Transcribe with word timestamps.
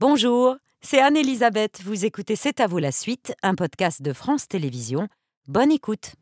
Bonjour, 0.00 0.54
c'est 0.80 1.00
Anne-Elisabeth. 1.00 1.80
Vous 1.82 2.04
écoutez 2.04 2.36
C'est 2.36 2.60
à 2.60 2.68
vous 2.68 2.78
la 2.78 2.92
suite, 2.92 3.34
un 3.42 3.56
podcast 3.56 4.00
de 4.00 4.12
France 4.12 4.46
Télévisions. 4.46 5.08
Bonne 5.48 5.72
écoute. 5.72 6.12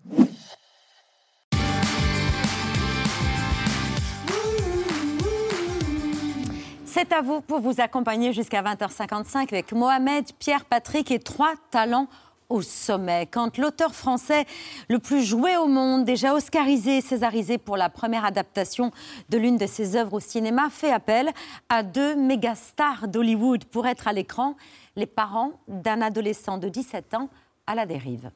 C'est 6.86 7.12
à 7.12 7.20
vous 7.20 7.42
pour 7.42 7.60
vous 7.60 7.78
accompagner 7.78 8.33
jusqu'à 8.33 8.62
20h55 8.62 9.53
avec 9.53 9.72
Mohamed, 9.72 10.24
Pierre, 10.38 10.65
Patrick 10.65 11.11
et 11.11 11.19
trois 11.19 11.53
talents 11.71 12.08
au 12.49 12.63
sommet. 12.63 13.26
Quand 13.26 13.58
l'auteur 13.58 13.94
français 13.94 14.44
le 14.88 14.99
plus 14.99 15.24
joué 15.24 15.56
au 15.56 15.67
monde, 15.67 16.05
déjà 16.05 16.34
oscarisé 16.34 16.98
et 16.98 17.01
césarisé 17.01 17.59
pour 17.59 17.77
la 17.77 17.88
première 17.88 18.24
adaptation 18.24 18.91
de 19.29 19.38
l'une 19.38 19.56
de 19.56 19.66
ses 19.66 19.97
œuvres 19.97 20.15
au 20.15 20.20
cinéma, 20.20 20.69
fait 20.70 20.93
appel 20.93 21.30
à 21.69 21.83
deux 21.83 22.15
méga 22.16 22.55
stars 22.55 23.09
d'Hollywood 23.09 23.65
pour 23.65 23.87
être 23.87 24.09
à 24.09 24.12
l'écran, 24.12 24.56
les 24.97 25.06
parents 25.06 25.53
d'un 25.69 26.01
adolescent 26.01 26.59
de 26.59 26.69
17 26.69 27.15
ans 27.15 27.29
à 27.67 27.75
la 27.75 27.87
dérive. 27.87 28.30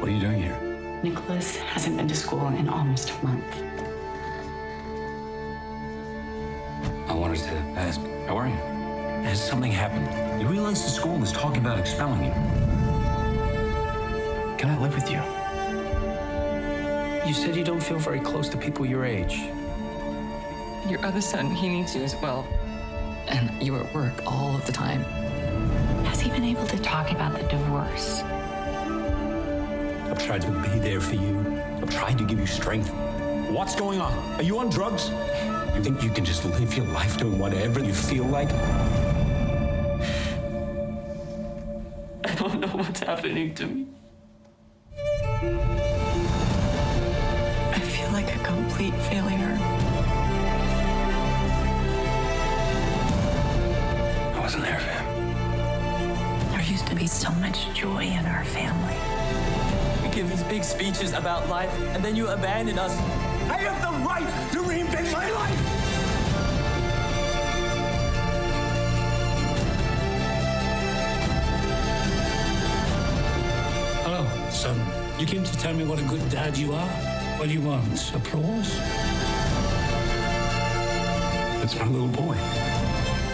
What 0.00 0.04
are 0.04 0.10
you 0.10 0.20
doing 0.20 0.42
here? 0.42 0.56
Nicholas 1.02 1.56
hasn't 1.74 1.96
been 1.96 2.08
to 2.08 2.14
school 2.14 2.48
in 2.48 2.68
almost 2.68 3.10
a 3.10 3.26
month. 3.26 3.67
I 7.08 7.14
wanted 7.14 7.38
to 7.44 7.54
ask, 7.80 8.00
how 8.26 8.36
are 8.36 8.46
you? 8.46 8.54
Has 9.24 9.42
something 9.42 9.72
happened? 9.72 10.40
You 10.40 10.46
realize 10.46 10.84
the 10.84 10.90
school 10.90 11.22
is 11.22 11.32
talking 11.32 11.62
about 11.62 11.78
expelling 11.78 12.22
you. 12.22 12.32
Can 14.58 14.68
I 14.68 14.78
live 14.78 14.94
with 14.94 15.10
you? 15.10 15.22
You 17.26 17.32
said 17.32 17.56
you 17.56 17.64
don't 17.64 17.82
feel 17.82 17.98
very 17.98 18.20
close 18.20 18.50
to 18.50 18.58
people 18.58 18.84
your 18.84 19.06
age. 19.06 19.40
Your 20.86 21.02
other 21.02 21.22
son, 21.22 21.50
he 21.50 21.68
needs 21.68 21.96
you 21.96 22.02
as 22.02 22.14
well. 22.16 22.46
And 23.26 23.50
you're 23.62 23.82
at 23.82 23.94
work 23.94 24.12
all 24.26 24.54
of 24.54 24.66
the 24.66 24.72
time. 24.72 25.02
Has 26.04 26.20
he 26.20 26.30
been 26.30 26.44
able 26.44 26.66
to 26.66 26.78
talk 26.78 27.10
about 27.10 27.32
the 27.32 27.42
divorce? 27.48 28.22
I've 30.10 30.22
tried 30.24 30.42
to 30.42 30.50
be 30.50 30.78
there 30.78 31.00
for 31.00 31.14
you. 31.14 31.38
I've 31.80 31.90
tried 31.90 32.18
to 32.18 32.24
give 32.24 32.38
you 32.38 32.46
strength. 32.46 32.92
What's 33.50 33.74
going 33.74 33.98
on? 33.98 34.12
Are 34.38 34.42
you 34.42 34.58
on 34.58 34.68
drugs? 34.68 35.10
You 35.78 35.84
think 35.84 36.02
you 36.02 36.10
can 36.10 36.24
just 36.24 36.44
live 36.44 36.76
your 36.76 36.86
life 36.86 37.16
doing 37.18 37.38
whatever 37.38 37.78
you 37.78 37.94
feel 37.94 38.24
like? 38.24 38.52
I 42.24 42.34
don't 42.34 42.58
know 42.58 42.66
what's 42.66 42.98
happening 42.98 43.54
to 43.54 43.64
me. 43.64 43.86
I 47.70 47.78
feel 47.78 48.10
like 48.10 48.34
a 48.34 48.38
complete 48.42 48.92
failure. 48.94 49.56
I 54.34 54.40
wasn't 54.40 54.64
there 54.64 54.80
for 54.80 54.90
him. 54.90 56.50
There 56.50 56.62
used 56.62 56.88
to 56.88 56.96
be 56.96 57.06
so 57.06 57.30
much 57.34 57.72
joy 57.72 58.02
in 58.02 58.26
our 58.26 58.44
family. 58.46 58.96
You 60.02 60.10
give 60.12 60.28
these 60.28 60.42
big 60.42 60.64
speeches 60.64 61.12
about 61.12 61.48
life, 61.48 61.72
and 61.94 62.04
then 62.04 62.16
you 62.16 62.26
abandon 62.26 62.80
us. 62.80 63.27
I 63.58 63.60
have 63.62 63.82
the 63.82 63.90
right 64.06 64.52
to 64.52 64.58
reinvent 64.60 65.12
my 65.12 65.28
life! 65.32 65.58
Hello, 74.04 74.50
son. 74.50 74.78
You 75.18 75.26
came 75.26 75.42
to 75.42 75.58
tell 75.58 75.74
me 75.74 75.84
what 75.84 75.98
a 75.98 76.04
good 76.04 76.28
dad 76.30 76.56
you 76.56 76.72
are? 76.72 76.88
What 77.38 77.48
do 77.48 77.52
you 77.52 77.62
want? 77.62 78.14
Applause? 78.14 78.78
It's 81.64 81.76
my 81.76 81.86
little 81.88 82.06
boy. 82.06 82.36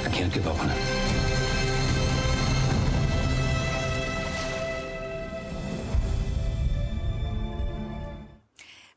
I 0.04 0.08
can't 0.10 0.32
give 0.32 0.46
up 0.46 0.58
on 0.58 0.70
him. 0.70 1.13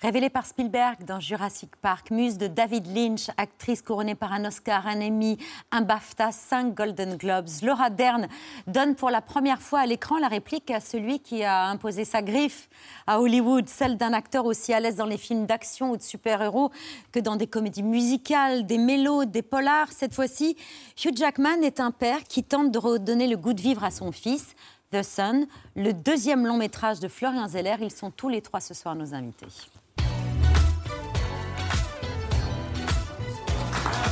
Révélée 0.07 0.29
par 0.29 0.45
Spielberg 0.45 1.03
dans 1.03 1.19
Jurassic 1.19 1.75
Park, 1.81 2.11
muse 2.11 2.37
de 2.37 2.47
David 2.47 2.87
Lynch, 2.95 3.29
actrice 3.35 3.81
couronnée 3.81 4.15
par 4.15 4.31
un 4.31 4.45
Oscar, 4.45 4.87
un 4.87 5.01
Emmy, 5.01 5.37
un 5.69 5.81
BAFTA, 5.81 6.31
cinq 6.31 6.73
Golden 6.73 7.17
Globes, 7.17 7.49
Laura 7.61 7.89
Dern 7.89 8.29
donne 8.67 8.95
pour 8.95 9.09
la 9.09 9.19
première 9.19 9.61
fois 9.61 9.81
à 9.81 9.85
l'écran 9.85 10.17
la 10.17 10.29
réplique 10.29 10.71
à 10.71 10.79
celui 10.79 11.19
qui 11.19 11.43
a 11.43 11.65
imposé 11.65 12.05
sa 12.05 12.21
griffe 12.21 12.69
à 13.05 13.19
Hollywood, 13.19 13.67
celle 13.67 13.97
d'un 13.97 14.13
acteur 14.13 14.45
aussi 14.45 14.73
à 14.73 14.79
l'aise 14.79 14.95
dans 14.95 15.05
les 15.05 15.17
films 15.17 15.45
d'action 15.45 15.91
ou 15.91 15.97
de 15.97 16.01
super-héros 16.01 16.71
que 17.11 17.19
dans 17.19 17.35
des 17.35 17.47
comédies 17.47 17.83
musicales, 17.83 18.65
des 18.65 18.77
mélos, 18.77 19.25
des 19.25 19.41
polars. 19.41 19.91
Cette 19.91 20.13
fois-ci, 20.13 20.55
Hugh 21.03 21.17
Jackman 21.17 21.63
est 21.63 21.81
un 21.81 21.91
père 21.91 22.23
qui 22.23 22.45
tente 22.45 22.71
de 22.71 22.79
redonner 22.79 23.27
le 23.27 23.35
goût 23.35 23.51
de 23.51 23.61
vivre 23.61 23.83
à 23.83 23.91
son 23.91 24.13
fils. 24.13 24.55
The 24.93 25.03
Sun, 25.03 25.47
le 25.75 25.91
deuxième 25.91 26.47
long 26.47 26.55
métrage 26.55 27.01
de 27.01 27.09
Florian 27.09 27.49
Zeller. 27.49 27.75
Ils 27.81 27.91
sont 27.91 28.09
tous 28.09 28.29
les 28.29 28.41
trois 28.41 28.61
ce 28.61 28.73
soir 28.73 28.95
nos 28.95 29.13
invités. 29.13 29.47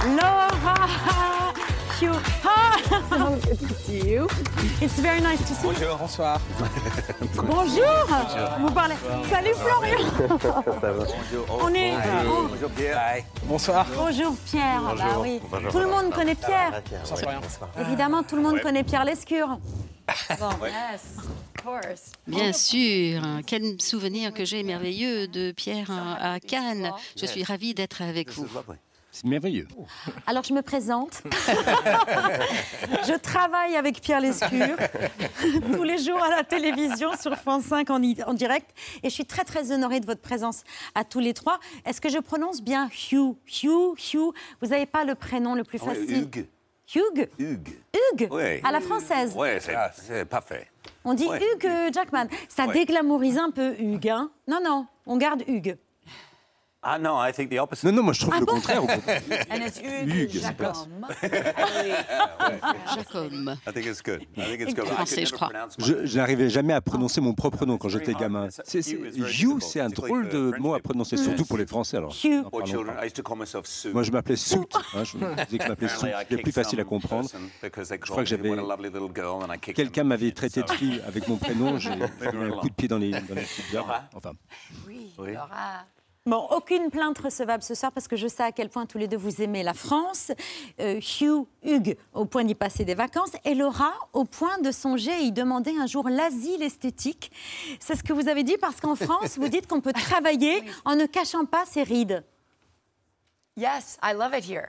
Laura, 0.05 0.85
you. 4.05 4.27
It's 4.81 4.99
very 4.99 5.21
nice 5.21 5.39
to 5.47 5.55
see 5.55 5.67
you. 5.67 5.73
Bonjour. 5.73 5.97
Bonsoir. 5.97 6.41
Bonjour. 7.35 8.07
Vous 8.59 8.71
parlez. 8.71 8.95
Salut 9.29 9.53
Florian. 9.55 9.97
On 11.49 11.73
est. 11.73 11.93
oh, 12.27 12.47
Bonjour 12.49 12.69
Pierre. 12.71 13.23
Bonsoir. 13.43 13.85
bonjour 13.95 14.35
Pierre. 14.45 14.81
Bah 14.97 15.19
oui. 15.19 15.39
Tout 15.71 15.79
le 15.79 15.87
monde 15.87 16.13
connaît 16.13 16.35
Pierre. 16.35 16.81
Bonsoir. 17.09 17.41
Évidemment, 17.79 18.23
tout 18.23 18.35
le 18.35 18.41
monde 18.41 18.61
connaît 18.61 18.83
Pierre 18.83 19.05
Lescure. 19.05 19.59
Bon. 20.39 20.49
Bien 22.27 22.53
sûr, 22.53 23.21
quel 23.47 23.81
souvenir 23.81 24.31
que 24.33 24.45
j'ai 24.45 24.61
merveilleux 24.61 25.27
de 25.27 25.51
Pierre 25.51 25.89
à 25.89 26.39
Cannes. 26.39 26.91
Je 27.19 27.25
suis 27.25 27.43
ravie 27.43 27.73
d'être 27.73 28.03
avec 28.03 28.29
vous. 28.29 28.47
C'est 29.15 29.27
merveilleux. 29.27 29.65
Alors, 30.27 30.43
je 30.43 30.53
me 30.53 30.61
présente. 30.61 31.23
je 33.07 33.17
travaille 33.17 33.77
avec 33.77 34.01
Pierre 34.01 34.19
Lescure 34.19 34.75
tous 35.73 35.83
les 35.83 35.99
jours 35.99 36.21
à 36.21 36.29
la 36.29 36.43
télévision 36.43 37.11
sur 37.17 37.33
France 37.37 37.63
5 37.63 37.89
en, 37.91 37.99
direct. 38.33 38.69
Et 39.03 39.09
je 39.09 39.13
suis 39.13 39.25
très, 39.25 39.45
très 39.45 39.71
honorée 39.71 40.01
de 40.01 40.05
votre 40.05 40.19
présence 40.19 40.63
à 40.95 41.05
tous 41.05 41.19
les 41.19 41.33
trois. 41.33 41.61
Est-ce 41.85 42.01
que 42.01 42.09
je 42.09 42.17
prononce 42.17 42.61
bien 42.61 42.89
Hugh? 42.89 43.37
Hugh? 43.63 43.95
Hugh? 44.13 44.33
Vous 44.61 44.67
n'avez 44.67 44.85
pas 44.85 45.05
le 45.05 45.15
prénom 45.15 45.55
le 45.55 45.63
plus 45.63 45.79
Oui, 45.81 45.95
facile 45.95 46.23
Hugues. 46.23 46.47
Hugh? 46.93 47.29
Hugues. 47.39 47.79
Hugues 48.11 48.27
Oui. 48.31 48.59
À 48.65 48.73
la 48.73 48.81
française. 48.81 49.33
Oui, 49.33 49.47
c'est 49.61 49.77
c'est 49.93 50.25
parfait. 50.25 50.67
On 51.05 51.13
dit 51.13 51.25
Ouais. 51.25 51.39
Hugues 51.41 51.65
euh, 51.67 51.89
Jackman. 51.93 52.27
Ça 52.49 52.65
Ouais. 52.65 52.73
déglamourise 52.73 53.37
un 53.37 53.51
peu 53.51 53.75
Hugues. 53.79 54.09
hein. 54.09 54.29
non, 54.45 54.59
non, 54.61 54.87
on 55.05 55.15
garde 55.15 55.41
Hugues. 55.47 55.77
Ah 56.87 56.99
non, 56.99 57.19
I 57.19 57.31
think 57.33 57.49
the 57.49 57.57
opposite. 57.59 57.83
Non, 57.85 57.91
non, 57.93 58.03
moi 58.03 58.13
je 58.13 58.19
trouve 58.19 58.33
Ah 58.35 58.39
le 58.39 58.45
bon 58.45 58.53
contraire. 58.53 58.83
au 58.83 58.87
contraire. 58.87 59.21
Hugues, 60.05 60.29
Jacob. 60.39 60.75
I 63.67 63.71
think 63.73 63.85
it's 63.87 64.01
good. 64.03 64.21
I 64.37 64.41
think 64.43 64.61
it's 64.61 64.73
good. 64.75 64.85
I 64.85 64.89
Français, 64.91 65.23
could 65.23 65.27
je 65.27 65.33
crois. 65.33 66.15
n'arrivais 66.15 66.49
jamais 66.49 66.73
à 66.73 66.81
prononcer 66.81 67.21
mon 67.21 67.33
propre 67.33 67.65
nom 67.65 67.77
quand 67.79 67.89
j'étais 67.89 68.13
gamin. 68.13 68.49
C'est- 68.65 68.83
c'est- 68.83 68.93
Hugh 68.95 69.59
un 69.79 69.89
drôle 69.89 70.29
de 70.29 70.53
mot 70.59 70.73
à 70.75 70.79
prononcer, 70.79 71.17
surtout 71.17 71.45
pour 71.45 71.57
les 71.57 71.65
Français. 71.65 71.97
Alors. 71.97 72.15
Moi, 73.93 74.03
je 74.03 74.11
m'appelais 74.11 74.35
Soot. 74.35 74.71
hein, 74.93 75.03
je 75.03 75.17
me 75.17 75.35
disais 75.45 75.57
que 75.57 75.63
je 75.63 75.69
m'appelais 75.69 75.87
I 75.95 76.15
C'était 76.29 76.41
plus 76.41 76.51
facile 76.51 76.79
à 76.79 76.83
comprendre. 76.83 77.29
person 77.29 77.49
because 77.63 77.89
they 77.89 77.99
Je 78.03 78.11
crois 78.11 78.23
que 78.23 78.29
j'avais- 78.29 78.49
what 78.49 78.59
a 78.59 78.61
lovely 78.77 78.89
little 78.91 79.11
girl, 79.13 79.43
and 79.43 79.51
I 79.53 79.57
kicked 79.59 79.75
Quelqu'un 79.75 80.03
m'avait 80.03 80.31
traité 80.31 80.61
de 80.61 80.69
fille 80.69 81.01
avec 81.07 81.27
mon 81.27 81.37
prénom. 81.37 81.79
J'ai 81.79 81.89
mis 81.95 82.03
un 82.03 82.51
coup 82.59 82.69
de 82.69 82.75
pied 82.75 82.87
dans 82.87 82.97
les, 82.97 83.11
dans 83.11 83.33
les. 83.35 83.45
Enfin, 84.13 84.33
Oui. 84.87 85.11
Bon, 86.27 86.47
aucune 86.49 86.89
plainte 86.89 87.19
recevable 87.19 87.61
ce 87.61 87.75
soir 87.75 87.91
parce 87.91 88.07
que 88.07 88.15
je 88.15 88.27
sais 88.27 88.41
à 88.41 88.51
quel 88.51 88.69
point 88.69 88.87
tous 88.87 88.97
les 88.97 89.07
deux 89.07 89.15
vous 89.15 89.43
aimez 89.43 89.61
la 89.61 89.75
France. 89.75 90.31
Euh, 90.79 90.99
Hugh, 91.21 91.45
Hugues, 91.63 91.97
au 92.15 92.25
point 92.25 92.43
d'y 92.43 92.55
passer 92.55 92.83
des 92.83 92.95
vacances. 92.95 93.33
Et 93.45 93.53
Laura, 93.53 93.93
au 94.11 94.25
point 94.25 94.57
de 94.57 94.71
songer 94.71 95.11
à 95.11 95.19
y 95.19 95.31
demander 95.31 95.77
un 95.79 95.85
jour 95.85 96.09
l'asile 96.09 96.63
esthétique. 96.63 97.31
C'est 97.79 97.95
ce 97.95 98.01
que 98.01 98.11
vous 98.11 98.27
avez 98.27 98.41
dit 98.41 98.57
parce 98.59 98.81
qu'en 98.81 98.95
France, 98.95 99.37
vous 99.37 99.49
dites 99.49 99.67
qu'on 99.67 99.81
peut 99.81 99.93
travailler 100.09 100.63
en 100.83 100.95
ne 100.95 101.05
cachant 101.05 101.45
pas 101.45 101.63
ses 101.67 101.83
rides. 101.83 102.23
Yes, 102.23 102.23
I 102.23 102.23
love 102.23 102.23
it 102.23 102.23
here. 102.23 103.44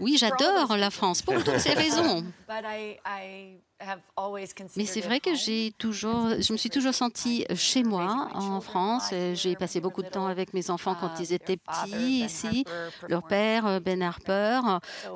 Oui, 0.00 0.16
j'adore 0.16 0.76
la 0.76 0.90
France 0.90 1.22
pour 1.22 1.42
toutes 1.42 1.58
ces 1.58 1.72
raisons. 1.72 2.22
But 2.48 2.64
I, 2.64 2.98
I 3.04 3.58
have 3.80 4.00
always 4.16 4.48
considered 4.48 4.76
Mais 4.76 4.86
c'est 4.86 5.00
it 5.00 5.06
vrai 5.06 5.20
que 5.20 5.34
j'ai 5.34 5.72
toujours, 5.76 6.40
je 6.40 6.52
me 6.52 6.56
suis 6.56 6.70
toujours 6.70 6.94
sentie 6.94 7.44
chez 7.54 7.82
moi 7.82 8.28
en 8.32 8.60
France. 8.60 9.12
J'ai 9.34 9.56
passé 9.56 9.80
beaucoup 9.80 10.02
de 10.02 10.08
temps 10.08 10.26
avec 10.26 10.54
mes 10.54 10.70
enfants 10.70 10.96
quand 10.98 11.18
ils 11.18 11.32
étaient 11.32 11.56
petits 11.56 12.24
ici. 12.24 12.64
Leur 13.08 13.24
père, 13.24 13.66
euh, 13.66 13.80
Ben 13.80 14.02
Harper, 14.02 14.60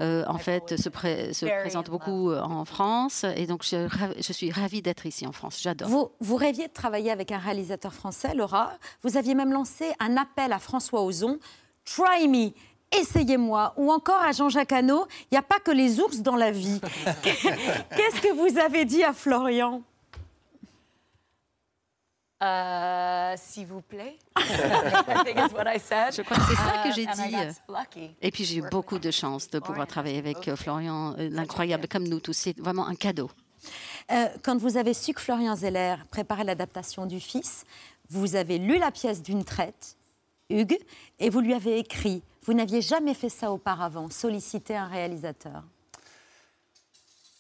euh, 0.01 0.25
en 0.27 0.39
fait, 0.39 0.77
se, 0.77 0.89
pré- 0.89 1.33
se 1.33 1.47
présente 1.47 1.91
beaucoup 1.91 2.31
euh, 2.31 2.43
en 2.43 2.65
France. 2.65 3.25
Et 3.37 3.47
donc, 3.47 3.65
je, 3.65 4.33
suis 4.33 4.51
ravie 4.51 4.83
d'être 4.83 5.07
ici 5.07 5.27
en 5.27 5.33
France. 5.33 5.61
J'adore. 5.63 5.89
Vous, 5.89 6.11
vous 6.21 6.37
rêviez 6.37 6.67
de 6.67 6.73
travailler 6.73 7.11
avec 7.11 7.33
un 7.33 7.39
réalisateur 7.39 7.95
français, 7.95 8.35
Laura. 8.35 8.73
Vous 9.03 9.17
aviez 9.17 9.35
même 9.35 9.53
lancé 9.53 9.93
un 10.01 10.17
appel 10.17 10.53
à 10.53 10.59
François 10.59 11.03
Ozon. 11.03 11.39
Try 11.85 12.29
me, 12.29 12.53
Essayez-moi, 12.93 13.73
ou 13.77 13.93
encore 13.93 14.21
à 14.21 14.33
Jean-Jacques 14.33 14.73
Hano, 14.73 15.07
il 15.31 15.35
n'y 15.35 15.39
a 15.39 15.43
pas 15.43 15.61
que 15.61 15.71
les 15.71 16.01
ours 16.01 16.19
dans 16.21 16.37
la 16.37 16.51
vie. 16.51 16.81
Qu'est-ce 17.23 18.21
que 18.21 18.33
vous 18.35 18.59
avez 18.59 18.85
dit 18.85 19.05
à 19.05 19.13
Florian? 19.13 19.83
Uh, 22.43 23.37
S'il 23.37 23.67
vous 23.67 23.83
plaît. 23.83 24.17
I 24.39 25.23
think 25.25 25.37
is 25.37 25.55
what 25.55 25.67
I 25.73 25.79
said. 25.79 26.15
Je 26.17 26.23
crois 26.23 26.39
que 26.39 26.43
c'est 26.49 26.55
ça 26.57 26.83
que 26.83 26.89
Uh, 26.89 26.93
j'ai 26.95 27.07
dit. 27.07 28.09
Et 28.23 28.31
puis 28.31 28.45
j'ai 28.45 28.57
eu 28.57 28.63
beaucoup 28.71 28.99
de 28.99 29.11
chance 29.11 29.51
de 29.51 29.59
pouvoir 29.59 29.87
travailler 29.87 30.19
avec 30.19 30.49
euh, 30.49 30.57
Florian, 30.57 31.15
euh, 31.19 31.29
l'incroyable 31.31 31.87
comme 31.87 32.09
nous 32.09 32.19
tous. 32.19 32.33
C'est 32.33 32.59
vraiment 32.59 32.87
un 32.87 32.95
cadeau. 32.95 33.31
Euh, 34.11 34.27
Quand 34.43 34.57
vous 34.57 34.79
avez 34.79 34.95
su 34.95 35.13
que 35.13 35.21
Florian 35.21 35.55
Zeller 35.55 35.97
préparait 36.11 36.45
l'adaptation 36.45 37.05
du 37.05 37.21
Fils, 37.21 37.65
vous 38.09 38.35
avez 38.37 38.57
lu 38.57 38.79
la 38.79 38.91
pièce 38.91 39.23
d'une 39.23 39.45
traite, 39.45 39.99
Hugues, 40.51 40.79
et 41.19 41.31
vous 41.31 41.41
lui 41.41 41.55
avez 41.55 41.79
écrit. 41.79 42.23
Vous 42.45 42.55
n'aviez 42.55 42.83
jamais 42.83 43.15
fait 43.15 43.29
ça 43.29 43.51
auparavant, 43.53 44.09
solliciter 44.11 44.75
un 44.77 44.87
réalisateur. 44.87 45.63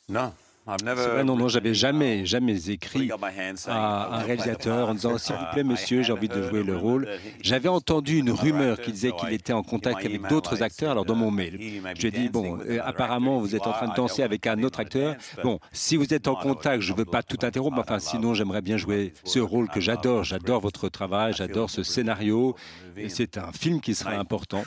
No, 0.09 0.21
I've 0.67 0.85
never. 0.85 1.03
C'est 1.03 1.09
vrai, 1.09 1.25
non, 1.25 1.37
non, 1.37 1.49
j'avais 1.49 1.73
jamais, 1.73 2.27
jamais 2.27 2.69
écrit 2.69 3.11
à 3.11 3.17
"I 3.31 4.15
un 4.15 4.19
réalisateur 4.19 4.89
en 4.89 4.95
disant 4.95 5.11
part." 5.11 5.21
s'il 5.21 5.37
vous 5.37 5.45
plaît 5.53 5.63
I 5.63 5.65
monsieur 5.65 6.03
j'ai 6.03 6.13
had 6.13 6.19
envie 6.19 6.29
de 6.29 6.35
heard 6.35 6.49
jouer 6.51 6.61
a 6.61 6.63
le 6.65 6.73
rumor 6.77 6.83
rôle. 6.91 7.05
that 7.07 7.15
he- 7.17 7.33
J'avais 7.43 7.69
entendu 7.69 8.19
une 8.19 8.31
other 8.31 8.43
rumeur 8.43 8.71
actors, 8.73 8.85
qui 8.85 8.93
disait 8.93 9.13
qu'il 9.13 9.33
était 9.33 9.53
en 9.53 9.61
in 9.61 9.63
contact 9.63 9.99
my 10.01 10.05
avec 10.07 10.17
email, 10.19 10.29
d'autres 10.31 10.59
I 10.61 10.63
acteurs. 10.65 10.89
said, 10.89 10.91
Alors 10.91 11.05
dans 11.05 11.15
mon 11.15 11.31
uh, 11.31 11.35
mail, 11.35 11.59
may 11.83 11.95
be 11.95 11.97
j'ai 11.99 12.11
dit 12.11 12.29
bon, 12.29 12.43
dancing 12.43 12.59
with 12.59 12.67
euh, 12.69 12.73
another 12.75 12.89
apparemment 12.89 13.37
actor. 13.37 13.41
vous 13.49 13.55
êtes 13.57 13.67
en 13.67 13.73
train 13.73 13.87
de 13.87 13.93
I 13.93 13.97
danser 13.97 14.17
don't 14.23 14.25
avec 14.27 14.47
un 14.49 14.57
want 14.59 14.63
autre 14.65 14.77
to 14.77 14.83
acteur. 14.83 15.17
Bon, 15.45 15.59
si 15.73 15.97
vous 15.97 16.13
êtes 16.13 16.29
en 16.29 16.35
contact, 16.35 16.83
je 16.83 16.93
veux 16.93 17.05
pas 17.05 17.23
tout 17.23 17.39
interrompre, 17.43 17.77
mais 17.77 17.83
enfin 17.83 17.99
sinon 18.01 18.35
j'aimerais 18.35 18.63
bien 18.63 18.77
jouer 18.77 19.13
ce 19.25 19.39
rôle 19.39 19.69
que 19.69 19.81
j'adore. 19.81 20.25
J'adore 20.25 20.61
votre 20.61 20.89
travail, 20.89 21.33
j'adore 21.33 21.71
ce 21.71 21.83
scénario. 21.85 22.55
Et 22.97 23.09
c'est 23.09 23.39
un 23.39 23.53
film 23.53 23.81
qui 23.81 23.95
sera 23.95 24.13
important. 24.13 24.63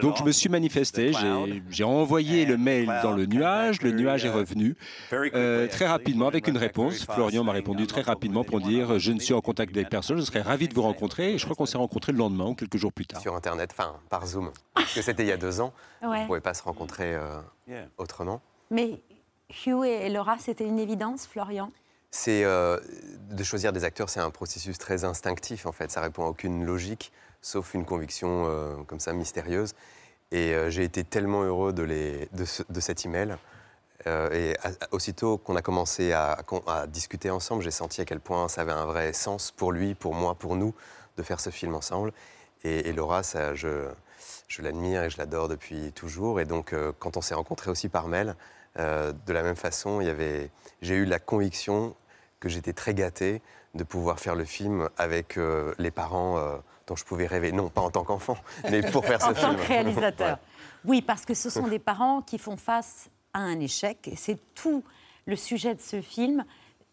Donc 0.00 0.16
je 0.18 0.22
me 0.24 0.32
suis 0.32 0.48
manifesté, 0.48 1.12
j'ai- 1.70 1.84
envoyé 1.84 2.44
le 2.44 2.56
mail 2.56 2.86
dans 3.02 3.12
le 3.12 3.26
nuage, 3.26 3.82
le 3.82 3.92
nuage 3.92 4.24
est 4.24 4.30
revenu 4.30 4.76
euh, 5.12 5.66
très 5.68 5.86
rapidement 5.86 6.28
avec 6.28 6.46
une 6.48 6.56
réponse. 6.58 7.04
Florian 7.04 7.44
m'a 7.44 7.52
répondu 7.52 7.86
très 7.86 8.02
rapidement 8.02 8.44
pour 8.44 8.60
dire 8.60 8.98
je 8.98 9.12
ne 9.12 9.20
suis 9.20 9.34
en 9.34 9.40
contact 9.40 9.74
avec 9.76 9.88
personne, 9.88 10.18
je 10.18 10.22
serais 10.24 10.42
ravi 10.42 10.68
de 10.68 10.74
vous 10.74 10.82
rencontrer. 10.82 11.34
Et 11.34 11.38
je 11.38 11.44
crois 11.44 11.56
qu'on 11.56 11.66
s'est 11.66 11.78
rencontrés 11.78 12.12
le 12.12 12.18
lendemain 12.18 12.46
ou 12.46 12.54
quelques 12.54 12.76
jours 12.76 12.92
plus 12.92 13.06
tard. 13.06 13.20
Sur 13.20 13.34
Internet, 13.34 13.70
enfin 13.72 13.94
par 14.08 14.26
Zoom. 14.26 14.50
Parce 14.74 14.94
que 14.94 15.02
c'était 15.02 15.22
il 15.24 15.28
y 15.28 15.32
a 15.32 15.36
deux 15.36 15.60
ans. 15.60 15.72
On 16.02 16.12
ne 16.14 16.26
pouvait 16.26 16.40
pas 16.40 16.54
se 16.54 16.62
rencontrer 16.62 17.14
euh, 17.14 17.84
autrement. 17.98 18.40
Mais 18.70 19.00
Hugh 19.66 19.84
et 19.84 20.08
Laura, 20.10 20.36
c'était 20.38 20.66
une 20.66 20.78
évidence, 20.78 21.26
Florian? 21.26 21.72
C'est 22.10 22.44
euh, 22.44 22.78
de 23.30 23.42
choisir 23.44 23.72
des 23.72 23.84
acteurs, 23.84 24.08
c'est 24.08 24.20
un 24.20 24.30
processus 24.30 24.78
très 24.78 25.04
instinctif 25.04 25.66
en 25.66 25.72
fait. 25.72 25.90
Ça 25.90 26.00
répond 26.00 26.24
à 26.24 26.28
aucune 26.28 26.64
logique, 26.64 27.12
sauf 27.42 27.74
une 27.74 27.84
conviction 27.84 28.44
euh, 28.46 28.76
comme 28.86 29.00
ça 29.00 29.12
mystérieuse. 29.12 29.74
Et 30.30 30.54
euh, 30.54 30.70
j'ai 30.70 30.84
été 30.84 31.04
tellement 31.04 31.42
heureux 31.42 31.72
de, 31.72 31.82
les, 31.82 32.28
de, 32.32 32.44
ce- 32.44 32.62
cet 32.80 33.06
email. 33.06 33.36
Euh, 34.06 34.30
et 34.32 34.56
aussitôt 34.92 35.38
qu'on 35.38 35.56
a 35.56 35.62
commencé 35.62 36.12
à, 36.12 36.38
discuter 36.86 37.30
ensemble, 37.30 37.62
j'ai 37.62 37.70
senti 37.70 38.00
à 38.00 38.04
quel 38.04 38.20
point 38.20 38.48
ça 38.48 38.60
avait 38.60 38.72
un 38.72 38.86
vrai 38.86 39.12
sens 39.12 39.50
pour 39.50 39.72
lui, 39.72 39.94
pour 39.94 40.14
moi, 40.14 40.34
pour 40.34 40.56
nous, 40.56 40.74
de 41.16 41.22
faire 41.22 41.40
ce 41.40 41.50
film 41.50 41.74
ensemble. 41.74 42.12
Et, 42.64 42.92
Laura, 42.92 43.22
ça, 43.22 43.54
je, 43.54 43.88
je 44.46 44.62
l'admire 44.62 45.04
et 45.04 45.10
je 45.10 45.18
l'adore 45.18 45.48
depuis 45.48 45.92
toujours. 45.92 46.40
Et 46.40 46.44
donc, 46.44 46.74
quand 46.98 47.16
on 47.16 47.20
s'est 47.20 47.34
rencontrés 47.34 47.70
aussi 47.70 47.88
par 47.88 48.08
mail, 48.08 48.36
de 48.76 49.32
la 49.32 49.42
même 49.42 49.56
façon, 49.56 50.00
j'ai 50.80 50.94
eu 50.94 51.04
la 51.04 51.18
conviction 51.18 51.94
que 52.40 52.48
j'étais 52.48 52.72
très 52.72 52.94
gâté 52.94 53.42
de 53.74 53.84
pouvoir 53.84 54.20
faire 54.20 54.34
le 54.34 54.44
film 54.44 54.88
avec 54.96 55.38
les 55.78 55.90
parents 55.90 56.60
dont 56.88 56.96
je 56.96 57.04
pouvais 57.04 57.26
rêver. 57.26 57.52
Non, 57.52 57.68
pas 57.68 57.82
en 57.82 57.90
tant 57.90 58.04
qu'enfant, 58.04 58.36
mais 58.70 58.82
pour 58.82 59.04
faire 59.04 59.20
ce 59.20 59.26
en 59.26 59.34
film. 59.34 59.52
tant 59.52 59.62
que 59.62 59.66
réalisateur. 59.68 60.38
Ouais. 60.38 60.42
Oui, 60.84 61.02
parce 61.02 61.24
que 61.24 61.34
ce 61.34 61.50
sont 61.50 61.68
des 61.68 61.78
parents 61.78 62.22
qui 62.22 62.38
font 62.38 62.56
face 62.56 63.10
à 63.34 63.40
un 63.40 63.60
échec. 63.60 64.08
Et 64.08 64.16
c'est 64.16 64.38
tout 64.54 64.82
le 65.26 65.36
sujet 65.36 65.74
de 65.74 65.80
ce 65.80 66.00
film, 66.00 66.44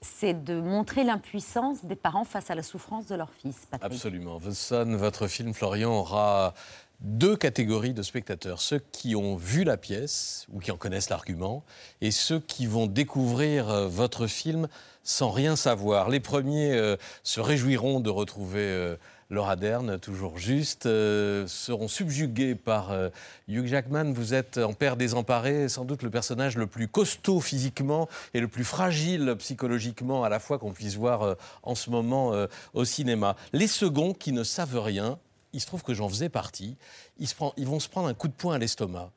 c'est 0.02 0.44
de 0.44 0.60
montrer 0.60 1.04
l'impuissance 1.04 1.86
des 1.86 1.96
parents 1.96 2.26
face 2.26 2.52
à 2.52 2.56
la 2.56 2.64
souffrance 2.64 3.08
de 3.08 3.16
leur 3.16 3.32
fils. 3.32 3.56
Patrick. 3.70 3.92
Absolument. 3.92 4.40
The 4.40 4.52
Sun, 4.52 4.96
votre 4.96 5.28
film, 5.28 5.54
Florian, 5.54 5.92
aura 5.92 6.54
deux 7.02 7.36
catégories 7.36 7.94
de 7.94 8.02
spectateurs. 8.02 8.62
Ceux 8.62 8.80
qui 8.92 9.16
ont 9.16 9.36
vu 9.36 9.64
la 9.64 9.78
pièce 9.78 10.46
ou 10.52 10.60
qui 10.60 10.72
en 10.72 10.78
connaissent 10.78 11.10
l'argument 11.10 11.64
et 12.02 12.12
ceux 12.12 12.40
qui 12.40 12.66
vont 12.68 12.88
découvrir 12.88 13.70
euh, 13.70 13.88
votre 13.88 14.28
film 14.28 14.68
sans 15.04 15.30
rien 15.30 15.56
savoir. 15.56 16.10
Les 16.10 16.20
premiers 16.20 16.74
euh, 16.74 16.98
se 17.24 17.40
réjouiront 17.40 18.00
de 18.00 18.10
retrouver 18.10 18.62
euh, 18.62 18.96
Laura 19.32 19.56
Dern, 19.56 19.98
toujours 19.98 20.38
juste, 20.38 20.86
euh, 20.86 21.48
seront 21.48 21.88
subjugués 21.88 22.54
par 22.54 22.92
euh, 22.92 23.10
Hugh 23.48 23.66
Jackman. 23.66 24.14
Vous 24.14 24.36
êtes 24.36 24.60
en 24.60 24.74
père 24.74 24.98
désemparé, 24.98 25.68
sans 25.68 25.84
doute 25.84 26.04
le 26.04 26.12
personnage 26.12 26.56
le 26.58 26.68
plus 26.68 26.88
costaud 26.88 27.40
physiquement 27.40 28.08
et 28.36 28.40
le 28.40 28.48
plus 28.48 28.64
fragile 28.64 29.36
psychologiquement 29.40 30.24
à 30.24 30.30
la 30.30 30.40
fois 30.40 30.60
qu'on 30.60 30.74
puisse 30.74 30.96
voir 30.96 31.24
euh, 31.24 31.34
en 31.64 31.74
ce 31.74 31.90
moment 31.90 32.34
au 32.74 32.86
cinéma. 32.86 33.36
Les 33.52 33.68
seconds 33.68 34.14
qui 34.14 34.32
ne 34.32 34.44
savent 34.44 34.80
rien, 34.80 35.18
il 35.54 35.60
se 35.60 35.66
trouve 35.66 35.82
que 35.82 35.96
j'en 35.96 36.08
faisais 36.08 36.30
partie, 36.30 36.78
ils, 37.18 37.28
vont 37.66 37.80
se 37.80 37.90
prendre 37.90 38.08
un 38.08 38.14
coup 38.14 38.28
de 38.28 38.34
poing 38.34 38.56
à 38.56 38.58
l'estomac 38.58 39.12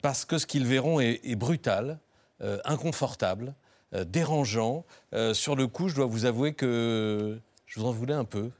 parce 0.00 0.24
que 0.24 0.38
ce 0.38 0.46
qu'ils 0.46 0.66
verront 0.66 1.00
est, 1.00 1.36
brutal, 1.36 1.98
inconfortable, 2.64 3.54
dérangeant. 4.06 4.84
Sur 5.32 5.56
le 5.56 5.66
coup, 5.66 5.88
je 5.88 5.96
dois 5.96 6.06
vous 6.06 6.24
avouer 6.24 6.54
que 6.54 7.38
je 7.66 7.80
vous 7.80 7.86
en 7.86 7.92
voulais 7.92 8.14
un 8.14 8.24
peu 8.24 8.50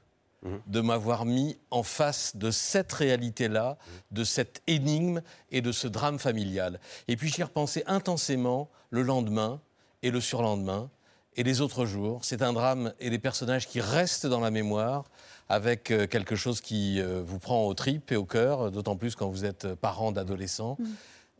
de 0.67 0.81
m'avoir 0.81 1.25
mis 1.25 1.57
en 1.71 1.83
face 1.83 2.35
de 2.35 2.51
cette 2.51 2.91
réalité-là, 2.91 3.77
de 4.11 4.23
cette 4.23 4.61
énigme 4.67 5.21
et 5.51 5.61
de 5.61 5.71
ce 5.71 5.87
drame 5.87 6.19
familial. 6.19 6.79
Et 7.07 7.15
puis 7.15 7.29
j'y 7.29 7.41
ai 7.41 7.45
repensé 7.45 7.83
intensément 7.87 8.69
le 8.89 9.03
lendemain 9.03 9.61
et 10.01 10.11
le 10.11 10.21
surlendemain 10.21 10.89
et 11.35 11.43
les 11.43 11.61
autres 11.61 11.85
jours. 11.85 12.23
C'est 12.23 12.41
un 12.41 12.53
drame 12.53 12.93
et 12.99 13.09
des 13.09 13.19
personnages 13.19 13.67
qui 13.67 13.81
restent 13.81 14.27
dans 14.27 14.39
la 14.39 14.51
mémoire 14.51 15.05
avec 15.49 15.91
euh, 15.91 16.07
quelque 16.07 16.35
chose 16.35 16.61
qui 16.61 17.01
euh, 17.01 17.21
vous 17.25 17.39
prend 17.39 17.65
aux 17.65 17.73
tripes 17.73 18.11
et 18.11 18.15
au 18.15 18.25
cœur, 18.25 18.71
d'autant 18.71 18.95
plus 18.95 19.15
quand 19.15 19.29
vous 19.29 19.45
êtes 19.45 19.73
parent 19.75 20.11
d'adolescents. 20.11 20.77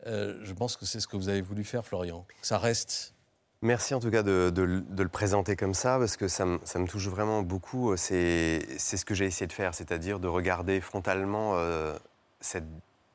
Euh, 0.06 0.38
je 0.42 0.52
pense 0.52 0.76
que 0.76 0.84
c'est 0.84 1.00
ce 1.00 1.08
que 1.08 1.16
vous 1.16 1.28
avez 1.28 1.40
voulu 1.40 1.64
faire, 1.64 1.84
Florian. 1.84 2.26
Ça 2.42 2.58
reste 2.58 3.13
Merci 3.64 3.94
en 3.94 4.00
tout 4.00 4.10
cas 4.10 4.22
de, 4.22 4.52
le- 4.54 5.08
présenter 5.08 5.56
comme 5.56 5.72
ça, 5.72 5.98
parce 5.98 6.18
que 6.18 6.28
ça 6.28 6.44
me, 6.44 6.86
touche 6.86 7.08
vraiment 7.08 7.40
beaucoup. 7.40 7.96
C'est 7.96 8.60
ce 8.78 9.06
que 9.06 9.14
j'ai 9.14 9.24
essayé 9.24 9.46
de 9.46 9.54
faire, 9.54 9.74
c'est-à-dire 9.74 10.20
de 10.20 10.28
regarder 10.28 10.82
frontalement 10.82 11.52
euh, 11.54 11.96
cette 12.42 12.66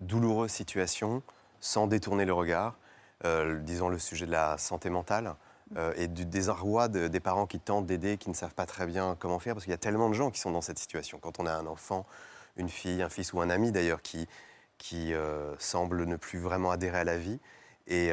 douloureuse 0.01 0.49
situation 0.49 1.21
sans 1.59 1.85
détourner 1.85 2.25
le 2.25 2.33
regard, 2.33 2.79
euh, 3.25 3.59
disons 3.59 3.89
le 3.89 3.99
sujet 3.99 4.25
de 4.25 4.31
la 4.31 4.57
santé 4.57 4.89
mentale. 4.89 5.35
euh, 5.77 5.93
et 5.97 6.07
du 6.07 6.25
désarroi 6.25 6.87
de- 6.87 7.07
des 7.07 7.19
parents 7.19 7.45
qui 7.45 7.59
tentent 7.59 7.85
d'aider, 7.85 8.17
qui 8.17 8.31
ne 8.31 8.33
savent 8.33 8.55
pas 8.55 8.65
très 8.65 8.87
bien 8.87 9.15
comment 9.19 9.37
faire, 9.37 9.53
parce 9.53 9.65
qu'il 9.65 9.71
y 9.71 9.75
a 9.75 9.77
tellement 9.77 10.09
de 10.09 10.15
gens 10.15 10.31
qui 10.31 10.39
sont 10.39 10.49
dans 10.49 10.61
cette 10.61 10.79
situation. 10.79 11.19
Quand 11.21 11.39
on 11.39 11.45
a 11.45 11.53
un 11.53 11.67
enfant, 11.67 12.07
une 12.57 12.69
fille, 12.69 13.03
un 13.03 13.09
fils 13.09 13.33
ou 13.33 13.39
un 13.41 13.51
ami 13.51 13.71
d'ailleurs, 13.71 14.01
qui, 14.01 14.27
qui 14.79 15.13
semble 15.59 16.05
ne 16.05 16.15
plus 16.15 16.39
vraiment 16.39 16.71
adhérer 16.71 16.97
à 16.97 17.03
la 17.03 17.19
vie. 17.19 17.39
Et 17.85 18.11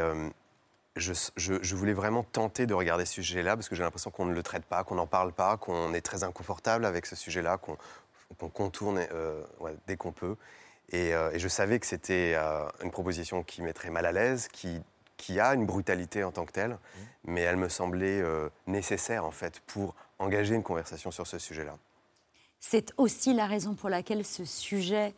je, 0.97 1.13
je- 1.37 1.63
je 1.63 1.77
voulais 1.77 1.93
vraiment 1.93 2.23
tenter 2.25 2.67
de 2.67 2.75
regarder 2.75 3.05
ce 3.05 3.15
sujet-là, 3.15 3.57
parce 3.57 3.69
que 3.69 3.75
j'ai 3.77 3.83
l'impression 3.83 4.11
qu'on 4.11 4.25
ne 4.27 4.35
le 4.35 4.43
traite 4.43 4.65
pas, 4.65 4.83
qu'on 4.85 4.97
n'en 4.97 5.07
parle 5.07 5.33
pas, 5.33 5.57
qu'on 5.57 5.95
est 5.95 6.01
très 6.01 6.25
inconfortable 6.25 6.85
avec 6.85 7.07
ce 7.07 7.15
sujet-là, 7.17 7.59
qu'on 7.59 8.49
contourne 8.49 9.07
euh, 9.13 9.43
ouais, 9.61 9.77
dès 9.87 9.97
qu'on 9.97 10.13
peut. 10.13 10.37
Et, 10.91 11.15
euh, 11.15 11.31
et 11.33 11.39
je 11.39 11.49
savais 11.49 11.79
que 11.79 11.87
c'était 11.87 12.35
euh, 12.37 12.67
une 12.83 12.91
proposition 12.91 13.43
qui 13.43 13.63
mettrait 13.63 13.91
mal 13.91 14.07
à 14.07 14.13
l'aise, 14.13 14.49
qui, 14.49 14.81
qui 15.17 15.39
a 15.41 15.55
une 15.55 15.67
brutalité 15.67 16.25
en 16.25 16.33
tant 16.33 16.45
que 16.45 16.53
telle, 16.53 16.79
mais 17.25 17.41
elle 17.43 17.57
me 17.57 17.69
semblait 17.69 18.21
euh, 18.21 18.49
nécessaire, 18.67 19.25
en 19.25 19.31
fait, 19.33 19.61
pour 19.67 19.95
engager 20.19 20.55
une 20.55 20.63
conversation 20.63 21.11
sur 21.11 21.27
ce 21.27 21.39
sujet-là. 21.39 21.77
C'est 22.61 22.93
aussi 22.97 23.35
la 23.35 23.47
raison 23.47 23.75
pour 23.75 23.89
laquelle 23.91 24.25
ce 24.25 24.45
sujet 24.45 25.13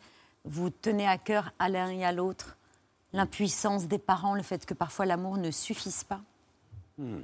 vous 0.45 0.69
tenait 0.69 1.07
à 1.07 1.17
cœur 1.17 1.51
à 1.59 1.69
l'un 1.69 1.89
et 1.89 2.03
à 2.05 2.11
l'autre? 2.11 2.57
L'impuissance 3.13 3.87
des 3.87 3.97
parents, 3.97 4.35
le 4.35 4.43
fait 4.43 4.65
que 4.65 4.73
parfois 4.73 5.05
l'amour 5.05 5.37
ne 5.37 5.51
suffise 5.51 6.03
pas. 6.03 6.21
Hmm. 6.97 7.21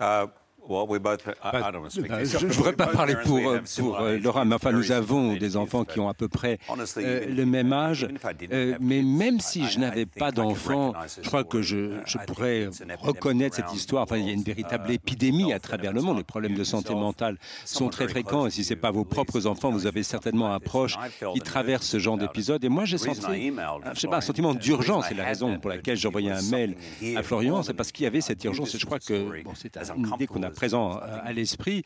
Uh, 0.00 0.26
Je 0.68 2.46
ne 2.46 2.52
voudrais 2.52 2.72
pas 2.72 2.86
parler 2.86 3.16
pour, 3.24 3.38
euh, 3.38 3.60
pour 3.78 4.00
euh, 4.00 4.18
Laura, 4.18 4.44
mais 4.44 4.54
enfin, 4.54 4.72
nous 4.72 4.92
avons 4.92 5.34
des 5.34 5.56
enfants 5.56 5.84
qui 5.84 5.98
ont 6.00 6.08
à 6.08 6.14
peu 6.14 6.28
près 6.28 6.58
euh, 6.98 7.26
le 7.26 7.46
même 7.46 7.72
âge. 7.72 8.06
Euh, 8.52 8.76
mais 8.80 9.02
même 9.02 9.40
si 9.40 9.66
je 9.66 9.78
n'avais 9.78 10.06
pas 10.06 10.30
d'enfants, 10.30 10.92
je 11.20 11.26
crois 11.26 11.44
que 11.44 11.62
je, 11.62 11.98
je 12.04 12.18
pourrais 12.26 12.68
reconnaître 13.00 13.56
cette 13.56 13.72
histoire. 13.72 14.02
Enfin, 14.04 14.18
il 14.18 14.26
y 14.26 14.30
a 14.30 14.32
une 14.32 14.42
véritable 14.42 14.90
épidémie 14.90 15.52
à 15.52 15.58
travers 15.58 15.92
le 15.92 16.02
monde. 16.02 16.18
Les 16.18 16.24
problèmes 16.24 16.54
de 16.54 16.64
santé 16.64 16.94
mentale 16.94 17.36
sont 17.64 17.88
très 17.88 18.08
fréquents. 18.08 18.46
Et 18.46 18.50
si 18.50 18.64
ce 18.64 18.74
n'est 18.74 18.80
pas 18.80 18.90
vos 18.90 19.04
propres 19.04 19.46
enfants, 19.46 19.70
vous 19.70 19.86
avez 19.86 20.02
certainement 20.02 20.54
un 20.54 20.60
proche 20.60 20.96
qui 21.34 21.40
traverse 21.40 21.86
ce 21.86 21.98
genre 21.98 22.16
d'épisode. 22.18 22.64
Et 22.64 22.68
moi, 22.68 22.84
j'ai 22.84 22.98
senti 22.98 23.52
je 23.94 24.00
sais 24.00 24.08
pas, 24.08 24.18
un 24.18 24.20
sentiment 24.20 24.54
d'urgence. 24.54 25.06
C'est 25.08 25.14
la 25.14 25.24
raison 25.24 25.58
pour 25.58 25.70
laquelle 25.70 25.96
j'ai 25.96 26.08
envoyé 26.08 26.30
un 26.30 26.42
mail 26.42 26.76
à 27.16 27.22
Florian. 27.22 27.62
C'est 27.62 27.74
parce 27.74 27.92
qu'il 27.92 28.04
y 28.04 28.06
avait 28.06 28.20
cette 28.20 28.42
urgence. 28.44 28.74
Et 28.74 28.78
je 28.78 28.86
crois 28.86 28.98
que 28.98 29.42
bon, 29.42 29.52
c'est 29.54 29.76
une 29.96 30.06
idée 30.14 30.26
qu'on 30.26 30.42
a 30.42 30.49
présent 30.54 30.98
à 30.98 31.32
l'esprit. 31.32 31.82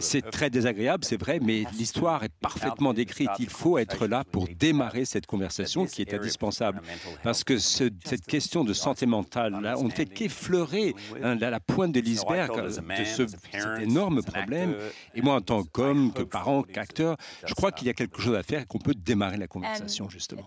c'est 0.00 0.22
très 0.30 0.50
désagréable, 0.50 1.04
c'est 1.04 1.20
vrai, 1.20 1.38
mais 1.40 1.64
l'histoire 1.76 2.24
est 2.24 2.32
parfaitement 2.40 2.94
décrite. 2.94 3.30
Il 3.38 3.48
faut 3.48 3.78
être 3.78 4.06
là 4.06 4.24
pour 4.24 4.48
démarrer 4.48 5.04
cette 5.04 5.26
conversation 5.26 5.86
qui 5.86 6.02
est 6.02 6.14
indispensable. 6.14 6.80
Parce 7.22 7.44
que 7.44 7.58
cette 7.58 8.26
question 8.26 8.64
de 8.64 8.72
santé 8.72 9.06
mentale, 9.06 9.58
là, 9.62 9.76
on 9.78 9.84
ne 9.84 9.90
fait 9.90 10.06
qu'effleurer 10.06 10.94
hein, 11.22 11.36
la 11.36 11.60
pointe 11.60 11.92
de 11.92 12.00
l'iceberg 12.00 12.64
de 12.64 13.04
ce, 13.04 13.26
cet 13.26 13.80
énorme 13.80 14.22
problème. 14.22 14.76
Et 15.14 15.22
moi, 15.22 15.34
en 15.34 15.40
tant 15.40 15.62
qu'homme, 15.64 16.12
que 16.12 16.22
parent, 16.22 16.62
qu'acteur, 16.62 17.16
je 17.46 17.54
crois 17.54 17.72
qu'il 17.72 17.86
y 17.86 17.90
a 17.90 17.94
quelque 17.94 18.20
chose 18.20 18.36
à 18.36 18.42
faire 18.42 18.62
et 18.62 18.66
qu'on 18.66 18.78
peut 18.78 18.94
démarrer 18.94 19.36
la 19.36 19.46
conversation, 19.46 20.08
justement. 20.08 20.46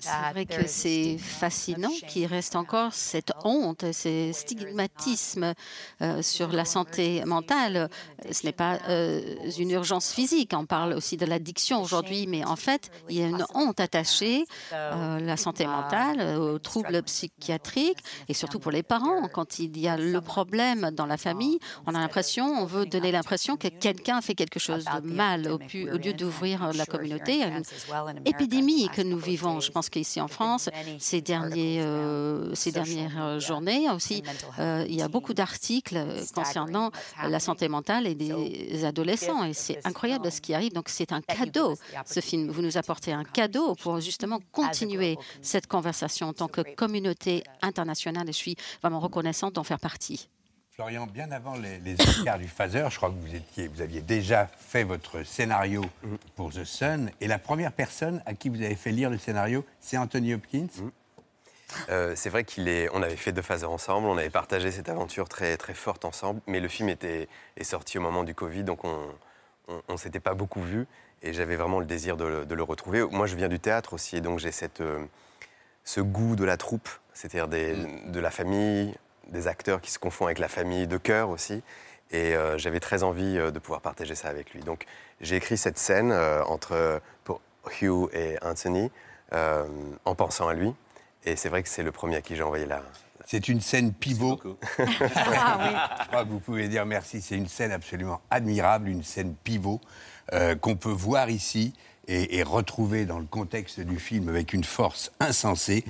C'est 0.00 0.32
vrai 0.32 0.46
que 0.46 0.66
c'est 0.66 1.18
fascinant 1.18 1.92
qu'il 2.08 2.26
reste 2.26 2.56
encore 2.56 2.94
cette 2.94 3.32
honte, 3.44 3.84
ces 3.92 4.32
stigmatismes 4.32 5.54
euh, 6.00 6.22
sur 6.22 6.52
la 6.52 6.64
santé 6.64 7.22
mentale. 7.26 7.90
Ce 8.30 8.46
n'est 8.46 8.52
pas 8.52 8.78
euh, 8.88 9.20
une 9.58 9.70
urgence 9.70 10.12
physique, 10.12 10.52
on 10.54 10.66
parle 10.66 10.94
aussi 10.94 11.16
de 11.16 11.26
l'addiction 11.26 11.82
aujourd'hui, 11.82 12.26
mais 12.26 12.44
en 12.44 12.56
fait, 12.56 12.90
il 13.08 13.18
y 13.18 13.22
a 13.22 13.26
une 13.26 13.44
honte 13.54 13.80
attachée 13.80 14.44
à 14.72 15.18
la 15.20 15.36
santé 15.36 15.66
mentale, 15.66 16.38
aux 16.38 16.58
troubles 16.58 17.02
psychiatriques, 17.02 18.02
et 18.28 18.34
surtout 18.34 18.58
pour 18.58 18.70
les 18.72 18.82
parents. 18.82 19.28
Quand 19.28 19.58
il 19.58 19.78
y 19.78 19.88
a 19.88 19.96
le 19.96 20.20
problème 20.20 20.90
dans 20.92 21.06
la 21.06 21.16
famille, 21.16 21.58
on 21.86 21.94
a 21.94 22.00
l'impression, 22.00 22.46
on 22.46 22.64
veut 22.64 22.86
donner 22.86 23.12
l'impression 23.12 23.56
que 23.56 23.68
quelqu'un 23.68 24.20
fait 24.20 24.34
quelque 24.34 24.58
chose 24.58 24.84
de 24.84 25.06
mal 25.06 25.48
au, 25.48 25.56
au 25.56 25.98
lieu 25.98 26.12
d'ouvrir 26.12 26.72
la 26.72 26.86
communauté 26.86 27.42
à 27.42 27.48
une 27.48 27.62
épidémie 28.24 28.88
que 28.88 29.01
nous 29.02 29.18
vivons. 29.18 29.60
Je 29.60 29.70
pense 29.70 29.88
qu'ici 29.88 30.20
en 30.20 30.28
France, 30.28 30.68
ces, 30.98 31.20
derniers, 31.20 31.80
euh, 31.80 32.54
ces 32.54 32.72
dernières 32.72 33.22
euh, 33.22 33.40
journées 33.40 33.88
aussi, 33.90 34.22
euh, 34.58 34.84
il 34.88 34.94
y 34.94 35.02
a 35.02 35.08
beaucoup 35.08 35.34
d'articles 35.34 35.98
concernant 36.34 36.90
la 37.22 37.40
santé 37.40 37.68
mentale 37.68 38.06
et 38.06 38.14
des 38.14 38.84
adolescents. 38.84 39.44
Et 39.44 39.54
c'est 39.54 39.84
incroyable 39.86 40.30
ce 40.30 40.40
qui 40.40 40.54
arrive. 40.54 40.72
Donc 40.72 40.88
c'est 40.88 41.12
un 41.12 41.20
cadeau, 41.20 41.76
ce 42.06 42.20
film. 42.20 42.50
Vous 42.50 42.62
nous 42.62 42.76
apportez 42.78 43.12
un 43.12 43.24
cadeau 43.24 43.74
pour 43.74 44.00
justement 44.00 44.40
continuer 44.52 45.16
cette 45.40 45.66
conversation 45.66 46.28
en 46.28 46.32
tant 46.32 46.48
que 46.48 46.62
communauté 46.74 47.44
internationale. 47.62 48.28
Et 48.28 48.32
je 48.32 48.38
suis 48.38 48.56
vraiment 48.80 49.00
reconnaissante 49.00 49.54
d'en 49.54 49.64
faire 49.64 49.80
partie. 49.80 50.28
Florian, 50.74 51.06
bien 51.06 51.30
avant 51.32 51.54
les, 51.56 51.80
les 51.80 52.00
Oscars 52.00 52.38
du 52.38 52.48
Phaser, 52.48 52.86
je 52.88 52.96
crois 52.96 53.10
que 53.10 53.14
vous, 53.14 53.34
étiez, 53.34 53.68
vous 53.68 53.82
aviez 53.82 54.00
déjà 54.00 54.46
fait 54.46 54.84
votre 54.84 55.22
scénario 55.22 55.84
pour 56.34 56.50
The 56.50 56.64
Sun. 56.64 57.10
Et 57.20 57.26
la 57.26 57.38
première 57.38 57.72
personne 57.72 58.22
à 58.24 58.32
qui 58.32 58.48
vous 58.48 58.62
avez 58.62 58.74
fait 58.74 58.90
lire 58.90 59.10
le 59.10 59.18
scénario, 59.18 59.66
c'est 59.80 59.98
Anthony 59.98 60.32
Hopkins. 60.32 60.68
Euh, 61.90 62.14
c'est 62.16 62.30
vrai 62.30 62.44
qu'on 62.44 62.64
est, 62.64 62.88
on 62.94 63.02
avait 63.02 63.16
fait 63.16 63.32
deux 63.32 63.42
phases 63.42 63.64
ensemble, 63.64 64.06
on 64.06 64.16
avait 64.16 64.30
partagé 64.30 64.70
cette 64.70 64.88
aventure 64.88 65.28
très, 65.28 65.58
très 65.58 65.74
forte 65.74 66.06
ensemble, 66.06 66.40
mais 66.46 66.58
le 66.58 66.68
film 66.68 66.88
était, 66.88 67.28
est 67.58 67.64
sorti 67.64 67.98
au 67.98 68.00
moment 68.00 68.24
du 68.24 68.34
Covid, 68.34 68.64
donc 68.64 68.82
on 68.84 69.12
ne 69.68 69.96
s'était 69.98 70.20
pas 70.20 70.32
beaucoup 70.32 70.62
vu, 70.62 70.86
et 71.22 71.34
j'avais 71.34 71.56
vraiment 71.56 71.80
le 71.80 71.86
désir 71.86 72.16
de 72.16 72.24
le, 72.24 72.46
de 72.46 72.54
le, 72.54 72.62
retrouver. 72.62 73.02
Moi, 73.10 73.26
je 73.26 73.36
viens 73.36 73.48
du 73.48 73.60
théâtre 73.60 73.92
aussi, 73.92 74.16
et 74.16 74.20
donc 74.22 74.38
j'ai 74.38 74.52
cette, 74.52 74.80
euh, 74.80 75.04
ce 75.84 76.00
goût 76.00 76.34
de 76.34 76.44
la 76.44 76.56
troupe, 76.56 76.88
c'est-à-dire 77.12 77.48
de 77.48 78.20
la 78.20 78.30
famille, 78.30 78.94
des 79.32 79.48
acteurs 79.48 79.80
qui 79.80 79.90
se 79.90 79.98
confondent 79.98 80.28
avec 80.28 80.38
la 80.38 80.48
famille 80.48 80.86
de 80.86 80.96
cœur 80.96 81.30
aussi. 81.30 81.62
Et 82.12 82.36
euh, 82.36 82.58
j'avais 82.58 82.80
très 82.80 83.02
envie 83.02 83.38
euh, 83.38 83.50
de 83.50 83.58
pouvoir 83.58 83.80
partager 83.80 84.14
ça 84.14 84.28
avec 84.28 84.52
lui. 84.52 84.60
Donc 84.60 84.84
j'ai 85.20 85.36
écrit 85.36 85.56
cette 85.56 85.78
scène 85.78 86.12
euh, 86.12 86.44
entre 86.44 87.00
pour 87.24 87.40
Hugh 87.80 88.08
et 88.12 88.36
Anthony 88.42 88.90
en 90.04 90.14
pensant 90.14 90.48
à 90.48 90.54
lui. 90.54 90.74
Et 91.24 91.36
c'est 91.36 91.48
vrai 91.48 91.62
que 91.62 91.68
c'est 91.68 91.82
le 91.82 91.92
premier 91.92 92.16
à 92.16 92.20
qui 92.20 92.36
j'ai 92.36 92.42
envoyé 92.42 92.66
la. 92.66 92.82
C'est 93.24 93.48
une 93.48 93.62
scène 93.62 93.94
pivot. 93.94 94.38
ah, 94.44 94.58
oui. 94.78 94.84
Je 96.02 96.08
crois 96.08 96.24
que 96.24 96.28
vous 96.28 96.40
pouvez 96.40 96.68
dire 96.68 96.84
merci. 96.84 97.22
C'est 97.22 97.36
une 97.36 97.48
scène 97.48 97.72
absolument 97.72 98.20
admirable, 98.30 98.88
une 98.88 99.02
scène 99.02 99.34
pivot 99.42 99.80
qu'on 100.60 100.76
peut 100.76 100.90
voir 100.90 101.30
ici 101.30 101.72
et, 102.08 102.38
et, 102.38 102.42
retrouver 102.42 103.06
dans 103.06 103.18
le 103.18 103.24
contexte 103.24 103.80
du 103.80 103.98
film 103.98 104.28
avec 104.28 104.52
une 104.52 104.64
force 104.64 105.12
insensée. 105.20 105.84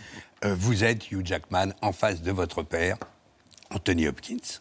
vous 0.44 0.84
êtes 0.84 1.10
Hugh 1.10 1.26
Jackman 1.26 1.70
en 1.80 1.92
face 1.92 2.22
de 2.22 2.30
votre 2.30 2.62
père. 2.62 2.98
Anthony 3.72 4.04
Hopkins. 4.04 4.60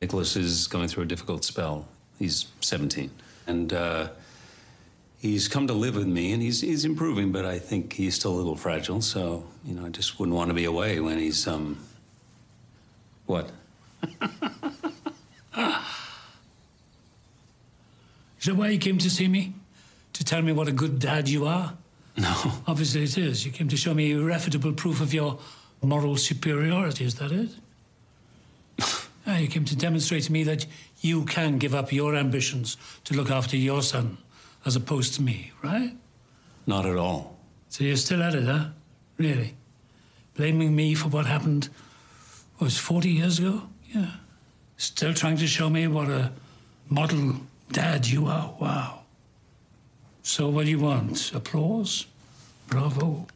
Nicholas 0.00 0.36
is 0.36 0.66
going 0.66 0.88
through 0.88 1.04
a 1.04 1.06
difficult 1.06 1.44
spell. 1.44 1.86
He's 2.18 2.46
17. 2.60 3.10
And 3.46 3.72
uh, 3.72 4.08
he's 5.18 5.46
come 5.46 5.66
to 5.66 5.72
live 5.74 5.96
with 5.96 6.06
me, 6.06 6.32
and 6.32 6.42
he's, 6.42 6.60
he's 6.62 6.84
improving, 6.84 7.32
but 7.32 7.44
I 7.44 7.58
think 7.58 7.92
he's 7.92 8.14
still 8.14 8.32
a 8.32 8.36
little 8.36 8.56
fragile. 8.56 9.02
So, 9.02 9.44
you 9.64 9.74
know, 9.74 9.86
I 9.86 9.90
just 9.90 10.18
wouldn't 10.18 10.36
want 10.36 10.48
to 10.48 10.54
be 10.54 10.64
away 10.64 11.00
when 11.00 11.18
he's, 11.18 11.46
um. 11.46 11.78
What? 13.26 13.50
Is 18.40 18.48
that 18.48 18.56
why 18.56 18.68
you 18.68 18.78
came 18.78 18.98
to 18.98 19.08
see 19.08 19.26
me? 19.26 19.54
To 20.14 20.24
tell 20.24 20.42
me 20.42 20.52
what 20.52 20.68
a 20.68 20.72
good 20.72 20.98
dad 20.98 21.30
you 21.30 21.46
are? 21.46 21.72
No. 22.18 22.52
Obviously 22.66 23.04
it 23.04 23.16
is. 23.16 23.46
You 23.46 23.52
came 23.52 23.68
to 23.68 23.76
show 23.76 23.94
me 23.94 24.12
irrefutable 24.12 24.74
proof 24.74 25.00
of 25.00 25.14
your 25.14 25.38
moral 25.80 26.16
superiority, 26.18 27.06
is 27.06 27.14
that 27.14 27.32
it? 27.32 27.48
You 29.38 29.48
came 29.48 29.64
to 29.66 29.76
demonstrate 29.76 30.24
to 30.24 30.32
me 30.32 30.44
that 30.44 30.66
you 31.00 31.24
can 31.24 31.58
give 31.58 31.74
up 31.74 31.92
your 31.92 32.14
ambitions 32.16 32.76
to 33.04 33.14
look 33.14 33.30
after 33.30 33.56
your 33.56 33.82
son 33.82 34.18
as 34.64 34.76
opposed 34.76 35.14
to 35.14 35.22
me, 35.22 35.52
right? 35.62 35.94
Not 36.66 36.86
at 36.86 36.96
all. 36.96 37.36
So 37.68 37.84
you're 37.84 37.96
still 37.96 38.22
at 38.22 38.34
it, 38.34 38.44
huh? 38.44 38.66
Really? 39.18 39.54
Blaming 40.36 40.74
me 40.74 40.94
for 40.94 41.08
what 41.08 41.26
happened, 41.26 41.68
was 42.58 42.78
40 42.78 43.10
years 43.10 43.38
ago? 43.38 43.62
Yeah. 43.94 44.10
Still 44.76 45.14
trying 45.14 45.36
to 45.38 45.46
show 45.46 45.68
me 45.68 45.86
what 45.86 46.08
a 46.08 46.32
model 46.88 47.36
dad 47.70 48.06
you 48.06 48.26
are. 48.26 48.54
Wow. 48.60 49.00
So 50.22 50.48
what 50.48 50.64
do 50.64 50.70
you 50.70 50.78
want? 50.78 51.32
Applause? 51.34 52.06
Bravo. 52.68 53.26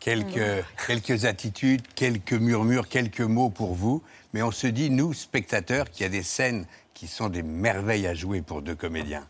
Quelques, 0.00 0.64
quelques 0.86 1.26
attitudes, 1.26 1.86
quelques 1.94 2.32
murmures, 2.32 2.88
quelques 2.88 3.20
mots 3.20 3.50
pour 3.50 3.74
vous. 3.74 4.02
Mais 4.32 4.42
on 4.42 4.50
se 4.50 4.66
dit, 4.66 4.88
nous, 4.90 5.12
spectateurs, 5.12 5.90
qu'il 5.90 6.02
y 6.02 6.06
a 6.06 6.10
des 6.10 6.22
scènes 6.22 6.66
qui 6.94 7.06
sont 7.06 7.28
des 7.28 7.42
merveilles 7.42 8.06
à 8.06 8.14
jouer 8.14 8.40
pour 8.40 8.62
deux 8.62 8.74
comédiens. 8.74 9.26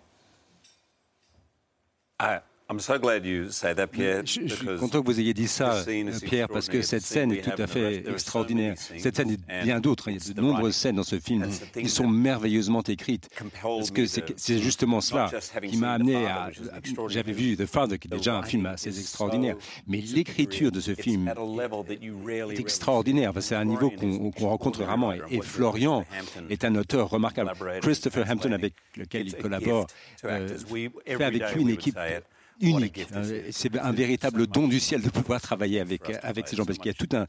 Ah, 2.18 2.42
so 2.80 2.98
glad 2.98 3.24
you 3.24 3.48
say 3.50 3.74
that, 3.74 3.86
Pierre, 3.86 4.26
je, 4.26 4.40
je 4.46 4.54
suis 4.54 4.66
content 4.66 5.00
que 5.00 5.06
vous 5.06 5.20
ayez 5.20 5.34
dit 5.34 5.46
ça, 5.46 5.84
Pierre, 6.24 6.48
parce 6.48 6.68
que 6.68 6.82
cette 6.82 7.02
scène 7.02 7.30
est 7.30 7.42
tout 7.42 7.62
à 7.62 7.66
fait 7.66 8.08
extraordinaire. 8.08 8.74
Cette 8.76 9.16
scène 9.16 9.30
et 9.30 9.62
bien 9.62 9.78
d'autres. 9.80 10.08
Il 10.08 10.14
y 10.14 10.30
a 10.30 10.34
de 10.34 10.40
nombreuses 10.40 10.74
scènes 10.74 10.96
dans 10.96 11.04
ce 11.04 11.18
film 11.18 11.48
qui 11.72 11.88
sont 11.88 12.08
merveilleusement 12.08 12.82
écrites. 12.82 13.28
Parce 13.62 13.90
que 13.90 14.04
c'est 14.06 14.58
justement 14.58 15.00
cela 15.00 15.30
qui 15.62 15.76
m'a 15.76 15.92
amené 15.92 16.26
à. 16.26 16.50
J'avais 17.08 17.32
vu 17.32 17.56
The 17.56 17.66
Father, 17.66 17.98
qui 17.98 18.08
est 18.08 18.16
déjà 18.16 18.36
un 18.36 18.42
film 18.42 18.66
assez 18.66 18.98
extraordinaire. 18.98 19.56
Mais 19.86 20.00
l'écriture 20.00 20.72
de 20.72 20.80
ce 20.80 20.94
film 20.94 21.32
est 22.50 22.60
extraordinaire. 22.60 23.32
C'est 23.40 23.54
un 23.54 23.64
niveau 23.64 23.90
qu'on 23.90 24.48
rencontre 24.48 24.82
rarement. 24.82 25.12
Et, 25.12 25.40
Florian 25.40 26.04
est 26.50 26.64
un 26.64 26.74
auteur 26.74 27.08
remarquable. 27.08 27.52
Christopher 27.80 28.28
Hampton, 28.28 28.52
avec 28.52 28.74
lequel 28.96 29.28
il 29.28 29.34
collabore, 29.34 29.86
euh, 30.24 30.48
fait 31.06 31.24
avec 31.24 31.54
lui 31.54 31.62
une 31.62 31.68
équipe 31.70 31.96
unique. 32.60 33.06
Euh, 33.14 33.42
c'est 33.50 33.76
un 33.78 33.92
véritable 33.92 34.46
don 34.46 34.68
du 34.68 34.80
ciel 34.80 35.02
de 35.02 35.10
pouvoir 35.10 35.40
travailler 35.40 35.80
avec, 35.80 36.02
avec 36.22 36.48
ces 36.48 36.56
gens, 36.56 36.64
parce 36.64 36.78
qu'il 36.78 36.86
y 36.86 36.94
a 36.94 36.94
tout 36.94 37.08
un 37.16 37.26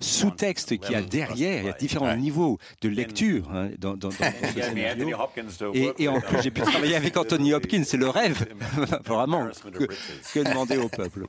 sous-texte 0.00 0.78
qui 0.78 0.94
a 0.94 1.02
derrière, 1.02 1.62
il 1.62 1.66
y 1.66 1.70
a 1.70 1.72
différents 1.72 2.16
niveaux 2.16 2.58
de 2.80 2.88
lecture 2.88 3.50
hein, 3.52 3.70
dans, 3.78 3.96
dans, 3.96 4.08
dans 4.08 4.14
et, 5.74 5.92
et, 5.98 6.08
en 6.08 6.20
plus, 6.20 6.42
j'ai 6.42 6.50
pu 6.50 6.62
travailler 6.62 6.96
avec 6.96 7.16
Anthony 7.16 7.52
Hopkins, 7.52 7.84
c'est 7.84 7.96
le 7.96 8.08
rêve, 8.08 8.46
vraiment, 9.04 9.48
que, 9.72 9.84
que 9.84 10.48
demander 10.48 10.76
au 10.76 10.88
peuple. 10.88 11.26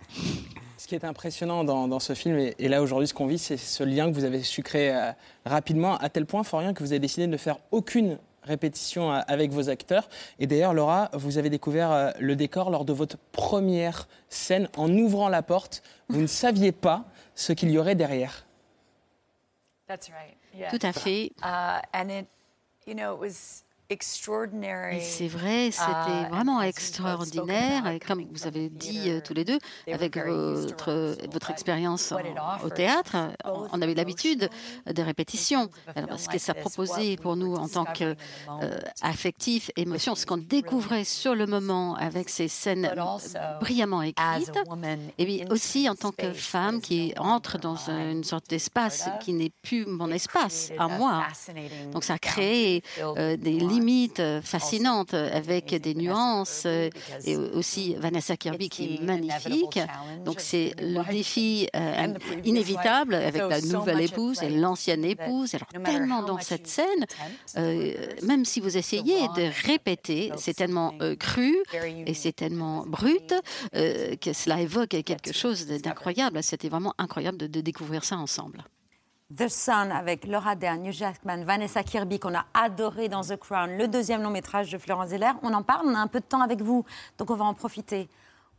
Ce 0.77 0.87
qui 0.87 0.95
est 0.95 1.05
impressionnant 1.05 1.63
dans, 1.63 1.87
dans 1.87 1.99
ce 1.99 2.13
film, 2.13 2.37
et, 2.37 2.55
et 2.57 2.67
là 2.67 2.81
aujourd'hui 2.81 3.07
ce 3.07 3.13
qu'on 3.13 3.27
vit, 3.27 3.37
c'est 3.37 3.57
ce 3.57 3.83
lien 3.83 4.09
que 4.09 4.15
vous 4.15 4.23
avez 4.23 4.41
su 4.41 4.63
créer 4.63 4.91
euh, 4.91 5.11
rapidement, 5.45 5.97
à 5.97 6.09
tel 6.09 6.25
point, 6.25 6.43
Florian, 6.43 6.73
que 6.73 6.83
vous 6.83 6.91
avez 6.91 6.99
décidé 6.99 7.27
de 7.27 7.31
ne 7.31 7.37
faire 7.37 7.57
aucune 7.71 8.17
répétition 8.43 9.11
avec 9.11 9.51
vos 9.51 9.69
acteurs. 9.69 10.09
Et 10.39 10.47
d'ailleurs, 10.47 10.73
Laura, 10.73 11.09
vous 11.13 11.37
avez 11.37 11.49
découvert 11.49 11.91
euh, 11.91 12.11
le 12.19 12.35
décor 12.35 12.69
lors 12.69 12.85
de 12.85 12.93
votre 12.93 13.17
première 13.31 14.07
scène. 14.29 14.69
En 14.77 14.91
ouvrant 14.91 15.29
la 15.29 15.41
porte, 15.41 15.83
vous 16.09 16.21
ne 16.21 16.27
saviez 16.27 16.71
pas 16.71 17.05
ce 17.35 17.53
qu'il 17.53 17.71
y 17.71 17.77
aurait 17.77 17.95
derrière. 17.95 18.45
Tout 20.69 20.79
à 20.81 20.93
fait. 20.93 21.31
Et 24.93 25.01
c'est 25.01 25.27
vrai, 25.27 25.69
c'était 25.71 26.29
vraiment 26.29 26.61
extraordinaire. 26.61 27.83
Comme 28.07 28.25
vous 28.31 28.47
avez 28.47 28.69
dit 28.69 29.09
euh, 29.09 29.19
tous 29.23 29.33
les 29.33 29.43
deux, 29.43 29.59
avec 29.91 30.17
votre, 30.17 31.17
votre 31.31 31.51
expérience 31.51 32.13
au 32.63 32.69
théâtre, 32.69 33.17
on 33.43 33.81
avait 33.81 33.93
l'habitude 33.93 34.49
des 34.89 35.03
répétitions. 35.03 35.69
Alors, 35.95 36.19
ce 36.19 36.29
que 36.29 36.37
ça 36.37 36.53
proposait 36.53 37.17
pour 37.17 37.35
nous 37.35 37.55
en 37.55 37.67
tant 37.67 37.85
qu'affectifs, 37.85 39.69
euh, 39.77 39.81
émotions, 39.81 40.15
ce 40.15 40.25
qu'on 40.25 40.37
découvrait 40.37 41.03
sur 41.03 41.35
le 41.35 41.45
moment 41.45 41.95
avec 41.95 42.29
ces 42.29 42.47
scènes 42.47 42.93
brillamment 43.59 44.03
écrites, 44.03 44.51
et 45.17 45.25
puis 45.25 45.43
aussi 45.49 45.89
en 45.89 45.95
tant 45.95 46.11
que 46.11 46.31
femme 46.31 46.79
qui 46.79 47.13
entre 47.17 47.57
dans 47.57 47.89
une 47.89 48.23
sorte 48.23 48.49
d'espace 48.49 49.09
qui 49.21 49.33
n'est 49.33 49.51
plus 49.61 49.85
mon 49.85 50.11
espace 50.11 50.71
à 50.77 50.87
moi. 50.87 51.25
Donc 51.91 52.03
ça 52.03 52.13
a 52.13 52.19
créé 52.19 52.83
euh, 52.99 53.35
des 53.35 53.51
limites 53.51 53.80
euh, 54.19 54.41
fascinantes 54.41 55.13
avec 55.13 55.75
des 55.75 55.93
nuances 55.95 56.63
euh, 56.65 56.89
et 57.25 57.35
aussi 57.35 57.95
Vanessa 57.95 58.37
Kirby 58.37 58.69
qui 58.69 58.95
est 58.95 59.01
magnifique. 59.01 59.79
Donc 60.25 60.39
c'est 60.39 60.73
le 60.79 61.09
défi 61.11 61.67
inévitable 62.43 63.15
avec 63.15 63.41
la 63.49 63.61
nouvelle 63.61 64.01
épouse 64.01 64.41
et 64.43 64.49
l'ancienne 64.49 65.05
épouse. 65.05 65.55
Alors 65.55 65.83
tellement 65.83 66.23
dans 66.23 66.39
cette 66.39 66.67
scène, 66.67 67.05
même 68.23 68.45
si 68.45 68.59
vous 68.59 68.77
essayez 68.77 69.27
de 69.35 69.67
répéter, 69.67 70.31
c'est 70.37 70.53
tellement 70.53 70.93
cru 71.19 71.55
et 72.05 72.13
c'est 72.13 72.33
tellement 72.33 72.85
brut 72.85 73.33
que 73.73 74.33
cela 74.33 74.61
évoque 74.61 74.89
quelque 74.89 75.33
chose 75.33 75.65
d'incroyable. 75.67 76.41
C'était 76.43 76.69
vraiment 76.69 76.93
incroyable 76.97 77.37
de, 77.37 77.47
de 77.47 77.61
découvrir 77.61 78.03
ça 78.03 78.17
ensemble. 78.17 78.63
The 79.35 79.47
Sun 79.47 79.91
avec 79.91 80.25
Laura 80.25 80.55
Dern, 80.55 80.85
Hugh 80.85 80.91
Jackman, 80.91 81.43
Vanessa 81.43 81.83
Kirby, 81.83 82.19
qu'on 82.19 82.35
a 82.35 82.45
adoré 82.53 83.07
dans 83.07 83.21
The 83.21 83.37
Crown, 83.37 83.77
le 83.77 83.87
deuxième 83.87 84.21
long 84.21 84.29
métrage 84.29 84.71
de 84.71 84.77
Florence 84.77 85.09
Zeller. 85.09 85.31
On 85.41 85.53
en 85.53 85.63
parle, 85.63 85.87
on 85.87 85.95
a 85.95 85.99
un 85.99 86.07
peu 86.07 86.19
de 86.19 86.25
temps 86.25 86.41
avec 86.41 86.61
vous, 86.61 86.85
donc 87.17 87.29
on 87.29 87.35
va 87.35 87.45
en 87.45 87.53
profiter. 87.53 88.09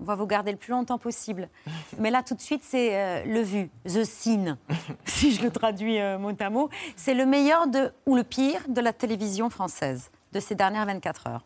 On 0.00 0.04
va 0.04 0.14
vous 0.14 0.26
garder 0.26 0.50
le 0.50 0.56
plus 0.56 0.70
longtemps 0.70 0.98
possible. 0.98 1.48
Mais 1.98 2.10
là, 2.10 2.22
tout 2.22 2.34
de 2.34 2.40
suite, 2.40 2.62
c'est 2.64 2.96
euh, 2.96 3.24
le 3.24 3.40
vu, 3.40 3.70
The 3.86 4.04
Scene, 4.04 4.56
si 5.04 5.32
je 5.34 5.42
le 5.42 5.50
traduis 5.50 6.00
euh, 6.00 6.18
mot 6.18 6.32
à 6.40 6.50
mot. 6.50 6.70
C'est 6.96 7.14
le 7.14 7.26
meilleur 7.26 7.66
de, 7.66 7.92
ou 8.06 8.16
le 8.16 8.24
pire 8.24 8.62
de 8.68 8.80
la 8.80 8.92
télévision 8.92 9.50
française 9.50 10.10
de 10.32 10.40
ces 10.40 10.54
dernières 10.54 10.86
24 10.86 11.26
heures. 11.26 11.44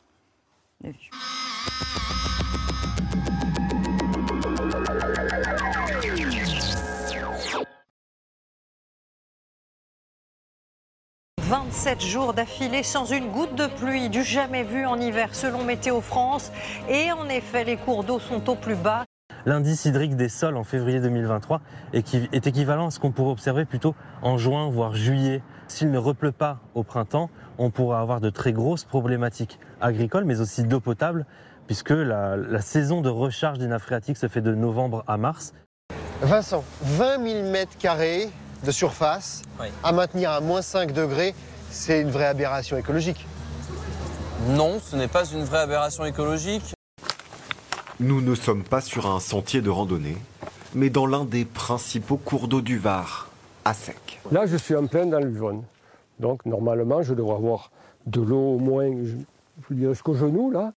Le 0.85 0.91
vu. 0.91 1.11
27 11.49 12.03
jours 12.03 12.35
d'affilée 12.35 12.83
sans 12.83 13.05
une 13.05 13.31
goutte 13.31 13.55
de 13.55 13.69
pluie, 13.69 14.09
du 14.09 14.25
jamais 14.25 14.65
vu 14.65 14.85
en 14.85 14.99
hiver 14.99 15.33
selon 15.33 15.63
Météo 15.63 16.01
France. 16.01 16.51
Et 16.89 17.13
en 17.13 17.29
effet, 17.29 17.63
les 17.63 17.77
cours 17.77 18.03
d'eau 18.03 18.19
sont 18.19 18.51
au 18.51 18.57
plus 18.57 18.75
bas. 18.75 19.05
L'indice 19.45 19.85
hydrique 19.85 20.17
des 20.17 20.29
sols 20.29 20.57
en 20.57 20.65
février 20.65 20.99
2023 20.99 21.61
est 21.93 22.47
équivalent 22.49 22.89
à 22.89 22.91
ce 22.91 22.99
qu'on 22.99 23.13
pourrait 23.13 23.31
observer 23.31 23.65
plutôt 23.65 23.95
en 24.23 24.39
juin, 24.39 24.69
voire 24.71 24.97
juillet. 24.97 25.41
S'il 25.69 25.93
ne 25.93 25.99
repleut 25.99 26.33
pas 26.33 26.59
au 26.75 26.83
printemps, 26.83 27.31
on 27.59 27.71
pourra 27.71 28.01
avoir 28.01 28.21
de 28.21 28.31
très 28.31 28.53
grosses 28.53 28.85
problématiques 28.85 29.61
agricoles, 29.81 30.25
mais 30.25 30.41
aussi 30.41 30.65
d'eau 30.65 30.81
potable, 30.81 31.27
puisque 31.69 31.91
la, 31.91 32.37
la 32.37 32.61
saison 32.61 33.03
de 33.03 33.09
recharge 33.09 33.59
des 33.59 33.69
nappes 33.69 33.83
phréatiques 33.83 34.17
se 34.17 34.27
fait 34.27 34.41
de 34.41 34.53
novembre 34.53 35.05
à 35.07 35.17
mars. 35.17 35.55
Vincent, 36.23 36.65
20 36.83 37.23
000 37.25 37.51
mètres 37.53 37.79
carrés 37.79 38.31
de 38.65 38.71
surface 38.71 39.43
à 39.83 39.93
maintenir 39.93 40.31
à 40.31 40.41
moins 40.41 40.63
5 40.63 40.93
degrés, 40.93 41.35
c'est 41.71 42.01
une 42.01 42.11
vraie 42.11 42.27
aberration 42.27 42.77
écologique. 42.77 43.27
Non, 44.49 44.79
ce 44.81 44.97
n'est 44.97 45.09
pas 45.09 45.25
une 45.27 45.45
vraie 45.45 45.61
aberration 45.61 46.05
écologique. 46.05 46.75
Nous 47.99 48.21
ne 48.21 48.35
sommes 48.35 48.63
pas 48.63 48.81
sur 48.81 49.07
un 49.07 49.21
sentier 49.21 49.63
de 49.63 49.71
randonnée, 49.71 50.19
mais 50.75 50.91
dans 50.91 51.07
l'un 51.07 51.25
des 51.25 51.45
principaux 51.45 52.19
cours 52.19 52.47
d'eau 52.47 52.61
du 52.61 52.79
Var, 52.79 53.29
à 53.65 53.75
sec. 53.75 54.21
Là, 54.31 54.47
je 54.47 54.57
suis 54.57 54.77
en 54.77 54.87
plein 54.87 55.07
dans 55.07 55.19
l'Uvonne. 55.19 55.63
Donc, 56.21 56.45
normalement, 56.47 57.03
je 57.03 57.15
devrais 57.15 57.35
avoir 57.37 57.71
de 58.07 58.21
l'eau 58.21 58.55
au 58.55 58.59
moins, 58.59 58.91
je 59.69 59.75
dirais, 59.75 59.95
jusqu'au 59.95 60.15
genou, 60.15 60.51
là. 60.51 60.73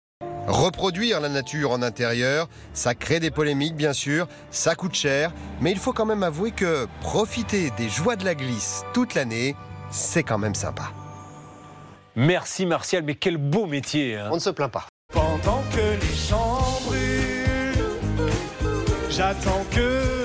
Reproduire 0.50 1.22
la 1.22 1.29
nature 1.29 1.70
en 1.70 1.84
intérieur, 1.84 2.50
ça 2.74 2.96
crée 2.96 3.20
des 3.20 3.29
polémiques 3.29 3.75
bien 3.75 3.94
sûr, 3.94 4.27
ça 4.50 4.74
coûte 4.74 4.96
cher, 4.96 5.32
mais 5.62 5.72
il 5.72 5.77
faut 5.77 5.94
quand 5.94 6.08
même 6.08 6.24
avouer 6.24 6.50
que 6.50 6.88
profiter 7.01 7.72
des 7.77 7.88
joies 7.88 8.15
de 8.15 8.25
la 8.25 8.34
glisse 8.34 8.84
toute 8.91 9.13
l'année, 9.13 9.56
c'est 9.91 10.24
quand 10.24 10.39
même 10.39 10.56
sympa. 10.56 10.91
Merci 12.15 12.65
Martial, 12.65 13.03
mais 13.03 13.13
quel 13.13 13.38
beau 13.38 13.68
métier 13.68 14.18
hein. 14.18 14.29
On 14.32 14.36
ne 14.36 14.39
se 14.39 14.50
plaint 14.50 14.72
pas. 14.72 14.88
Pendant 15.13 15.62
que 15.72 16.03
les 16.03 16.15
champs 16.15 16.79
brûlent, 16.84 18.32
j'attends 19.12 19.65
que 19.70 20.18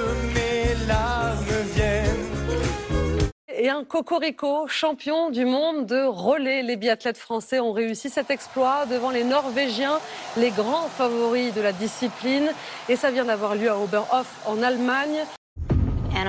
et 3.65 3.71
un 3.71 3.83
cocorico 3.83 4.67
champion 4.69 5.31
du 5.31 5.47
monde 5.47 5.87
de 5.87 6.05
relais. 6.05 6.63
Les 6.63 6.77
biathlètes 6.77 7.17
français 7.17 7.61
ont 7.61 7.73
réussi 7.73 8.11
cet 8.11 8.31
exploit 8.31 8.85
devant 8.85 9.09
les 9.09 9.25
Norvégiens, 9.25 10.01
les 10.37 10.51
grands 10.51 10.87
favoris 10.89 11.55
de 11.55 11.63
la 11.63 11.73
discipline. 11.73 12.51
Et 12.91 12.97
ça 12.97 13.11
vient 13.11 13.25
d'avoir 13.25 13.55
lieu 13.55 13.71
à 13.71 13.79
Oberhof 13.79 14.31
en 14.45 14.63
Allemagne. 14.63 15.25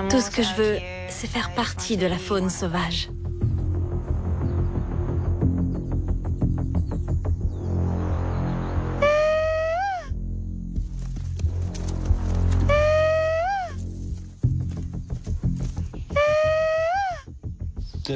Tout 0.10 0.22
ce 0.22 0.32
que 0.32 0.44
je 0.44 0.54
veux, 0.56 0.78
c'est 1.10 1.28
faire 1.28 1.54
partie 1.56 1.98
de 1.98 2.08
la 2.08 2.18
faune 2.18 2.50
sauvage. 2.50 3.10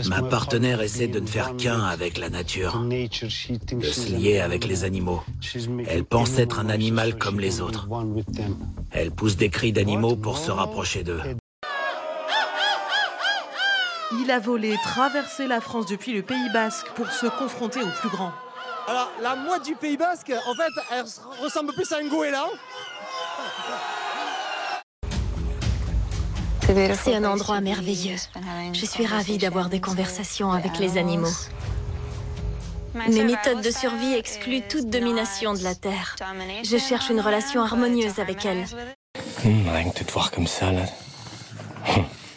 Ma 0.08 0.22
partenaire 0.22 0.82
essaie 0.82 1.08
de 1.08 1.20
ne 1.20 1.26
faire 1.26 1.56
qu'un 1.58 1.82
avec 1.82 2.18
la 2.18 2.30
nature, 2.30 2.80
de 2.80 3.86
se 3.86 4.12
lier 4.12 4.40
avec 4.40 4.66
les 4.66 4.84
animaux. 4.84 5.24
Elle 5.88 6.04
pense 6.04 6.38
être 6.38 6.60
un 6.60 6.70
animal 6.70 7.18
comme 7.18 7.40
les 7.40 7.62
autres. 7.62 7.88
Elle 8.92 9.12
pousse 9.12 9.36
des 9.36 9.50
cris 9.50 9.72
d'animaux 9.72 10.16
pour 10.16 10.38
se 10.38 10.52
rapprocher 10.52 11.04
d'eux. 11.04 11.22
Il 14.22 14.32
a 14.32 14.40
volé, 14.40 14.76
traversé 14.84 15.48
la 15.48 15.62
France 15.62 15.86
depuis 15.86 16.14
le 16.14 16.24
Pays 16.24 16.50
Basque 16.52 16.88
pour 16.96 17.12
se 17.12 17.28
confronter 17.28 17.82
au 17.82 17.90
plus 18.02 18.10
grand. 18.10 18.32
Alors, 18.88 19.12
la 19.22 19.36
moitié 19.36 19.74
du 19.74 19.80
Pays 19.80 19.98
Basque, 19.98 20.32
en 20.48 20.56
fait, 20.56 20.72
elle 20.92 21.06
ressemble 21.44 21.74
plus 21.74 21.92
à 21.92 21.98
un 21.98 22.08
goéland. 22.08 22.50
C'est 27.04 27.16
un 27.16 27.26
endroit 27.26 27.62
merveilleux. 27.62 28.18
Je 28.74 28.86
suis 28.86 29.06
ravie 29.06 29.38
d'avoir 29.40 29.70
des 29.70 29.82
conversations 29.82 30.52
avec 30.52 30.78
les 30.78 30.98
animaux. 30.98 31.34
Mes 32.94 33.24
méthodes 33.24 33.62
de 33.62 33.72
survie 33.72 34.14
excluent 34.14 34.62
toute 34.68 34.90
domination 34.90 35.54
de 35.54 35.64
la 35.64 35.74
Terre. 35.74 36.16
Je 36.64 36.78
cherche 36.78 37.10
une 37.10 37.22
relation 37.22 37.64
harmonieuse 37.64 38.20
avec 38.20 38.46
elle. 38.46 38.66
Hum, 39.46 39.68
rien 39.68 39.90
que 39.90 40.00
de 40.00 40.04
te 40.04 40.12
voir 40.12 40.32
comme 40.32 40.48
ça, 40.48 40.72
là. 40.72 40.82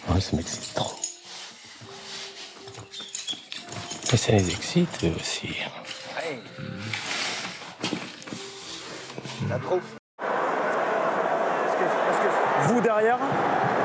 Ouais, 0.09 0.21
ça 0.21 0.37
m'excite 0.37 0.75
trop. 0.75 0.93
Et 4.13 4.17
ça 4.17 4.33
les 4.33 4.51
excite, 4.51 5.05
eux 5.05 5.13
aussi. 5.19 5.49
Vous 12.69 12.81
derrière, 12.81 13.19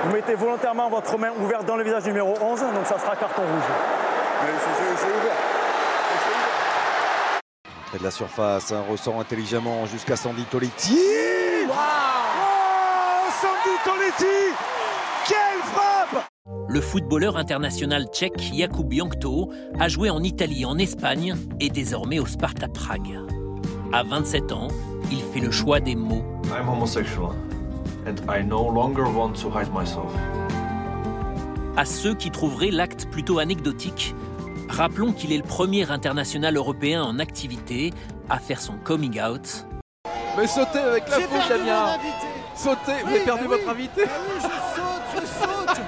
vous 0.08 0.14
mettez 0.14 0.36
volontairement 0.36 0.90
votre 0.90 1.18
main 1.18 1.32
ouverte 1.42 1.66
dans 1.66 1.76
le 1.76 1.84
visage 1.84 2.06
numéro 2.06 2.34
11, 2.42 2.60
donc 2.60 2.86
ça 2.86 2.98
sera 2.98 3.16
carton 3.16 3.42
rouge. 3.42 3.64
Près 7.88 7.98
de 8.00 8.04
la 8.04 8.12
surface, 8.12 8.72
un 8.72 8.82
ressort 8.82 9.20
intelligemment 9.20 9.86
jusqu'à 9.86 10.16
Sandy 10.16 10.44
Toletti. 10.44 11.00
Wow 11.68 11.74
oh, 11.74 13.32
Sandy 13.42 13.78
Toletti 13.84 14.36
Quelle 15.28 15.62
frappe 15.64 16.26
Le 16.70 16.82
footballeur 16.82 17.38
international 17.38 18.06
tchèque 18.14 18.40
Jakub 18.54 18.92
Jankto 18.92 19.52
a 19.80 19.88
joué 19.90 20.10
en 20.10 20.24
Italie, 20.24 20.66
en 20.66 20.78
Espagne 20.78 21.36
et 21.60 21.70
désormais 21.70 22.20
au 22.20 22.26
Sparta 22.26 22.68
Prague. 22.68 23.20
À 23.92 24.04
27 24.04 24.52
ans, 24.52 24.68
il 25.12 25.22
fait 25.34 25.40
le 25.40 25.52
choix 25.52 25.80
des 25.80 25.96
mots. 25.96 26.24
I'm 26.54 26.70
homosexual 26.70 27.32
and 28.08 28.16
I 28.30 28.42
no 28.44 28.64
longer 28.70 29.04
want 29.04 29.34
to 29.42 29.50
hide 29.50 29.72
myself. 29.74 30.12
À 31.76 31.86
ceux 31.86 32.16
qui 32.16 32.32
trouveraient 32.32 32.72
l'acte 32.72 33.08
plutôt 33.12 33.40
anecdotique, 33.40 34.16
rappelons 34.70 35.12
qu'il 35.12 35.32
est 35.32 35.38
le 35.38 35.44
premier 35.44 35.92
international 35.92 36.56
européen 36.56 37.04
en 37.04 37.20
activité 37.20 37.94
à 38.30 38.40
faire 38.40 38.62
son 38.62 38.74
coming 38.84 39.22
out. 39.22 39.66
Mais 40.38 40.48
sautez 40.48 40.80
avec 40.80 41.10
la 41.10 41.20
fauche, 41.20 41.50
Damien. 41.50 41.98
Sautez, 42.56 43.04
vous 43.04 43.10
avez 43.10 43.20
perdu 43.20 43.44
bah 43.44 43.58
votre 43.58 43.70
invité. 43.70 44.06
bah 44.06 44.12
oui, 44.28 44.36
je 44.38 44.82
saute, 44.82 45.22
je 45.22 45.28
saute. 45.28 45.78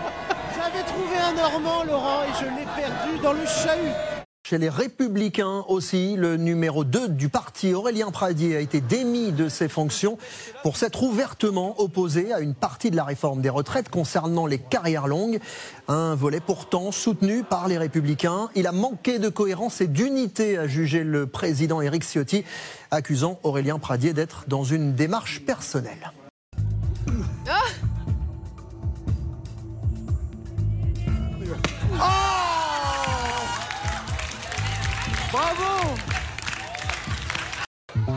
J'avais 0.55 0.83
trouvé 0.83 1.15
un 1.17 1.33
Normand, 1.33 1.83
Laurent, 1.83 2.23
et 2.23 2.33
je 2.39 2.45
l'ai 2.45 2.65
perdu 2.75 3.23
dans 3.23 3.33
le 3.33 3.45
chahut 3.45 4.18
Chez 4.49 4.57
les 4.57 4.69
Républicains 4.69 5.63
aussi, 5.67 6.15
le 6.15 6.35
numéro 6.35 6.83
2 6.83 7.09
du 7.09 7.29
parti, 7.29 7.75
Aurélien 7.75 8.09
Pradier, 8.09 8.55
a 8.55 8.59
été 8.61 8.81
démis 8.81 9.31
de 9.31 9.47
ses 9.47 9.69
fonctions 9.69 10.17
pour 10.63 10.75
s'être 10.75 11.03
ouvertement 11.03 11.79
opposé 11.79 12.33
à 12.33 12.39
une 12.39 12.55
partie 12.55 12.89
de 12.89 12.95
la 12.95 13.03
réforme 13.03 13.43
des 13.43 13.49
retraites 13.49 13.89
concernant 13.89 14.47
les 14.47 14.57
carrières 14.57 15.05
longues. 15.05 15.39
Un 15.87 16.15
volet 16.15 16.39
pourtant 16.39 16.91
soutenu 16.91 17.43
par 17.43 17.67
les 17.67 17.77
Républicains. 17.77 18.49
Il 18.55 18.65
a 18.65 18.71
manqué 18.71 19.19
de 19.19 19.29
cohérence 19.29 19.81
et 19.81 19.87
d'unité, 19.87 20.57
a 20.57 20.67
jugé 20.67 21.03
le 21.03 21.27
président 21.27 21.79
Éric 21.79 22.03
Ciotti, 22.03 22.43
accusant 22.89 23.39
Aurélien 23.43 23.77
Pradier 23.77 24.13
d'être 24.13 24.45
dans 24.47 24.63
une 24.63 24.95
démarche 24.95 25.41
personnelle. 25.45 26.11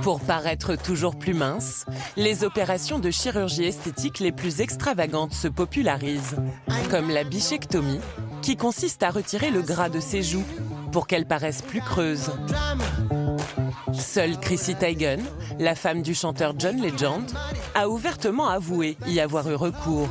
Pour 0.02 0.20
paraître 0.20 0.74
toujours 0.74 1.16
plus 1.16 1.32
mince, 1.32 1.86
les 2.16 2.42
opérations 2.42 2.98
de 2.98 3.10
chirurgie 3.10 3.64
esthétique 3.64 4.18
les 4.18 4.32
plus 4.32 4.60
extravagantes 4.60 5.32
se 5.32 5.46
popularisent, 5.46 6.36
comme 6.90 7.08
la 7.08 7.22
bichectomie, 7.22 8.00
qui 8.42 8.56
consiste 8.56 9.04
à 9.04 9.10
retirer 9.10 9.50
le 9.50 9.62
gras 9.62 9.88
de 9.88 10.00
ses 10.00 10.22
joues 10.22 10.44
pour 10.90 11.06
qu'elles 11.06 11.26
paraissent 11.26 11.62
plus 11.62 11.80
creuses. 11.80 12.32
Seule 13.92 14.38
Chrissy 14.40 14.74
Teigen, 14.74 15.22
la 15.60 15.76
femme 15.76 16.02
du 16.02 16.14
chanteur 16.14 16.54
John 16.58 16.82
Legend, 16.82 17.30
a 17.76 17.88
ouvertement 17.88 18.48
avoué 18.48 18.96
y 19.06 19.20
avoir 19.20 19.48
eu 19.48 19.54
recours. 19.54 20.08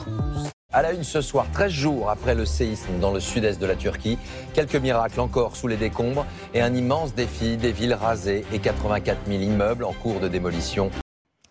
À 0.74 0.82
la 0.82 0.94
une 0.94 1.04
ce 1.04 1.20
soir, 1.20 1.48
13 1.52 1.70
jours 1.70 2.10
après 2.10 2.34
le 2.34 2.46
séisme 2.46 2.98
dans 3.02 3.12
le 3.12 3.20
sud-est 3.20 3.60
de 3.60 3.66
la 3.66 3.76
Turquie, 3.76 4.18
quelques 4.54 4.78
miracles 4.78 5.20
encore 5.20 5.58
sous 5.58 5.68
les 5.68 5.76
décombres 5.76 6.26
et 6.54 6.62
un 6.62 6.74
immense 6.74 7.14
défi 7.14 7.58
des 7.58 7.74
villes 7.74 7.94
rasées 7.94 8.46
et 8.54 8.60
84 8.60 9.18
000 9.28 9.42
immeubles 9.42 9.84
en 9.84 9.92
cours 9.92 10.22
de 10.22 10.30
démolition. 10.30 10.90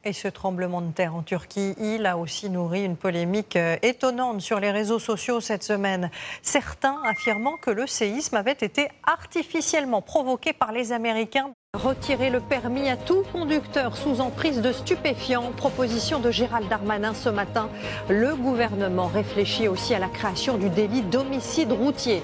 Et 0.03 0.15
ce 0.15 0.29
tremblement 0.29 0.81
de 0.81 0.91
terre 0.93 1.15
en 1.15 1.23
Turquie, 1.23 1.75
il 1.79 2.07
a 2.07 2.17
aussi 2.17 2.49
nourri 2.49 2.85
une 2.85 2.97
polémique 2.97 3.57
euh, 3.57 3.77
étonnante 3.83 4.41
sur 4.41 4.59
les 4.59 4.71
réseaux 4.71 4.99
sociaux 4.99 5.43
cette 5.43 5.63
semaine. 5.63 6.11
Certains 6.41 6.97
affirmant 7.05 7.59
que 7.59 7.71
le 7.71 7.87
séisme 7.87 8.37
avait 8.37 8.53
été 8.53 8.89
artificiellement 9.07 10.01
provoqué 10.01 10.55
par 10.55 10.73
les 10.73 10.93
Américains. 10.93 11.51
Retirer 11.75 12.31
le 12.31 12.41
permis 12.41 12.89
à 12.89 12.97
tout 12.97 13.25
conducteur 13.31 13.95
sous 13.95 14.23
emprise 14.23 14.63
de 14.63 14.73
stupéfiants, 14.73 15.53
proposition 15.55 16.19
de 16.19 16.31
Gérald 16.31 16.67
Darmanin 16.71 17.13
ce 17.13 17.29
matin. 17.29 17.69
Le 18.09 18.35
gouvernement 18.35 19.09
réfléchit 19.09 19.69
aussi 19.69 19.95
à 19.95 19.99
la 19.99 20.09
création 20.09 20.57
du 20.57 20.71
délit 20.71 21.03
d'homicide 21.03 21.73
routier. 21.73 22.23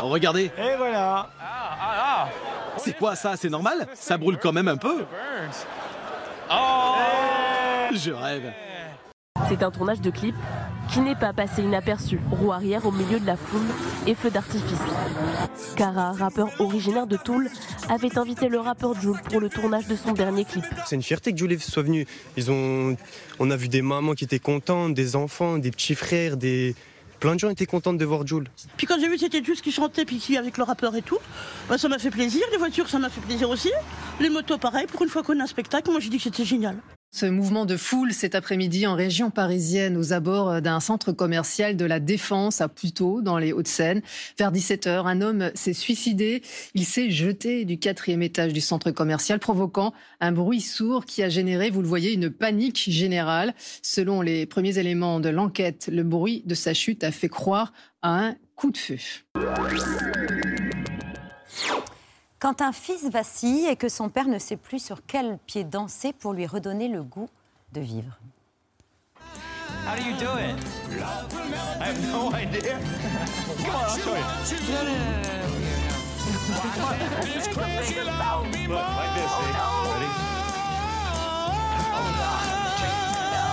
Regardez, 0.00 0.52
Et 0.58 0.76
voilà. 0.76 1.28
C'est 2.84 2.96
quoi 2.96 3.16
ça? 3.16 3.36
C'est 3.36 3.50
normal? 3.50 3.86
Ça 3.94 4.18
brûle 4.18 4.38
quand 4.38 4.52
même 4.52 4.68
un 4.68 4.76
peu. 4.76 5.04
Je 7.94 8.10
rêve. 8.10 8.52
C'est 9.48 9.62
un 9.62 9.70
tournage 9.70 10.00
de 10.00 10.10
clip 10.10 10.34
qui 10.90 11.00
n'est 11.00 11.16
pas 11.16 11.32
passé 11.32 11.62
inaperçu. 11.62 12.20
Roue 12.30 12.52
arrière 12.52 12.86
au 12.86 12.92
milieu 12.92 13.18
de 13.18 13.26
la 13.26 13.36
foule 13.36 13.66
et 14.06 14.14
feu 14.14 14.30
d'artifice. 14.30 14.78
Cara, 15.76 16.12
rappeur 16.12 16.48
originaire 16.58 17.06
de 17.06 17.16
Toul, 17.16 17.50
avait 17.88 18.18
invité 18.18 18.48
le 18.48 18.60
rappeur 18.60 18.94
Jules 19.00 19.20
pour 19.30 19.40
le 19.40 19.48
tournage 19.48 19.86
de 19.88 19.96
son 19.96 20.12
dernier 20.12 20.44
clip. 20.44 20.64
C'est 20.86 20.96
une 20.96 21.02
fierté 21.02 21.32
que 21.32 21.38
Jules 21.38 21.60
soit 21.60 21.82
venu. 21.82 22.06
Ils 22.36 22.50
ont, 22.50 22.96
on 23.38 23.50
a 23.50 23.56
vu 23.56 23.68
des 23.68 23.82
mamans 23.82 24.12
qui 24.12 24.24
étaient 24.24 24.38
contentes, 24.38 24.94
des 24.94 25.16
enfants, 25.16 25.58
des 25.58 25.70
petits 25.70 25.94
frères, 25.94 26.36
des 26.36 26.74
plein 27.22 27.34
de 27.36 27.38
gens 27.38 27.50
étaient 27.50 27.66
contents 27.66 27.92
de 27.92 28.04
voir 28.04 28.26
Jules. 28.26 28.48
Puis 28.76 28.88
quand 28.88 28.98
j'ai 28.98 29.08
vu 29.08 29.16
c'était 29.16 29.44
Jules 29.44 29.60
qui 29.60 29.70
chantait, 29.70 30.04
puis 30.04 30.36
avec 30.36 30.58
le 30.58 30.64
rappeur 30.64 30.96
et 30.96 31.02
tout, 31.02 31.18
bah, 31.68 31.78
ça 31.78 31.88
m'a 31.88 32.00
fait 32.00 32.10
plaisir. 32.10 32.42
Les 32.50 32.58
voitures, 32.58 32.88
ça 32.88 32.98
m'a 32.98 33.10
fait 33.10 33.20
plaisir 33.20 33.48
aussi. 33.48 33.70
Les 34.18 34.28
motos, 34.28 34.58
pareil. 34.58 34.86
Pour 34.88 35.02
une 35.02 35.08
fois 35.08 35.22
qu'on 35.22 35.38
a 35.38 35.44
un 35.44 35.46
spectacle, 35.46 35.88
moi 35.92 36.00
j'ai 36.00 36.08
dit 36.08 36.16
que 36.16 36.24
c'était 36.24 36.44
génial. 36.44 36.76
Ce 37.14 37.26
mouvement 37.26 37.66
de 37.66 37.76
foule 37.76 38.14
cet 38.14 38.34
après-midi 38.34 38.86
en 38.86 38.94
région 38.94 39.30
parisienne 39.30 39.98
aux 39.98 40.14
abords 40.14 40.62
d'un 40.62 40.80
centre 40.80 41.12
commercial 41.12 41.76
de 41.76 41.84
la 41.84 42.00
Défense 42.00 42.62
à 42.62 42.68
Puteaux 42.68 43.20
dans 43.20 43.36
les 43.36 43.52
Hauts-de-Seine. 43.52 44.00
Vers 44.38 44.50
17h, 44.50 45.06
un 45.06 45.20
homme 45.20 45.50
s'est 45.54 45.74
suicidé. 45.74 46.40
Il 46.74 46.86
s'est 46.86 47.10
jeté 47.10 47.66
du 47.66 47.78
quatrième 47.78 48.22
étage 48.22 48.54
du 48.54 48.62
centre 48.62 48.90
commercial 48.92 49.38
provoquant 49.40 49.92
un 50.20 50.32
bruit 50.32 50.62
sourd 50.62 51.04
qui 51.04 51.22
a 51.22 51.28
généré, 51.28 51.68
vous 51.68 51.82
le 51.82 51.88
voyez, 51.88 52.14
une 52.14 52.30
panique 52.30 52.88
générale. 52.88 53.52
Selon 53.82 54.22
les 54.22 54.46
premiers 54.46 54.78
éléments 54.78 55.20
de 55.20 55.28
l'enquête, 55.28 55.90
le 55.92 56.04
bruit 56.04 56.42
de 56.46 56.54
sa 56.54 56.72
chute 56.72 57.04
a 57.04 57.12
fait 57.12 57.28
croire 57.28 57.74
à 58.00 58.28
un 58.28 58.36
coup 58.56 58.70
de 58.70 58.78
feu. 58.78 58.96
Quand 62.42 62.60
un 62.60 62.72
fils 62.72 63.08
vacille 63.08 63.68
et 63.68 63.76
que 63.76 63.88
son 63.88 64.08
père 64.08 64.26
ne 64.26 64.40
sait 64.40 64.56
plus 64.56 64.84
sur 64.84 65.06
quel 65.06 65.38
pied 65.46 65.62
danser 65.62 66.12
pour 66.12 66.32
lui 66.32 66.44
redonner 66.44 66.88
le 66.88 67.04
goût 67.04 67.28
de 67.72 67.80
vivre. 67.80 68.18
How 69.86 69.94
do 69.96 70.02
you 70.02 70.16
do 70.16 70.36
it? 70.38 70.58
I 71.80 71.84
have 71.84 72.00
no 72.10 72.32
idea. 72.34 72.80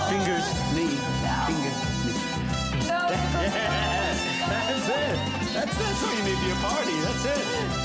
Fingers, 0.08 0.46
it. 4.90 5.18
That's, 5.54 5.78
you 6.02 6.24
need 6.24 6.56
party. 6.60 6.96
That's 7.02 7.24
it. 7.26 7.79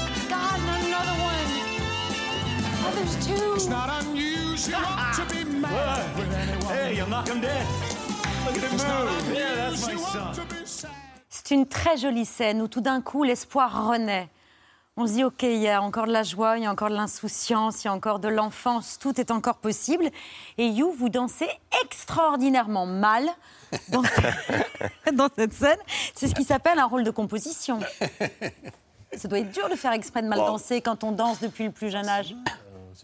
There's 2.93 3.25
two. 3.25 3.53
It's 3.55 3.67
not 3.67 3.89
unusual 4.03 4.79
to 5.15 5.25
be 5.33 5.43
mad 5.45 6.17
with 6.17 6.33
anyone. 6.33 6.73
Hey, 6.73 6.95
you'll 6.97 7.07
knock 7.09 7.27
him 7.27 7.41
dead. 7.41 7.65
Look 8.45 8.57
at 8.57 8.63
him 8.63 8.71
move. 8.71 9.35
Yeah, 9.35 9.55
that's 9.69 9.87
my 9.87 9.97
son. 9.97 10.33
C'est 11.29 11.51
une 11.51 11.67
très 11.67 11.97
jolie 11.97 12.25
scène 12.25 12.61
où 12.61 12.67
tout 12.67 12.81
d'un 12.81 13.01
coup 13.01 13.23
l'espoir 13.23 13.87
renaît. 13.89 14.29
On 14.97 15.05
se 15.07 15.11
dit, 15.13 15.23
OK, 15.25 15.43
il 15.43 15.57
y 15.57 15.67
a 15.67 15.81
encore 15.81 16.07
de 16.07 16.13
la 16.13 16.23
joie, 16.23 16.57
il 16.57 16.63
y 16.63 16.65
a 16.65 16.71
encore 16.71 16.89
de 16.89 16.95
l'insouciance, 16.95 17.83
il 17.83 17.87
y 17.87 17.89
a 17.89 17.93
encore 17.93 18.19
de 18.19 18.29
l'enfance, 18.29 18.97
tout 18.97 19.19
est 19.19 19.29
encore 19.29 19.57
possible. 19.57 20.05
Et 20.57 20.67
You, 20.67 20.95
vous 20.97 21.09
dansez 21.09 21.49
extraordinairement 21.83 22.85
mal 22.85 23.27
dans, 23.89 24.01
dans 25.13 25.27
cette 25.35 25.51
scène. 25.53 25.77
C'est 26.15 26.29
ce 26.29 26.33
qui 26.33 26.45
s'appelle 26.45 26.79
un 26.79 26.85
rôle 26.85 27.03
de 27.03 27.11
composition. 27.11 27.81
Ça 29.17 29.27
doit 29.27 29.39
être 29.39 29.51
dur 29.51 29.67
de 29.69 29.75
faire 29.75 29.91
exprès 29.91 30.21
de 30.21 30.27
mal 30.29 30.39
Wow. 30.39 30.45
danser 30.47 30.79
quand 30.81 31.03
on 31.03 31.11
danse 31.11 31.41
depuis 31.41 31.65
le 31.65 31.71
plus 31.71 31.89
jeune 31.89 32.07
âge. 32.07 32.33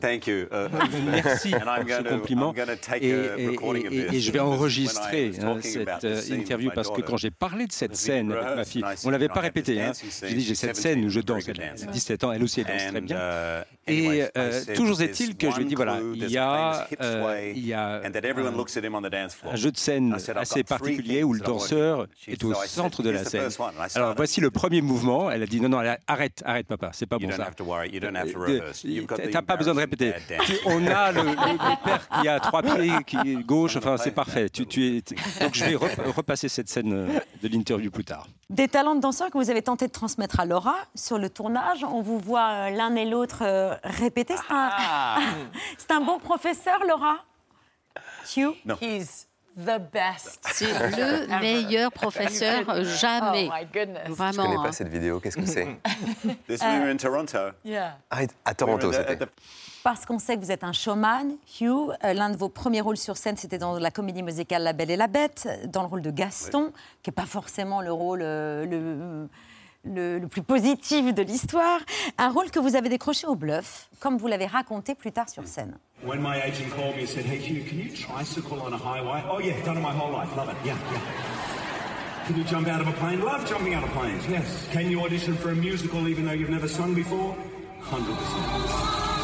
Thank 0.01 0.27
you. 0.27 0.47
Uh, 0.51 0.67
Merci 1.11 1.51
pour 1.51 1.59
ce 1.61 2.09
compliment. 2.09 2.53
Et, 2.99 4.19
je 4.19 4.31
vais 4.31 4.39
enregistrer 4.39 5.31
hein, 5.41 5.57
cette 5.61 6.03
euh, 6.03 6.21
interview 6.31 6.71
parce 6.73 6.89
que 6.89 7.01
quand 7.01 7.17
j'ai 7.17 7.31
parlé 7.31 7.67
de 7.67 7.71
cette 7.71 7.95
scène 7.95 8.31
avec 8.31 8.55
ma 8.55 8.65
fille, 8.65 8.83
on 8.83 8.95
said, 8.95 9.11
l'avait 9.11 9.27
pas 9.27 9.41
répété. 9.41 9.81
Hein. 9.81 9.91
J'ai 10.23 10.33
dit 10.33 10.41
j'ai 10.43 10.55
cette 10.55 10.75
17, 10.75 10.75
scène 10.75 11.05
où 11.05 11.09
je 11.09 11.19
danse. 11.19 11.47
Elle 11.47 11.61
a 11.61 11.69
dancer. 11.71 11.87
17 11.87 12.23
ans, 12.23 12.31
elle 12.31 12.43
aussi 12.43 12.61
elle 12.61 12.67
danse 12.67 12.87
très 12.87 13.01
bien. 13.01 13.17
uh, 13.17 13.63
Et 13.87 14.23
euh, 14.37 14.61
toujours 14.75 15.01
est-il 15.01 15.37
que 15.37 15.51
je 15.51 15.57
lui 15.57 15.65
one 15.65 15.65
dis 15.65 15.75
voilà, 15.75 15.99
il 16.13 16.29
y 16.29 16.37
a 16.37 16.87
euh, 17.01 17.51
il 17.55 17.65
y 17.65 17.73
a 17.73 18.01
un- 18.03 19.55
jeu 19.55 19.71
de 19.71 19.77
scène 19.77 20.15
assez 20.35 20.63
particulier 20.63 21.23
où 21.23 21.33
le 21.33 21.39
danseur 21.39 22.07
est 22.27 22.43
au 22.43 22.53
centre 22.65 23.03
de 23.03 23.09
la 23.09 23.19
"Here's 23.19 23.27
the 23.27 23.31
scène. 23.31 23.41
first 23.43 23.59
one." 23.59 23.73
I 23.79 23.97
Alors 23.97 24.13
voici 24.15 24.41
le 24.41 24.51
premier 24.51 24.81
mouvement. 24.81 25.29
Elle 25.31 25.43
a 25.43 25.45
dit 25.45 25.59
non 25.61 25.69
non 25.69 25.79
arrête 26.07 26.41
arrête 26.45 26.67
papa 26.67 26.91
c'est 26.93 27.05
pas 27.05 27.17
bon 27.17 27.29
ça. 27.31 27.49
T'as 29.31 29.41
pas 29.41 29.57
besoin 29.57 29.73
de 29.73 29.79
dance. 29.95 30.21
On 30.65 30.85
a 30.87 31.11
le, 31.11 31.21
le- 31.23 31.29
le 31.31 31.83
père 31.83 32.07
qui 32.21 32.27
a 32.27 32.39
trois 32.39 32.61
pieds, 32.63 32.91
qui 33.05 33.17
est 33.17 33.43
gauche. 33.45 33.75
Enfin, 33.75 33.97
c'est 33.97 34.11
parfait. 34.11 34.49
Tu, 34.49 34.65
tu 34.65 34.97
es... 34.97 35.01
Donc, 35.41 35.53
je 35.55 35.65
vais 35.65 35.75
rep- 35.75 35.99
repasser 36.15 36.49
cette 36.49 36.69
scène 36.69 36.93
euh, 36.93 37.19
de 37.41 37.47
l'interview 37.47 37.91
plus 37.91 38.03
tard. 38.05 38.27
Des 38.49 38.67
talents 38.67 38.95
de 38.95 39.01
danseurs 39.01 39.29
que 39.29 39.37
vous 39.37 39.49
avez 39.49 39.61
tenté 39.61 39.87
de 39.87 39.91
transmettre 39.91 40.39
à 40.39 40.45
Laura 40.45 40.75
sur 40.95 41.17
le 41.17 41.29
tournage. 41.29 41.83
On 41.83 42.01
vous 42.01 42.19
voit 42.19 42.49
euh, 42.51 42.69
l'un 42.71 42.95
et 42.95 43.05
l'autre 43.05 43.39
euh, 43.43 43.75
répéter. 43.83 44.35
C'est 44.37 44.53
un, 44.53 44.69
c'est 45.77 45.91
un 45.91 46.01
bon 46.01 46.19
professeur, 46.19 46.79
Laura? 46.87 47.17
Hugh 48.35 48.55
He's 48.81 49.27
the 49.57 49.79
best. 49.91 50.39
C'est 50.53 50.65
le 50.71 51.27
meilleur 51.39 51.91
professeur 51.91 52.63
jamais. 52.83 53.49
Oh 53.49 53.53
my 53.53 53.65
goodness. 53.65 54.03
Je 54.07 54.11
Vraiment. 54.13 54.43
connais 54.43 54.55
pas 54.55 54.69
hein. 54.69 54.71
cette 54.71 54.87
vidéo, 54.87 55.19
qu'est-ce 55.19 55.35
que 55.37 55.45
c'est? 55.45 55.67
This 56.47 56.61
we 56.61 56.79
were 56.79 56.89
in 56.89 56.97
Toronto. 56.97 57.49
Yeah. 57.65 57.97
Ah, 58.09 58.19
à 58.45 58.53
Toronto, 58.53 58.87
We 58.89 58.97
were 58.97 59.05
at 59.09 59.15
the- 59.15 59.19
c'était. 59.19 59.31
Parce 59.83 60.05
qu'on 60.05 60.19
sait 60.19 60.35
que 60.35 60.41
vous 60.41 60.51
êtes 60.51 60.63
un 60.63 60.73
showman, 60.73 61.37
Hugh. 61.59 61.89
Euh, 62.03 62.13
L'un 62.13 62.29
de 62.29 62.37
vos 62.37 62.49
premiers 62.49 62.81
rôles 62.81 62.97
sur 62.97 63.17
scène, 63.17 63.35
c'était 63.37 63.57
dans 63.57 63.79
la 63.79 63.89
comédie 63.91 64.21
musicale 64.21 64.61
La 64.63 64.73
Belle 64.73 64.91
et 64.91 64.95
la 64.97 65.07
Bête, 65.07 65.47
dans 65.65 65.81
le 65.81 65.87
rôle 65.87 66.01
de 66.03 66.11
Gaston, 66.11 66.71
qui 67.01 67.09
n'est 67.09 67.13
pas 67.15 67.25
forcément 67.25 67.81
le 67.81 67.91
rôle 67.91 68.21
euh, 68.21 68.65
le, 68.65 69.27
le- 69.91 70.19
le 70.19 70.27
plus 70.27 70.43
positif 70.43 71.11
de 71.15 71.23
l'histoire. 71.23 71.79
Un 72.19 72.29
rôle 72.29 72.51
que 72.51 72.59
vous 72.59 72.75
avez 72.75 72.89
décroché 72.89 73.25
au 73.25 73.33
bluff, 73.35 73.89
comme 73.99 74.17
vous 74.17 74.27
l'avez 74.27 74.45
raconté 74.45 74.93
plus 74.93 75.11
tard 75.11 75.27
sur 75.29 75.47
scène. 75.47 75.75
When 76.05 76.21
my 76.21 76.39
agent 76.43 76.69
called 76.75 76.95
me 76.95 77.01
and 77.03 77.07
said, 77.07 77.25
Hey, 77.25 77.39
Hugh, 77.39 77.65
can 77.67 77.77
you 77.79 77.89
tricycle 77.91 78.61
on 78.61 78.73
a 78.73 78.77
highway? 78.77 79.23
Oh, 79.31 79.39
yeah, 79.39 79.59
done 79.65 79.77
it 79.77 79.81
my 79.81 79.91
whole 79.91 80.11
life. 80.11 80.29
Love 80.37 80.49
it. 80.49 80.55
Yeah, 80.63 80.75
yeah. 80.91 80.99
Can 82.27 82.37
you 82.37 82.43
jump 82.43 82.67
out 82.67 82.81
of 82.81 82.87
a 82.87 82.91
plane? 82.99 83.19
Love 83.23 83.47
jumping 83.49 83.73
out 83.73 83.83
of 83.83 83.89
planes, 83.93 84.23
yes. 84.29 84.67
Can 84.71 84.91
you 84.91 85.01
audition 85.01 85.35
for 85.35 85.49
a 85.49 85.55
musical 85.55 86.07
even 86.07 86.25
though 86.27 86.33
you've 86.33 86.51
never 86.51 86.67
sung 86.67 86.93
before? 86.93 87.35
100%. 87.89 89.20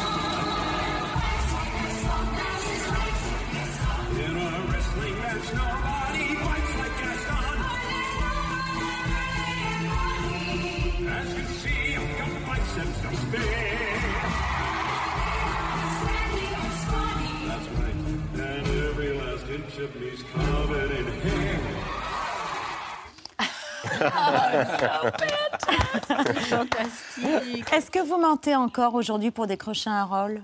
Fantastique. 26.48 27.72
Est-ce 27.72 27.90
que 27.90 28.00
vous 28.00 28.18
mentez 28.18 28.54
encore 28.54 28.94
aujourd'hui 28.94 29.30
pour 29.30 29.46
décrocher 29.46 29.90
un 29.90 30.04
rôle 30.04 30.42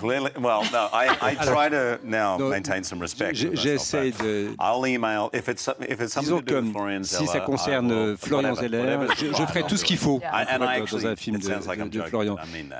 Clearly, 0.00 0.30
well, 0.40 0.62
no, 0.72 0.88
I, 0.92 1.08
I 1.20 1.36
Alors, 1.38 1.54
try 1.54 1.68
to 1.70 1.98
now 2.04 2.38
maintain 2.38 2.82
some 2.82 3.00
respect. 3.00 3.34
j'essaie 3.34 4.12
de- 4.12 4.54
I'll 4.58 4.86
email 4.86 5.28
if 5.34 5.46
it's 5.48 5.68
if 5.88 6.00
it's 6.00 6.12
something 6.14 6.38
to 6.38 6.42
do 6.42 6.60
with 6.62 6.72
Florian 6.72 7.02
si 7.04 7.16
Zeller, 7.16 7.26
ça 7.28 7.38
I 7.38 7.44
concerne 7.44 7.90
will- 7.92 8.16
Florian 8.16 8.54
whatever- 8.54 9.06
Zeller, 9.06 9.14
je, 9.18 9.26
je 9.26 9.46
ferai 9.46 9.62
tout 9.64 9.76
ce 9.76 9.84
qu'il 9.84 9.98
faut 9.98 10.18
I 10.22 10.58
dans- 10.58 10.64
actually- 10.66 11.02
dans 11.04 11.06
un 11.08 11.16
film 11.16 11.38
de, 11.38 11.48
like 11.48 11.82
de- 11.90 11.98
de 11.98 12.02
Florian. 12.04 12.36
I 12.36 12.62
mean 12.62 12.74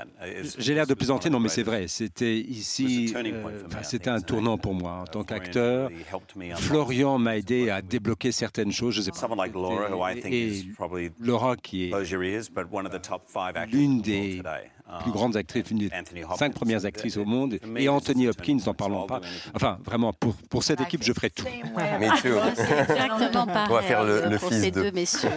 J'ai 0.57 0.73
l'air 0.73 0.87
de 0.87 0.93
plaisanter, 0.95 1.29
non, 1.29 1.39
mais 1.39 1.49
c'est 1.49 1.63
vrai. 1.63 1.85
C'était 1.87 2.37
ici, 2.37 3.13
euh, 3.15 3.49
c'était 3.83 4.09
un 4.09 4.21
tournant 4.21 4.57
pour 4.57 4.73
moi 4.73 4.93
en 5.01 5.05
tant 5.05 5.23
Florian 5.23 5.43
qu'acteur. 5.43 5.89
Florian 6.57 7.17
m'a 7.19 7.37
aidé 7.37 7.69
à 7.69 7.81
débloquer 7.81 8.31
certaines 8.31 8.71
choses. 8.71 8.95
Je 8.95 9.01
sais 9.01 9.11
pas. 9.11 9.27
Et 10.25 10.65
probably 10.75 11.11
Laura, 11.19 11.55
qui 11.55 11.89
est 11.91 11.93
l'une 13.71 14.01
des. 14.01 14.41
Plus 14.99 15.11
grandes 15.11 15.35
actrices, 15.37 15.69
l'une 15.69 15.79
des 15.79 15.89
Anthony 15.97 16.23
Hopkins. 16.23 16.35
cinq 16.37 16.53
premières 16.53 16.85
actrices 16.85 17.17
au 17.17 17.25
monde, 17.25 17.57
et 17.77 17.89
Anthony 17.89 18.27
Hopkins, 18.27 18.57
n'en 18.65 18.73
parlons 18.73 19.05
pas. 19.05 19.21
Enfin, 19.55 19.77
vraiment, 19.85 20.13
pour, 20.13 20.33
pour 20.49 20.63
cette 20.63 20.81
équipe, 20.81 21.03
je 21.03 21.13
ferai 21.13 21.29
tout. 21.29 21.45
Exactement 21.47 23.45
pareil 23.45 23.67
On 23.69 23.73
va 23.73 23.81
faire 23.81 24.03
le- 24.03 24.25
le 24.29 24.37
pour 24.37 24.49
fils 24.49 24.61
ces 24.61 24.71
de- 24.71 24.81
deux 24.83 24.91
messieurs. 24.91 25.29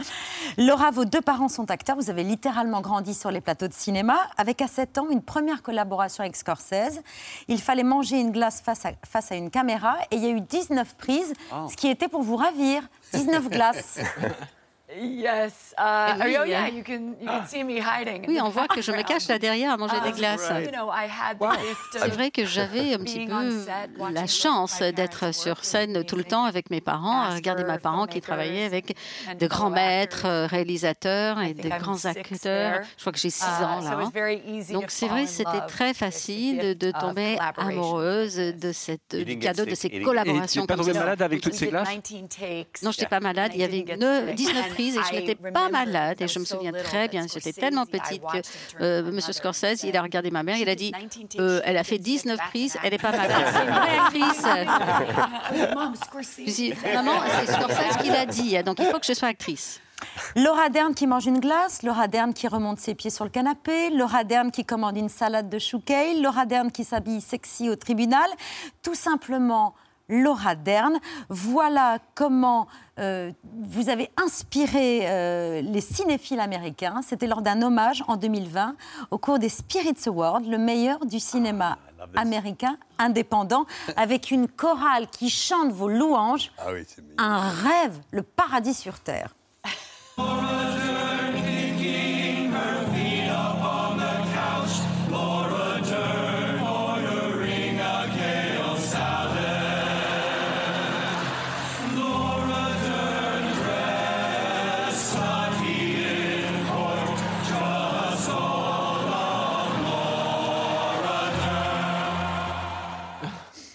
Laura, 0.58 0.90
vos 0.90 1.04
deux 1.04 1.20
parents 1.22 1.48
sont 1.48 1.70
acteurs. 1.70 1.96
Vous 1.96 2.10
avez 2.10 2.24
littéralement 2.24 2.80
grandi 2.82 3.14
sur 3.14 3.30
les 3.30 3.40
plateaux 3.40 3.68
de 3.68 3.72
cinéma. 3.72 4.16
Avec 4.36 4.60
à 4.60 4.66
7 4.66 4.98
ans, 4.98 5.06
une 5.10 5.22
première 5.22 5.62
collaboration 5.62 6.22
avec 6.24 6.36
Scorsese. 6.36 7.00
Il 7.48 7.60
fallait 7.60 7.84
manger 7.84 8.18
une 8.20 8.32
glace 8.32 8.60
face 8.60 8.84
à, 8.84 8.90
face 9.08 9.32
à 9.32 9.36
une 9.36 9.50
caméra 9.50 9.96
et 10.10 10.16
il 10.16 10.22
y 10.22 10.26
a 10.26 10.30
eu 10.30 10.40
19 10.40 10.94
prises, 10.96 11.32
Oh. 11.54 11.68
ce 11.70 11.76
qui 11.76 11.88
était 11.88 12.08
pour 12.08 12.22
vous 12.22 12.36
ravir. 12.36 12.82
19 13.14 13.48
glaces. 13.48 13.98
Yes. 15.00 15.74
Uh, 15.78 16.14
oui, 16.24 16.36
oh 16.40 16.44
yeah, 16.44 16.64
hein. 16.64 16.68
you 16.74 16.82
can 16.84 17.14
you 17.20 17.26
can 17.26 17.46
see 17.46 17.64
me 17.64 17.78
hiding. 17.80 18.24
in 18.24 18.28
Oui, 18.28 18.36
the 18.38 18.42
on 18.42 18.48
voit 18.50 18.68
que 18.68 18.82
je 18.82 18.92
me 18.92 19.02
cache 19.02 19.28
là 19.28 19.38
derrière 19.38 19.72
à 19.72 19.76
manger 19.76 20.00
des 20.00 20.10
Um, 20.10 20.16
glaces. 20.16 20.50
You 20.64 20.70
know, 20.70 20.90
C'est 21.98 22.08
vrai 22.10 22.30
que 22.30 22.44
j'avais 22.44 22.94
un 22.94 22.98
petit 22.98 23.26
peu 23.26 23.64
la 24.12 24.26
chance 24.26 24.80
d'être 24.80 25.32
sur 25.34 25.64
scène 25.64 26.04
tout 26.04 26.16
le 26.16 26.24
temps 26.24 26.44
avec 26.44 26.70
mes 26.70 26.80
parents, 26.80 27.20
à 27.22 27.30
regarder 27.34 27.64
mes 27.64 27.78
parents 27.78 28.06
qui 28.06 28.20
travaillaient 28.20 28.64
avec 28.64 28.94
de 29.38 29.46
grands 29.46 29.70
maîtres, 29.70 30.26
euh, 30.26 30.46
réalisateurs 30.46 31.40
et 31.40 31.54
de 31.54 31.68
grands 31.68 32.04
acteurs. 32.04 32.82
Je 32.96 33.00
crois 33.02 33.12
que 33.12 33.18
j'ai 33.18 33.30
six 33.30 33.42
Uh, 33.60 33.64
ans 33.64 33.80
so 33.80 33.88
là. 33.88 33.92
it 33.94 33.98
was 34.06 34.10
very 34.12 34.40
easy 34.46 34.72
Donc 34.72 34.86
c'est 34.88 35.08
vrai, 35.08 35.26
c'était 35.26 35.66
très 35.68 35.94
facile 35.94 36.76
de, 36.78 36.90
tomber 36.90 37.38
amoureuse 37.56 38.36
de 38.36 38.72
cette, 38.72 39.14
du 39.16 39.38
cadeau 39.38 39.64
de 39.64 39.74
ces 39.74 39.88
collaborations 40.02 40.64
Et 40.64 40.66
tu 40.66 40.72
es 40.72 40.76
pas 40.76 40.82
tombée 40.82 40.92
malade 40.98 41.22
avec 41.22 41.40
toutes 41.40 41.54
ces 41.54 41.66
glaces? 41.68 41.88
19 42.02 42.28
takes. 42.28 42.82
Non, 42.82 42.90
je 42.90 42.98
n'étais 42.98 43.06
pas 43.06 43.20
malade. 43.20 43.52
Il 43.54 43.60
y 43.60 43.64
avait 43.64 43.84
neuf- 43.96 44.34
19 44.34 44.68
prises 44.70 44.81
et 44.88 45.00
je 45.10 45.12
n'étais 45.12 45.34
pas 45.34 45.68
malade. 45.68 46.20
Et 46.20 46.28
je 46.28 46.38
me 46.38 46.44
souviens 46.44 46.72
très 46.72 47.08
bien. 47.08 47.26
J'étais 47.26 47.52
tellement 47.52 47.86
petite 47.86 48.22
que 48.22 48.82
euh, 48.82 49.08
M. 49.08 49.20
Scorsese, 49.20 49.84
il 49.84 49.96
a 49.96 50.02
regardé 50.02 50.30
ma 50.30 50.42
mère, 50.42 50.56
il 50.56 50.68
a 50.68 50.74
dit 50.74 50.92
euh, 51.38 51.60
Elle 51.64 51.76
a 51.76 51.84
fait 51.84 51.98
19 51.98 52.38
prises, 52.48 52.76
elle 52.82 52.92
n'est 52.92 52.98
pas 52.98 53.12
malade. 53.12 53.42
C'est 53.52 53.62
une 53.62 53.70
vraie 53.70 53.98
actrice. 53.98 54.44
Je 56.38 56.52
dis 56.52 56.74
Maman, 56.94 57.12
c'est 57.46 57.52
Scorsese 57.52 57.96
qui 58.02 58.08
l'a 58.08 58.26
dit, 58.26 58.62
donc 58.62 58.78
il 58.78 58.86
faut 58.86 58.98
que 58.98 59.06
je 59.06 59.14
sois 59.14 59.28
actrice. 59.28 59.80
Laura 60.36 60.68
Dern 60.68 60.94
qui 60.94 61.06
mange 61.06 61.26
une 61.26 61.40
glace, 61.40 61.82
Laura 61.82 62.08
Dern 62.08 62.34
qui 62.34 62.48
remonte 62.48 62.78
ses 62.80 62.94
pieds 62.94 63.10
sur 63.10 63.24
le 63.24 63.30
canapé, 63.30 63.90
Laura 63.90 64.24
Dern 64.24 64.50
qui 64.50 64.64
commande 64.64 64.96
une 64.96 65.08
salade 65.08 65.48
de 65.48 65.58
chou 65.58 65.80
kale, 65.80 66.22
Laura 66.22 66.46
Dern 66.46 66.70
qui 66.70 66.84
s'habille 66.84 67.20
sexy 67.20 67.68
au 67.68 67.76
tribunal. 67.76 68.28
Tout 68.82 68.94
simplement 68.94 69.74
Laura 70.08 70.54
Dern. 70.54 70.98
Voilà 71.28 71.98
comment 72.14 72.66
euh, 72.98 73.32
vous 73.62 73.88
avez 73.88 74.10
inspiré 74.22 75.00
euh, 75.04 75.62
les 75.62 75.80
cinéphiles 75.80 76.40
américains. 76.40 77.00
C'était 77.02 77.26
lors 77.26 77.42
d'un 77.42 77.62
hommage 77.62 78.04
en 78.08 78.16
2020 78.16 78.76
au 79.10 79.18
cours 79.18 79.38
des 79.38 79.48
Spirits 79.48 79.96
Awards, 80.06 80.40
le 80.40 80.58
meilleur 80.58 81.04
du 81.06 81.20
cinéma 81.20 81.78
américain 82.16 82.76
indépendant, 82.98 83.66
avec 83.96 84.30
une 84.30 84.48
chorale 84.48 85.06
qui 85.08 85.30
chante 85.30 85.72
vos 85.72 85.88
louanges. 85.88 86.52
Ah 86.58 86.72
oui, 86.72 86.84
Un 87.18 87.38
rêve, 87.38 87.98
le 88.10 88.22
paradis 88.22 88.74
sur 88.74 88.98
terre. 89.00 89.34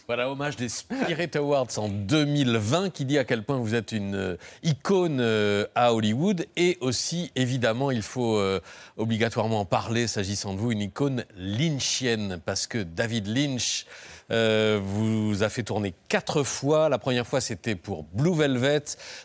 Voilà, 0.08 0.32
hommage 0.32 0.56
des 0.56 0.70
Spirit 0.70 1.32
Awards 1.36 1.68
en 1.76 1.90
2020 1.90 2.92
qui 2.92 3.04
dit 3.04 3.18
à 3.18 3.26
quel 3.26 3.44
point 3.44 3.58
vous 3.58 3.76
êtes 3.76 3.92
une 3.92 4.16
euh, 4.16 4.38
icône 4.64 5.20
euh, 5.20 5.66
à 5.76 5.94
Hollywood 5.94 6.46
et 6.56 6.78
aussi, 6.80 7.30
évidemment, 7.36 7.92
il 7.92 8.02
faut 8.02 8.38
euh, 8.38 8.62
obligatoirement 8.96 9.60
en 9.60 9.66
parler 9.66 10.08
s'agissant 10.08 10.54
de 10.54 10.60
vous, 10.60 10.72
une 10.72 10.80
icône 10.80 11.26
lynchienne 11.36 12.40
parce 12.46 12.68
que 12.68 12.78
David 12.78 13.28
Lynch 13.28 13.86
vous 14.30 15.44
a 15.44 15.50
fait 15.50 15.64
tourner 15.64 15.94
quatre 16.08 16.44
fois. 16.44 16.88
La 16.88 17.00
première 17.00 17.28
fois, 17.28 17.42
c'était 17.42 17.76
pour 17.76 18.04
Blue 18.04 18.34
Velvet. 18.34 18.84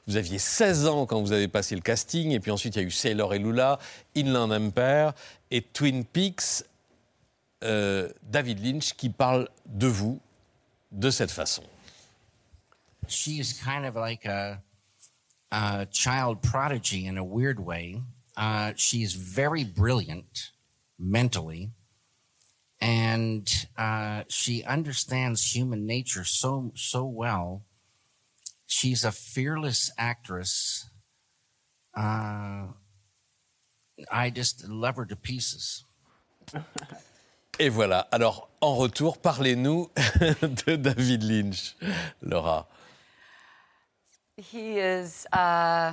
Vous 0.09 0.16
aviez 0.16 0.40
16 0.40 0.88
ans 0.88 1.07
quand 1.07 1.21
vous 1.21 1.31
avez 1.31 1.47
passé 1.47 1.77
le 1.77 1.81
casting 1.81 2.33
et 2.33 2.40
puis 2.40 2.51
ensuite, 2.51 2.75
il 2.75 2.83
y 2.83 2.85
a 2.85 2.87
eu 2.88 2.90
Sailor 2.90 3.35
et 3.35 3.38
Lula, 3.38 3.79
Inland 4.16 4.51
Empire 4.51 5.12
et 5.53 5.62
Twin 5.62 6.05
Peaks. 6.05 6.64
David 7.62 8.64
Lynch 8.64 8.95
qui 8.95 9.11
parle 9.11 9.49
de 9.66 9.87
vous 9.87 10.21
de 10.93 11.11
cette 11.11 11.31
façon. 11.31 11.65
she 13.09 13.39
is 13.39 13.53
kind 13.53 13.85
of 13.85 13.97
like 13.97 14.25
a, 14.25 14.63
a 15.51 15.87
child 15.91 16.43
prodigy 16.43 17.07
in 17.07 17.19
a 17.19 17.25
weird 17.25 17.61
way. 17.61 18.03
Uh, 18.37 18.73
she's 18.77 19.15
very 19.15 19.65
brilliant 19.65 20.51
mentally, 20.99 21.71
and 22.81 23.67
uh, 23.77 24.23
she 24.29 24.65
understands 24.65 25.55
human 25.55 25.87
nature 25.87 26.25
so 26.25 26.73
so 26.75 27.05
well. 27.05 27.63
She's 28.67 29.05
a 29.05 29.13
fearless 29.13 29.91
actress. 29.99 30.89
Uh, 31.95 32.69
I 34.11 34.31
just 34.31 34.67
love 34.67 34.97
her 34.97 35.05
to 35.05 35.17
pieces. 35.17 35.85
Et 37.59 37.69
voilà. 37.69 38.09
Alors, 38.11 38.49
en 38.61 38.75
retour, 38.75 39.19
parlez-nous 39.19 39.91
de 40.67 40.77
David 40.77 41.23
Lynch, 41.23 41.77
Laura. 42.23 42.67
He 44.38 44.79
is, 44.79 45.27
uh, 45.35 45.93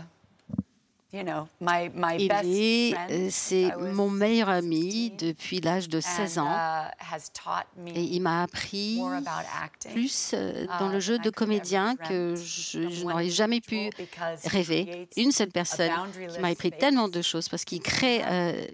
Il 1.12 1.28
est, 1.28 2.94
euh, 2.96 3.28
c'est 3.32 3.72
mon 3.78 4.10
meilleur 4.10 4.48
ami 4.50 5.12
depuis 5.18 5.60
l'âge 5.60 5.90
de 5.90 6.00
16 6.00 6.38
and, 6.38 6.46
ans. 6.46 6.56
uh, 6.56 7.90
Et 7.96 8.04
il 8.04 8.22
m'a 8.22 8.44
appris 8.44 8.98
more 8.98 9.14
about 9.14 9.48
acting, 9.62 9.92
plus 9.92 10.32
euh, 10.34 10.66
dans 10.80 10.90
uh, 10.90 10.94
le 10.94 11.00
jeu 11.00 11.18
de 11.20 11.30
comédien 11.32 11.96
que 11.96 12.36
je, 12.36 12.90
je 12.90 13.04
n'aurais 13.04 13.30
jamais 13.30 13.60
pu 13.60 13.90
rêver. 14.46 15.10
Une 15.18 15.32
seule 15.32 15.50
personne 15.50 15.92
qui 16.32 16.40
m'a 16.40 16.50
appris 16.50 16.72
tellement 16.72 17.10
de 17.10 17.22
choses 17.22 17.50
parce 17.50 17.66
qu'il 17.66 17.82
crée 17.82 18.22
euh, 18.26 18.66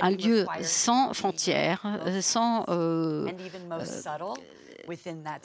un 0.00 0.10
lieu 0.10 0.46
sans 0.62 1.12
frontières, 1.14 1.82
euh, 2.06 2.20
sans 2.20 2.64
euh, 2.68 3.26
space. 3.84 4.04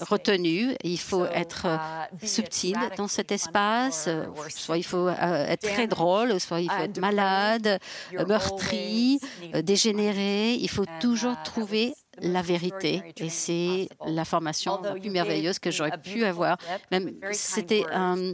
retenue. 0.07 0.75
Il 0.83 0.99
faut 0.99 1.25
être 1.25 1.65
uh, 1.65 2.27
subtil 2.27 2.77
dans 2.97 3.07
cet 3.07 3.31
espace. 3.31 4.05
euh, 4.07 4.25
Soit 4.49 4.77
il 4.77 4.83
faut 4.83 5.07
euh, 5.07 5.45
être 5.47 5.67
très 5.67 5.87
drôle, 5.87 6.39
soit 6.39 6.61
il 6.61 6.69
faut 6.69 6.83
être 6.83 6.99
malade, 6.99 7.79
meurtri, 8.27 9.19
euh, 9.55 9.61
dégénéré. 9.61 10.53
Il 10.53 10.69
faut 10.69 10.85
toujours 10.99 11.33
uh, 11.33 11.43
trouver 11.43 11.93
la 12.21 12.41
vérité 12.41 13.01
et 13.17 13.29
c'est 13.29 13.89
la 14.05 14.25
formation 14.25 14.79
la 14.81 14.91
plus 14.93 15.09
merveilleuse 15.09 15.59
que 15.59 15.71
j'aurais 15.71 15.97
pu 15.97 16.23
avoir. 16.25 16.57
Même 16.91 17.11
c'était 17.31 17.83
un, 17.91 18.33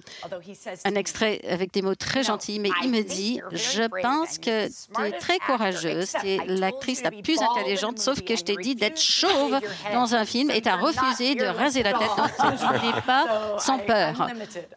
un 0.85 0.95
extrait 0.95 1.41
avec 1.49 1.71
des 1.73 1.81
mots 1.81 1.95
très 1.95 2.23
gentils, 2.23 2.59
mais 2.59 2.69
il 2.83 2.91
me 2.91 3.01
dit 3.01 3.41
Je 3.51 3.83
pense 4.01 4.37
que 4.37 4.67
tu 4.67 5.03
es 5.05 5.11
très 5.19 5.39
courageuse, 5.39 6.13
tu 6.21 6.27
es 6.27 6.39
l'actrice 6.47 7.01
la 7.03 7.11
plus 7.11 7.39
intelligente, 7.41 7.99
sauf 7.99 8.21
que 8.21 8.35
je 8.35 8.43
t'ai 8.43 8.55
dit 8.57 8.75
d'être 8.75 8.99
chauve 9.01 9.59
dans 9.93 10.15
un 10.15 10.25
film 10.25 10.51
et 10.51 10.61
tu 10.61 10.69
as 10.69 10.75
refusé 10.77 11.35
de 11.35 11.45
raser 11.45 11.83
la 11.83 11.93
tête. 11.93 12.09
Donc, 12.17 12.55
tu 12.57 12.85
n'es 12.85 13.01
pas 13.05 13.57
sans 13.59 13.79
peur. 13.79 14.27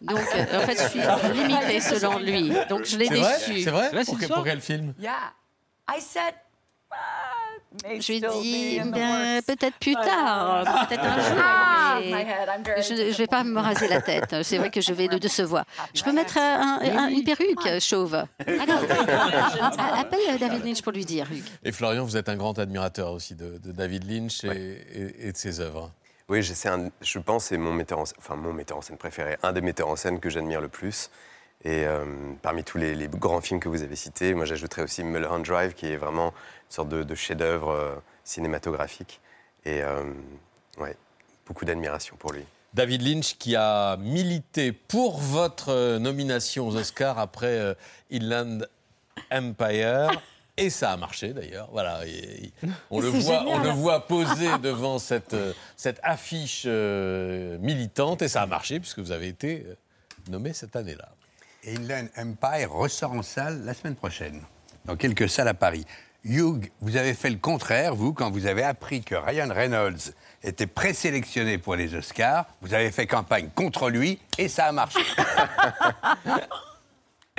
Donc, 0.00 0.18
euh, 0.18 0.58
en 0.62 0.66
fait, 0.66 0.82
je 0.82 0.88
suis 0.88 1.00
limitée 1.34 1.80
selon 1.80 2.18
lui. 2.18 2.52
Donc, 2.68 2.84
je 2.84 2.96
l'ai 2.96 3.06
C'est 3.06 3.14
vrai? 3.18 3.38
déçu. 3.38 3.62
C'est 3.62 3.70
vrai? 3.70 3.90
Pour, 4.04 4.18
que- 4.18 4.26
pour 4.26 4.44
quel 4.44 4.60
film? 4.60 4.94
Yeah. 4.98 5.32
I 5.88 6.00
said, 6.00 6.34
Je 8.00 8.12
lui 8.12 8.18
ai 8.18 8.20
dit, 8.42 8.80
ben, 8.90 9.40
peut-être 9.42 9.76
plus 9.78 9.94
tard, 9.94 10.64
peut-être 10.88 11.04
un 11.04 11.20
jour. 11.28 11.38
Ah, 11.40 11.98
mais 12.02 12.24
very 12.24 12.82
Je 12.82 12.94
ne 12.94 13.12
vais 13.12 13.26
pas 13.28 13.44
me 13.44 13.60
raser 13.60 13.86
la 13.86 14.00
tête. 14.02 14.34
C'est 14.42 14.58
vrai 14.58 14.70
que 14.70 14.80
je 14.80 14.92
vais 14.92 15.06
le 15.06 15.20
décevoir. 15.20 15.64
Je 15.94 16.02
peux 16.02 16.12
mettre 16.12 16.36
un- 16.38 16.80
un- 16.82 17.08
une 17.08 17.22
perruque 17.22 17.80
chauve. 17.80 18.14
Alors, 18.14 18.28
appelle 19.98 20.38
David 20.38 20.64
Lynch 20.64 20.82
pour 20.82 20.92
lui 20.92 21.04
dire. 21.04 21.26
Et 21.64 21.72
Florian, 21.72 22.04
vous 22.04 22.16
êtes 22.16 22.28
un 22.28 22.36
grand 22.36 22.58
admirateur 22.58 23.12
aussi 23.12 23.34
de, 23.34 23.58
de 23.58 23.72
David 23.72 24.10
Lynch 24.10 24.42
et, 24.44 24.48
et- 24.48 25.28
et 25.28 25.32
de 25.32 25.36
ses 25.36 25.60
œuvres. 25.60 25.90
Oui, 26.28 26.42
un- 26.68 26.90
je 27.00 27.18
pense 27.18 27.46
c'est 27.46 27.58
mon 27.58 27.72
metteur 27.72 27.98
en 27.98 28.04
scène, 28.04 28.16
enfin 28.20 28.36
mon 28.36 28.52
metteur 28.52 28.78
en 28.78 28.82
scène 28.82 28.96
préféré, 28.96 29.36
un 29.42 29.52
des 29.52 29.60
metteurs 29.60 29.88
en 29.88 29.96
scène 29.96 30.20
que 30.20 30.30
j'admire 30.30 30.60
le 30.60 30.68
plus. 30.68 31.10
Et 31.64 31.84
euh, 31.86 32.04
parmi 32.40 32.64
tous 32.64 32.78
les, 32.78 32.94
les 32.94 33.08
grands 33.08 33.40
films 33.42 33.60
que 33.60 33.68
vous 33.68 33.82
avez 33.82 33.96
cités, 33.96 34.32
moi 34.34 34.46
j'ajouterais 34.46 34.82
aussi 34.82 35.04
Mulholland 35.04 35.44
Drive, 35.44 35.74
qui 35.74 35.86
est 35.92 35.96
vraiment 35.96 36.28
une 36.28 36.70
sorte 36.70 36.88
de, 36.88 37.02
de 37.02 37.14
chef-d'œuvre 37.14 37.70
euh, 37.70 37.94
cinématographique. 38.24 39.20
Et 39.66 39.82
euh, 39.82 40.04
ouais, 40.78 40.96
beaucoup 41.46 41.64
d'admiration 41.66 42.16
pour 42.16 42.32
lui. 42.32 42.44
David 42.72 43.02
Lynch 43.02 43.36
qui 43.36 43.56
a 43.56 43.96
milité 43.98 44.72
pour 44.72 45.18
votre 45.18 45.68
euh, 45.70 45.98
nomination 45.98 46.66
aux 46.68 46.76
Oscars 46.76 47.18
après 47.18 47.58
euh, 47.58 47.74
Inland 48.10 48.66
Empire. 49.30 50.10
Et 50.56 50.70
ça 50.70 50.92
a 50.92 50.96
marché 50.96 51.32
d'ailleurs. 51.32 51.68
Voilà, 51.72 52.06
et- 52.06 52.44
et 52.46 52.52
on, 52.90 53.00
le 53.00 53.08
voit, 53.08 53.44
on 53.46 53.58
le 53.58 53.70
voit 53.70 54.06
posé 54.06 54.46
devant 54.62 54.98
cette, 54.98 55.36
cette 55.76 56.00
affiche 56.02 56.64
euh, 56.66 57.58
militante 57.58 58.22
et 58.22 58.28
ça 58.28 58.42
a 58.42 58.46
marché 58.46 58.78
puisque 58.80 58.98
vous 58.98 59.12
avez 59.12 59.28
été 59.28 59.66
nommé 60.28 60.52
cette 60.52 60.76
année-là. 60.76 61.08
Et 61.64 61.76
Inland 61.76 62.08
Empire 62.16 62.72
ressort 62.72 63.12
en 63.12 63.22
salle 63.22 63.64
la 63.64 63.74
semaine 63.74 63.94
prochaine, 63.94 64.42
dans 64.86 64.96
quelques 64.96 65.28
salles 65.28 65.48
à 65.48 65.54
Paris. 65.54 65.84
Hugh, 66.24 66.70
vous 66.80 66.96
avez 66.96 67.14
fait 67.14 67.30
le 67.30 67.36
contraire, 67.36 67.94
vous, 67.94 68.12
quand 68.12 68.30
vous 68.30 68.46
avez 68.46 68.62
appris 68.62 69.02
que 69.02 69.14
Ryan 69.14 69.48
Reynolds 69.50 70.12
était 70.42 70.66
présélectionné 70.66 71.58
pour 71.58 71.76
les 71.76 71.94
Oscars. 71.94 72.46
Vous 72.60 72.74
avez 72.74 72.90
fait 72.90 73.06
campagne 73.06 73.48
contre 73.54 73.90
lui 73.90 74.18
et 74.38 74.48
ça 74.48 74.66
a 74.66 74.72
marché. 74.72 75.00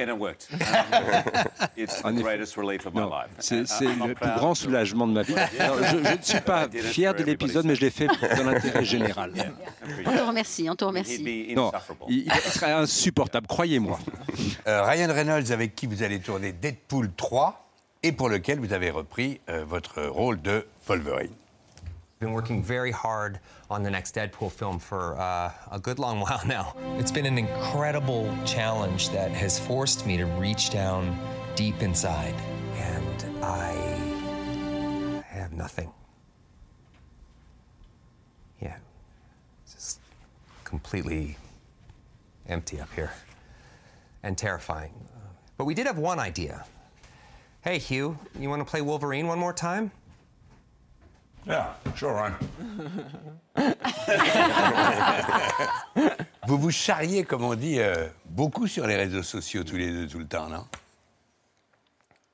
And 0.02 0.08
it 0.10 0.18
worked. 0.20 0.48
It's 1.78 2.02
the 2.02 2.06
En 2.06 2.14
effet. 2.16 2.24
greatest 2.24 2.56
relief 2.58 2.86
of 2.86 2.94
my 2.94 3.02
Non, 3.02 3.10
life. 3.10 3.30
c'est 3.40 3.86
I'm 3.86 4.00
le 4.08 4.14
plus 4.14 4.16
proud 4.16 4.36
grand 4.38 4.56
soulagement 4.56 5.08
de 5.08 5.14
ma 5.14 5.22
vie. 5.22 5.36
Alors, 5.60 5.78
je, 5.84 5.98
je 5.98 6.18
ne 6.18 6.22
suis 6.22 6.40
pas 6.42 6.68
fier 6.92 7.14
de 7.14 7.24
l'épisode, 7.24 7.66
mais 7.66 7.76
je 7.76 7.82
l'ai 7.82 7.90
fait 7.92 8.08
dans 8.08 8.44
l'intérêt 8.44 8.84
général. 8.84 9.32
On 10.06 10.12
te 10.16 10.22
remercie, 10.22 10.68
on 10.70 10.76
te 10.76 10.84
remercie. 10.86 11.54
Non, 11.56 11.72
il, 12.10 12.26
il 12.26 12.32
serait 12.52 12.72
insupportable, 12.72 13.48
croyez-moi. 13.48 14.00
Euh, 14.68 14.84
Ryan 14.84 15.14
Reynolds, 15.14 15.52
avec 15.52 15.76
qui 15.76 15.86
vous 15.88 16.04
allez 16.04 16.20
tourner 16.20 16.52
Deadpool 16.52 17.12
3 17.16 17.68
et 18.04 18.12
pour 18.12 18.30
lequel 18.30 18.60
vous 18.60 18.74
avez 18.74 18.90
repris 18.90 19.40
euh, 19.50 19.64
votre 19.68 20.02
rôle 20.04 20.42
de 20.42 20.66
Wolverine. 20.88 21.32
Been 22.22 22.34
working 22.34 22.62
very 22.62 22.92
hard 22.92 23.40
on 23.68 23.82
the 23.82 23.90
next 23.90 24.14
Deadpool 24.14 24.52
film 24.52 24.78
for 24.78 25.20
uh, 25.20 25.52
a 25.72 25.80
good 25.80 25.98
long 25.98 26.20
while 26.22 26.40
now. 26.46 26.76
It's 27.00 27.12
been 27.12 27.26
an 27.26 27.40
incredible 27.40 28.32
challenge 28.46 29.10
that 29.10 29.32
has 29.32 29.58
forced 29.58 30.06
me 30.06 30.18
to 30.18 30.26
reach 30.26 30.70
down 30.70 31.18
deep 31.56 31.82
inside, 31.82 32.36
and 32.76 33.44
I 33.44 33.72
have 35.26 35.54
nothing. 35.54 35.92
Yeah, 38.62 38.78
it's 39.64 39.74
just 39.74 40.00
completely 40.64 41.38
empty 42.48 42.80
up 42.80 42.94
here 42.94 43.14
and 44.22 44.38
terrifying. 44.38 44.94
But 45.58 45.66
we 45.66 45.74
did 45.74 45.88
have 45.88 45.98
one 45.98 46.20
idea. 46.20 46.66
Hey, 47.62 47.80
Hugh, 47.80 48.20
you 48.40 48.48
want 48.48 48.60
to 48.60 48.70
play 48.70 48.82
Wolverine 48.82 49.26
one 49.26 49.40
more 49.40 49.54
time? 49.54 49.92
Yeah, 51.47 51.75
sure, 51.95 52.13
Ryan. 52.15 52.34
vous 56.47 56.58
vous 56.58 56.71
charriez, 56.71 57.23
comme 57.23 57.43
on 57.43 57.56
dit, 57.56 57.80
euh, 57.80 58.08
beaucoup 58.25 58.67
sur 58.67 58.86
les 58.86 58.95
réseaux 58.95 59.23
sociaux 59.23 59.63
tous 59.63 59.75
les 59.75 59.91
deux 59.91 60.08
tout 60.08 60.19
le 60.19 60.27
temps, 60.27 60.47
non? 60.47 60.65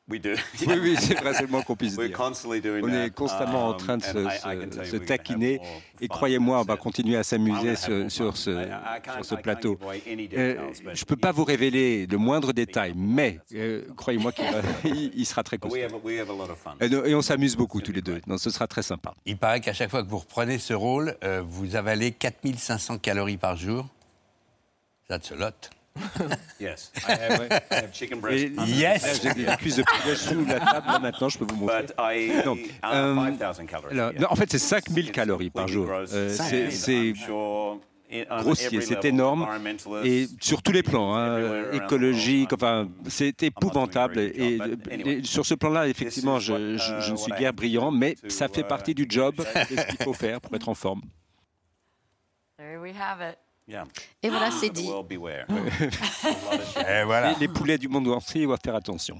We 0.09 0.21
do. 0.21 0.29
Oui, 0.67 0.75
oui, 0.81 0.95
c'est 0.97 1.15
vrai, 1.15 1.33
c'est 1.33 1.41
le 1.41 1.47
moins 1.49 1.63
qu'on 1.63 1.75
puisse 1.75 1.97
dire. 1.97 2.17
On 2.17 2.93
est 2.93 3.09
constamment 3.13 3.67
en 3.67 3.71
um, 3.71 3.77
train 3.77 3.97
de 3.97 4.03
and 4.03 4.85
se, 4.85 4.95
taquiner. 4.97 5.59
Et 5.99 6.07
fun 6.07 6.15
croyez-moi, 6.15 6.61
on 6.61 6.63
va 6.63 6.77
continuer 6.77 7.17
à 7.17 7.23
s'amuser 7.23 7.75
sur, 7.75 8.37
ce, 8.37 8.67
sur 9.21 9.41
plateau. 9.41 9.77
Euh, 9.83 10.55
details, 10.55 10.81
but 10.83 10.95
je 10.95 11.01
ne 11.01 11.05
peux 11.05 11.17
pas 11.17 11.33
vous 11.33 11.43
révéler 11.43 12.07
le 12.07 12.17
moindre 12.17 12.53
détail, 12.53 12.93
mais 12.95 13.39
euh, 13.53 13.83
croyez-moi 13.97 14.31
qu'il 14.31 15.25
sera 15.25 15.43
très 15.43 15.57
costaud. 15.57 15.75
we 15.75 15.83
have, 15.83 15.93
we 16.03 16.19
have 16.19 16.29
a 16.29 16.33
lot 16.33 16.49
of 16.49 16.57
fun. 16.57 16.75
Et, 16.79 16.87
no- 16.87 17.03
et 17.03 17.13
on 17.13 17.21
s'amuse 17.21 17.57
beaucoup 17.57 17.81
tous 17.81 17.91
les 17.91 18.01
deux. 18.01 18.21
Donc 18.27 18.39
ce 18.39 18.49
sera 18.49 18.67
très 18.67 18.83
sympa. 18.83 19.13
Il 19.25 19.37
paraît 19.37 19.59
qu'à 19.59 19.73
chaque 19.73 19.89
fois 19.89 20.03
que 20.03 20.09
vous 20.09 20.19
reprenez 20.19 20.57
ce 20.57 20.73
rôle, 20.73 21.17
euh, 21.23 21.43
vous 21.45 21.75
avalez 21.75 22.11
4500 22.11 22.99
calories 22.99 23.37
par 23.37 23.57
jour. 23.57 23.87
That's 25.09 25.31
a 25.31 25.35
lot. 25.35 25.69
Yes. 26.59 26.91
I 27.07 27.11
have, 27.11 27.41
I 27.71 27.75
have 27.75 27.91
chicken 27.93 28.19
breast. 28.19 28.45
Et- 28.45 28.51
Yes 28.71 29.21
J'ai 29.23 29.33
des 29.33 29.45
cuisses 29.57 29.75
de 29.77 29.83
poulet 29.83 30.15
sous 30.15 30.45
la 30.45 30.59
table, 30.59 30.87
là 30.87 30.99
maintenant, 30.99 31.29
je 31.29 31.37
peux 31.37 31.45
vous 31.47 31.55
montrer. 31.55 31.81
But 31.83 31.93
I 31.99 32.31
euh, 32.45 32.55
uh, 32.55 33.37
5,000 33.37 33.67
calories. 33.67 33.91
alors, 33.99 34.13
non, 34.19 34.27
en 34.29 34.35
fait, 34.35 34.51
c'est 34.51 34.59
5000 34.59 35.11
calories 35.11 35.49
par 35.49 35.67
jour. 35.67 35.87
Euh, 35.91 36.29
c'est- 36.33 37.13
grossier, 38.41 38.79
c'est 38.81 39.03
énorme. 39.05 39.45
Et 40.05 40.27
sur 40.39 40.61
tous 40.63 40.71
les 40.71 40.81
plans, 40.83 41.13
hein, 41.15 41.71
écologique, 41.73 42.53
enfin, 42.53 42.87
c'est 43.07 43.43
épouvantable. 43.43 44.19
Et, 44.19 44.57
et 44.91 45.23
sur 45.23 45.45
ce 45.45 45.53
plan-là, 45.55 45.87
effectivement, 45.89 46.39
je, 46.39 46.77
je- 46.77 47.01
je 47.01 47.11
ne 47.11 47.17
suis 47.17 47.31
guère 47.33 47.53
brillant, 47.53 47.91
mais 47.91 48.15
ça 48.29 48.47
fait 48.47 48.63
partie 48.63 48.95
du 48.95 49.05
job 49.09 49.35
ce 49.39 49.87
qu'il 49.87 50.03
faut 50.03 50.13
faire 50.13 50.39
pour 50.41 50.55
être 50.55 50.69
en 50.69 50.73
forme. 50.75 51.01
There 52.57 52.79
we 52.81 52.91
have 52.97 53.19
it. 53.21 53.37
Et 54.23 54.29
voilà, 54.29 54.49
c'est 54.51 54.69
dit. 54.69 54.87
Et 55.49 57.03
voilà. 57.05 57.33
Les, 57.33 57.39
les 57.41 57.47
poulets 57.47 57.77
du 57.77 57.87
monde 57.87 58.07
entier 58.07 58.45
doivent 58.45 58.59
faire 58.63 58.75
attention. 58.75 59.19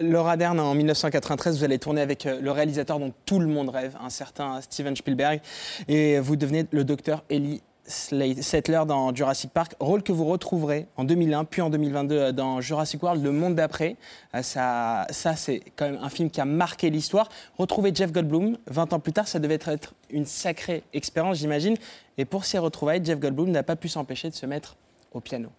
Laura 0.00 0.36
Dern, 0.36 0.58
en 0.58 0.74
1993, 0.74 1.58
vous 1.58 1.64
allez 1.64 1.78
tourner 1.78 2.00
avec 2.00 2.26
euh, 2.26 2.40
le 2.40 2.50
réalisateur 2.50 2.98
dont 2.98 3.12
tout 3.26 3.38
le 3.38 3.46
monde 3.46 3.68
rêve, 3.68 3.96
un 4.02 4.10
certain 4.10 4.60
Steven 4.60 4.96
Spielberg, 4.96 5.40
et 5.86 6.18
vous 6.18 6.34
devenez 6.36 6.66
le 6.70 6.84
docteur 6.84 7.22
Ellie 7.30 7.56
Slate- 7.58 7.62
Settler 7.86 8.82
dans 8.86 9.14
Jurassic 9.14 9.50
Park, 9.52 9.74
rôle 9.78 10.02
que 10.02 10.12
vous 10.12 10.24
retrouverez 10.24 10.86
en 10.96 11.04
2001, 11.04 11.44
puis 11.44 11.60
en 11.60 11.68
2022 11.68 12.14
euh, 12.16 12.32
dans 12.32 12.60
Jurassic 12.62 13.02
World, 13.02 13.22
Le 13.22 13.30
Monde 13.30 13.54
d'après. 13.54 13.96
Euh, 14.34 14.42
Ça, 14.42 15.06
ça 15.10 15.36
c'est 15.36 15.60
quand 15.76 15.84
même 15.90 15.98
un 16.00 16.08
film 16.08 16.30
qui 16.30 16.40
a 16.40 16.46
marqué 16.46 16.88
l'histoire. 16.88 17.28
Retrouver 17.58 17.92
Jeff 17.94 18.10
Goldblum 18.10 18.56
20 18.68 18.92
ans 18.94 19.00
plus 19.00 19.12
tard, 19.12 19.28
ça 19.28 19.38
devait 19.38 19.58
être 19.60 19.94
une 20.10 20.24
sacrée 20.24 20.82
expérience, 20.94 21.38
j'imagine. 21.38 21.76
Et 22.16 22.24
pour 22.24 22.44
ces 22.44 22.58
retrouvailles, 22.58 23.04
Jeff 23.04 23.20
Goldblum 23.20 23.50
n'a 23.50 23.62
pas 23.62 23.76
pu 23.76 23.88
s'empêcher 23.88 24.30
de 24.30 24.34
se 24.34 24.46
mettre 24.46 24.76
au 25.12 25.20
piano. 25.20 25.50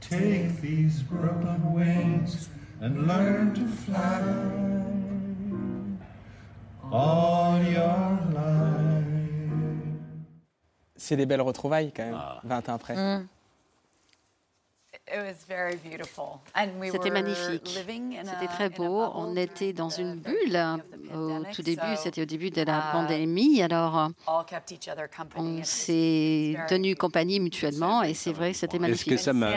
Take 0.00 0.62
these 0.62 1.02
broken 1.02 1.74
wings 1.74 2.48
and 2.80 3.06
learn 3.06 3.52
to 3.52 3.66
fly 3.66 4.22
all 6.92 7.62
your 7.62 8.18
life. 8.32 9.04
C'est 10.96 11.16
des 11.16 11.26
belles 11.26 11.40
retrouvailles 11.40 11.92
quand 11.92 12.04
même, 12.04 12.20
20 12.44 12.68
ans 12.68 12.74
après. 12.74 12.96
Mm. 12.96 13.26
It 13.26 13.26
was 13.26 13.26
very 13.26 13.26
beautiful. 13.26 13.36
And 14.90 14.96
we 14.96 14.97
C'était 16.90 17.08
were 17.08 17.12
magnifique. 17.12 17.74
living 17.76 18.18
in 18.18 18.24
C'était 18.24 18.52
très 18.52 18.68
beau. 18.68 19.02
On 19.14 19.36
était 19.36 19.72
dans 19.72 19.88
une 19.88 20.16
bulle 20.16 20.58
au 21.14 21.42
tout 21.52 21.62
début. 21.62 21.96
C'était 21.96 22.22
au 22.22 22.26
début 22.26 22.50
de 22.50 22.62
la 22.62 22.78
uh, 22.78 22.92
pandémie. 22.92 23.62
Alors, 23.62 23.96
all 24.26 24.44
kept 24.46 24.70
each 24.70 24.88
other 24.88 25.08
company. 25.08 25.60
on 25.60 25.64
s'est 25.64 26.56
tenu 26.68 26.94
compagnie 26.96 27.40
mutuellement 27.40 28.02
et 28.02 28.14
c'est 28.14 28.32
vrai, 28.32 28.52
c'était 28.52 28.78
magnifique. 28.78 29.12
que 29.12 29.16
ça 29.16 29.32
m'a- 29.32 29.50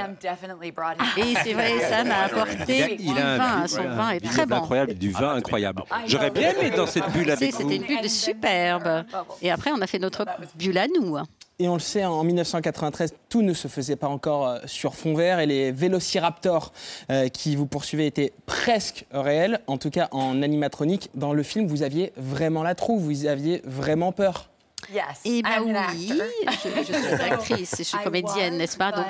Et 1.17 1.35
c'est 1.43 1.53
vrai, 1.53 1.79
Sam 1.79 2.11
a 2.11 2.23
apporté 2.25 2.95
du 2.95 3.03
Il 3.03 3.17
a 3.17 3.33
un 3.33 3.37
vin. 3.37 3.67
Son 3.67 3.83
vin 3.83 4.09
est 4.11 4.19
très 4.19 4.45
bon. 4.45 4.55
incroyable, 4.57 4.93
du 4.95 5.11
vin 5.11 5.35
incroyable. 5.35 5.83
J'aurais 6.05 6.31
bien 6.31 6.51
aimé 6.51 6.67
être 6.67 6.77
dans 6.77 6.87
cette 6.87 7.09
bulle 7.11 7.31
avec 7.31 7.51
vous. 7.51 7.57
C'était 7.57 7.75
une 7.75 7.85
bulle 7.85 8.09
superbe. 8.09 9.05
Et 9.41 9.51
après, 9.51 9.71
on 9.71 9.81
a 9.81 9.87
fait 9.87 9.99
notre 9.99 10.25
bulle 10.55 10.77
à 10.77 10.87
nous. 10.87 11.17
Et 11.61 11.67
on 11.67 11.75
le 11.75 11.79
sait, 11.79 12.03
en 12.05 12.23
1993, 12.23 13.13
tout 13.29 13.43
ne 13.43 13.53
se 13.53 13.67
faisait 13.67 13.95
pas 13.95 14.07
encore 14.07 14.47
euh, 14.47 14.57
sur 14.65 14.95
fond 14.95 15.13
vert 15.13 15.39
et 15.39 15.45
les 15.45 15.71
vélociraptors 15.71 16.73
euh, 17.11 17.27
qui 17.27 17.55
vous 17.55 17.67
poursuivaient 17.67 18.07
étaient 18.07 18.33
presque 18.47 19.05
réels, 19.11 19.61
en 19.67 19.77
tout 19.77 19.91
cas 19.91 20.07
en 20.11 20.41
animatronique. 20.41 21.11
Dans 21.13 21.33
le 21.33 21.43
film, 21.43 21.67
vous 21.67 21.83
aviez 21.83 22.13
vraiment 22.17 22.63
la 22.63 22.73
trouille, 22.73 22.99
vous 22.99 23.27
aviez 23.27 23.61
vraiment 23.63 24.11
peur. 24.11 24.49
Eh 25.23 25.43
bien 25.43 25.61
oui, 25.63 25.73
je, 26.47 26.69
je 26.79 26.97
suis 26.97 27.13
actrice, 27.31 27.75
je 27.77 27.83
suis 27.83 27.97
comédienne, 28.03 28.57
n'est-ce 28.57 28.77
pas? 28.77 28.91
Donc 28.91 29.05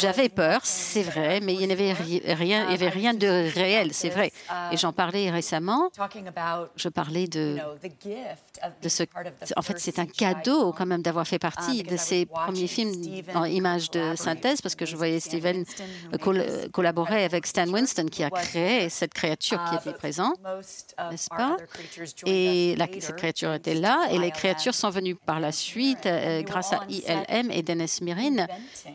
j'avais 0.00 0.28
peur, 0.28 0.60
c'est 0.64 1.02
vrai, 1.02 1.40
mais 1.40 1.54
il 1.54 1.66
n'y 1.66 1.72
avait 1.72 1.92
ri- 1.92 2.22
rien, 2.24 2.64
il 2.66 2.70
y 2.72 2.74
avait 2.74 2.88
rien 2.88 3.14
de 3.14 3.26
réel, 3.54 3.92
c'est 3.92 4.08
vrai. 4.10 4.32
Et 4.72 4.76
j'en 4.76 4.92
parlais 4.92 5.30
récemment. 5.30 5.90
Je 6.76 6.88
parlais 6.88 7.26
de, 7.26 7.56
de 8.82 8.88
ce. 8.88 9.02
En 9.56 9.62
fait, 9.62 9.78
c'est 9.78 9.98
un 9.98 10.06
cadeau 10.06 10.72
quand 10.72 10.86
même 10.86 11.02
d'avoir 11.02 11.26
fait 11.26 11.38
partie 11.38 11.82
de 11.82 11.96
ces 11.96 12.26
premiers 12.26 12.66
films 12.66 13.22
en 13.34 13.44
images 13.44 13.90
de 13.90 14.14
synthèse, 14.16 14.60
parce 14.60 14.74
que 14.74 14.86
je 14.86 14.96
voyais 14.96 15.20
Steven 15.20 15.64
col- 16.20 16.44
collaborer 16.72 17.24
avec 17.24 17.46
Stan 17.46 17.66
Winston, 17.68 18.06
qui 18.10 18.22
a 18.24 18.30
créé 18.30 18.88
cette 18.88 19.14
créature 19.14 19.62
qui 19.68 19.76
était 19.76 19.96
présente, 19.96 20.38
n'est-ce 21.10 21.28
pas? 21.28 21.56
Et 22.26 22.76
cette 23.00 23.16
créature 23.16 23.52
était 23.54 23.74
là, 23.74 24.08
et 24.10 24.18
les 24.18 24.30
créatures 24.30 24.74
sont 24.74 24.90
venues 24.90 25.14
par 25.14 25.40
la 25.40 25.52
suite 25.52 26.06
euh, 26.06 26.42
grâce 26.42 26.72
à 26.72 26.80
ILM 26.88 27.50
et 27.50 27.62
Dennis 27.62 27.98
Mirin. 28.02 28.46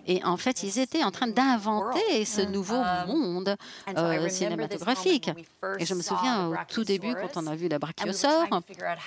Et 0.08 0.24
en 0.24 0.38
fait, 0.38 0.59
ils 0.64 0.80
étaient 0.80 1.04
en 1.04 1.12
train 1.12 1.28
d'inventer 1.28 2.26
ce 2.26 2.42
nouveau 2.42 2.82
monde 3.08 3.56
euh, 3.98 4.30
cinématographique. 4.30 5.30
Et 5.78 5.86
je 5.86 5.94
me 5.94 6.02
souviens 6.02 6.48
au 6.48 6.56
tout 6.68 6.84
début, 6.84 7.14
quand 7.16 7.42
on 7.42 7.48
a 7.48 7.56
vu 7.56 7.68
la 7.68 7.80
brachiosaure, 7.80 8.48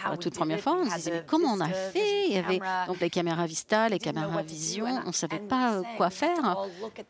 la 0.08 0.16
toute 0.16 0.34
première 0.34 0.60
fois, 0.60 0.76
on 0.80 0.90
se 0.90 0.96
disait 0.96 1.10
mais 1.12 1.24
comment 1.26 1.52
on 1.54 1.60
a 1.60 1.68
fait? 1.68 2.28
Il 2.28 2.34
y 2.34 2.38
avait 2.38 2.60
donc 2.86 3.00
les 3.00 3.10
caméras 3.10 3.46
Vista, 3.46 3.88
les 3.88 3.98
caméras 3.98 4.42
Vision, 4.42 4.86
on 5.04 5.08
ne 5.08 5.12
savait 5.12 5.38
pas 5.38 5.82
quoi 5.96 6.10
faire. 6.10 6.56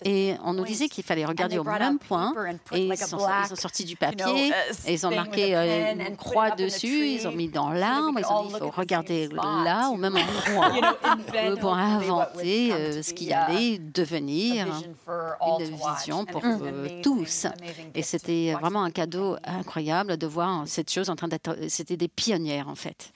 Et 0.05 0.34
on 0.45 0.53
nous 0.53 0.64
disait 0.64 0.88
qu'il 0.88 1.05
fallait 1.05 1.24
regarder 1.24 1.59
au 1.59 1.64
même 1.64 1.99
point. 1.99 2.34
Et 2.72 2.86
ils 2.86 2.97
sont, 2.97 3.18
ils 3.18 3.53
ont 3.53 3.57
sorti 3.57 3.84
du 3.84 3.97
papier, 3.97 4.53
et 4.86 4.95
ils 4.95 5.07
ont 5.07 5.14
marqué 5.14 5.55
euh, 5.57 5.95
une 6.09 6.16
croix 6.16 6.51
dessus, 6.51 7.09
ils 7.09 7.28
ont 7.28 7.32
mis 7.32 7.49
dans 7.49 7.70
l'arbre, 7.70 8.18
ils 8.18 8.26
ont 8.26 8.45
dit 8.45 8.55
il 8.55 8.59
faut 8.59 8.70
regarder 8.70 9.28
là, 9.28 9.88
au 9.90 9.97
même 9.97 10.16
euh, 11.34 11.57
pour 11.57 11.74
inventer 11.74 13.03
ce 13.03 13.12
qui 13.12 13.32
allait 13.32 13.78
devenir 13.78 14.32
une 14.33 15.76
vision 15.76 16.24
pour 16.24 16.43
euh, 16.45 17.03
tous. 17.03 17.47
Et 17.95 18.03
c'était 18.03 18.53
vraiment 18.61 18.83
un 18.83 18.91
cadeau 18.91 19.37
incroyable 19.45 20.16
de 20.16 20.26
voir 20.26 20.66
cette 20.66 20.91
chose 20.91 21.11
en 21.11 21.16
train 21.16 21.28
d'être. 21.28 21.57
C'était 21.68 21.97
des 21.97 22.09
pionnières 22.09 22.68
en 22.68 22.74
fait. 22.74 23.12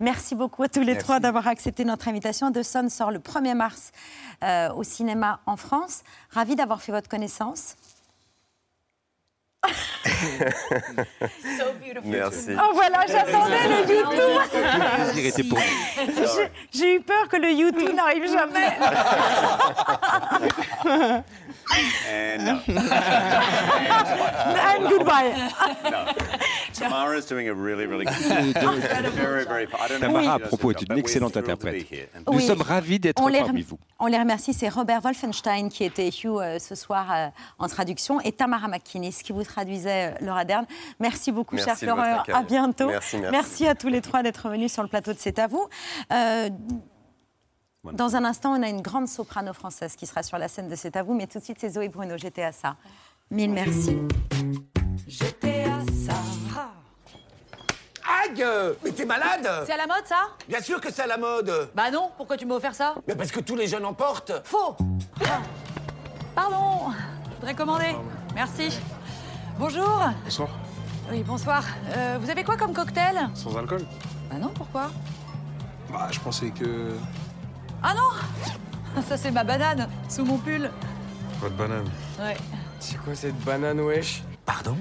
Merci 0.00 0.34
beaucoup 0.34 0.62
à 0.62 0.68
tous 0.68 0.80
les 0.80 0.86
Merci. 0.92 1.04
trois 1.04 1.20
d'avoir 1.20 1.46
accepté 1.48 1.84
notre 1.84 2.08
invitation. 2.08 2.50
The 2.52 2.62
Sun 2.62 2.88
sort 2.88 3.10
le 3.10 3.18
1er 3.18 3.54
mars 3.54 3.90
euh, 4.42 4.72
au 4.72 4.82
cinéma 4.82 5.40
en 5.46 5.56
France. 5.56 6.02
Ravi 6.30 6.56
d'avoir 6.56 6.80
fait 6.80 6.92
votre 6.92 7.08
connaissance. 7.08 7.76
Merci. 12.04 12.50
Oh 12.58 12.70
voilà, 12.74 13.04
j'attendais 13.06 13.68
le 13.68 13.80
YouTube. 13.94 15.54
J'ai 16.72 16.96
eu 16.96 17.00
peur 17.00 17.28
que 17.28 17.36
le 17.36 17.52
YouTube 17.52 17.94
n'arrive 17.94 18.26
jamais. 18.30 18.76
And 22.10 22.44
no. 22.44 22.60
And 24.76 24.88
goodbye. 24.88 25.32
no. 25.90 26.04
Tamara's 26.74 27.26
doing 27.26 27.48
a 27.48 27.54
really, 27.54 27.86
really 27.86 28.04
good 28.04 28.14
Very, 29.14 29.44
very 29.44 29.66
I 29.66 29.88
don't 29.88 30.00
know 30.00 30.08
Tamara, 30.08 30.34
à 30.34 30.38
propos, 30.38 30.70
est 30.72 30.82
une 30.82 30.98
excellente 30.98 31.36
interprète. 31.36 31.86
Nous 32.26 32.34
Oui. 32.38 32.42
sommes 32.46 32.62
ravis 32.62 32.98
d'être 32.98 33.22
parmi 33.22 33.62
vous. 33.62 33.78
on 33.98 34.06
les 34.06 34.18
remercie. 34.18 34.52
C'est 34.54 34.68
Robert 34.68 35.00
Wolfenstein 35.02 35.68
qui 35.68 35.84
était 35.84 36.08
Hugh 36.08 36.38
euh, 36.40 36.58
ce 36.58 36.74
soir 36.74 37.06
euh, 37.12 37.28
en 37.58 37.68
traduction 37.68 38.20
et 38.20 38.32
Tamara 38.32 38.68
McKinney 38.68 39.12
qui 39.12 39.32
vous 39.32 39.44
traduisait 39.44 40.12
euh, 40.12 40.26
Laura 40.26 40.44
Dern. 40.44 40.66
Merci 41.00 41.32
beaucoup, 41.32 41.54
Merci 41.56 41.68
cher 41.70 41.78
Florent. 41.78 42.22
À 42.32 42.42
bientôt. 42.42 42.88
Merci, 42.88 43.18
merci. 43.18 43.66
à 43.66 43.74
tous 43.74 43.88
les 43.88 44.00
trois 44.00 44.22
d'être 44.22 44.48
venus 44.48 44.72
sur 44.72 44.82
le 44.82 44.88
plateau 44.88 45.12
de 45.12 45.18
C'est 45.18 45.38
à 45.38 45.46
vous. 45.46 45.68
Dans 47.90 48.14
un 48.14 48.24
instant, 48.24 48.52
on 48.52 48.62
a 48.62 48.68
une 48.68 48.80
grande 48.80 49.08
soprano 49.08 49.52
française 49.52 49.96
qui 49.96 50.06
sera 50.06 50.22
sur 50.22 50.38
la 50.38 50.46
scène 50.46 50.68
de 50.68 50.76
C'est 50.76 50.94
à 50.96 51.02
vous, 51.02 51.14
mais 51.14 51.26
tout 51.26 51.40
de 51.40 51.44
suite, 51.44 51.56
c'est 51.60 51.68
Zoé 51.70 51.88
Bruno. 51.88 52.16
J'étais 52.16 52.44
à 52.44 52.52
ça. 52.52 52.76
Mille 53.28 53.50
merci. 53.50 53.98
J'étais 55.08 55.64
à 55.64 55.80
ça. 55.92 56.14
Aïe 58.24 58.44
Mais 58.84 58.92
t'es 58.92 59.04
malade 59.04 59.48
C'est 59.66 59.72
à 59.72 59.76
la 59.78 59.86
mode, 59.88 60.06
ça? 60.06 60.28
Bien 60.48 60.60
sûr 60.60 60.80
que 60.80 60.92
c'est 60.92 61.02
à 61.02 61.06
la 61.08 61.16
mode 61.16 61.70
Bah 61.74 61.90
non, 61.90 62.10
pourquoi 62.16 62.36
tu 62.36 62.46
m'as 62.46 62.54
offert 62.54 62.74
ça? 62.74 62.94
Mais 63.08 63.16
parce 63.16 63.32
que 63.32 63.40
tous 63.40 63.56
les 63.56 63.66
jeunes 63.66 63.84
en 63.84 63.94
portent 63.94 64.32
Faux 64.44 64.76
Ah. 65.24 65.40
Pardon 66.36 66.92
Je 67.30 67.34
voudrais 67.36 67.54
commander. 67.54 67.96
Merci. 68.34 68.78
Bonjour 69.58 70.02
Bonsoir. 70.24 70.48
Oui, 71.10 71.22
bonsoir. 71.24 71.64
Euh, 71.96 72.18
vous 72.20 72.30
avez 72.30 72.44
quoi 72.44 72.56
comme 72.56 72.72
cocktail? 72.72 73.28
Sans 73.34 73.56
alcool 73.56 73.84
Bah 74.30 74.36
non, 74.38 74.50
pourquoi? 74.54 74.90
Bah, 75.90 76.06
je 76.12 76.20
pensais 76.20 76.50
que. 76.50 76.92
Ah 77.82 77.94
non 77.94 79.02
Ça, 79.08 79.16
c'est 79.16 79.30
ma 79.30 79.44
banane, 79.44 79.88
sous 80.08 80.24
mon 80.24 80.38
pull. 80.38 80.70
Votre 81.40 81.54
banane. 81.56 81.88
Ouais. 82.20 82.36
C'est 82.78 82.96
quoi 82.98 83.14
cette 83.14 83.38
banane, 83.40 83.80
wesh? 83.80 84.22
Pardon? 84.44 84.76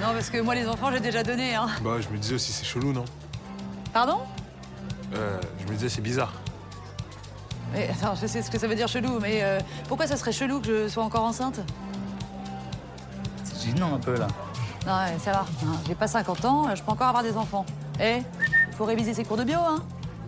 Non, 0.00 0.08
parce 0.12 0.30
que 0.30 0.40
moi, 0.40 0.54
les 0.54 0.66
enfants, 0.66 0.90
j'ai 0.92 1.00
déjà 1.00 1.22
donné, 1.22 1.54
hein. 1.54 1.68
Bah, 1.82 2.00
je 2.00 2.08
me 2.08 2.18
disais 2.18 2.34
aussi, 2.34 2.52
c'est 2.52 2.64
chelou, 2.64 2.92
non? 2.92 3.04
Pardon? 3.92 4.20
Euh, 5.14 5.38
je 5.60 5.64
me 5.70 5.76
disais, 5.76 5.88
c'est 5.88 6.00
bizarre. 6.00 6.32
Mais 7.72 7.88
attends, 7.88 8.14
je 8.14 8.26
sais 8.26 8.42
ce 8.42 8.50
que 8.50 8.58
ça 8.58 8.66
veut 8.66 8.74
dire 8.74 8.88
chelou, 8.88 9.18
mais 9.20 9.42
euh, 9.42 9.58
pourquoi 9.88 10.06
ça 10.06 10.16
serait 10.16 10.32
chelou 10.32 10.60
que 10.60 10.84
je 10.84 10.88
sois 10.88 11.04
encore 11.04 11.24
enceinte? 11.24 11.60
C'est 13.44 13.70
gênant 13.70 13.94
un 13.94 13.98
peu 13.98 14.16
là. 14.16 14.26
Non, 14.86 14.92
ouais, 14.94 15.18
ça 15.22 15.32
va. 15.32 15.40
hein, 15.64 15.76
J'ai 15.86 15.94
pas 15.94 16.08
50 16.08 16.44
ans, 16.44 16.74
je 16.74 16.82
peux 16.82 16.90
encore 16.90 17.08
avoir 17.08 17.22
des 17.22 17.36
enfants. 17.36 17.64
Eh, 18.00 18.22
faut 18.76 18.84
réviser 18.84 19.14
ses 19.14 19.24
cours 19.24 19.36
de 19.36 19.44
bio, 19.44 19.58
hein. 19.60 19.82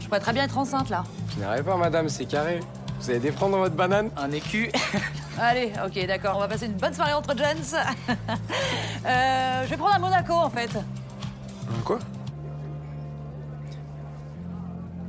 Je 0.04 0.08
pourrais 0.10 0.20
très 0.20 0.34
bien 0.34 0.44
être 0.44 0.58
enceinte, 0.58 0.90
là. 0.90 1.02
Je 1.34 1.40
n'arrive 1.40 1.64
pas, 1.64 1.78
madame, 1.78 2.10
c'est 2.10 2.26
carré. 2.26 2.60
Vous 3.00 3.32
francs 3.32 3.50
dans 3.50 3.60
votre 3.60 3.74
banane 3.74 4.10
Un 4.18 4.30
écu. 4.32 4.70
Allez, 5.40 5.72
ok, 5.82 6.06
d'accord, 6.06 6.36
on 6.36 6.40
va 6.40 6.46
passer 6.46 6.66
une 6.66 6.74
bonne 6.74 6.92
soirée 6.92 7.14
entre 7.14 7.34
gens. 7.34 7.44
Euh, 9.06 9.64
je 9.64 9.68
vais 9.68 9.76
prendre 9.76 9.94
un 9.94 9.98
Monaco, 9.98 10.32
en 10.32 10.48
fait. 10.48 10.70
Quoi? 11.84 11.98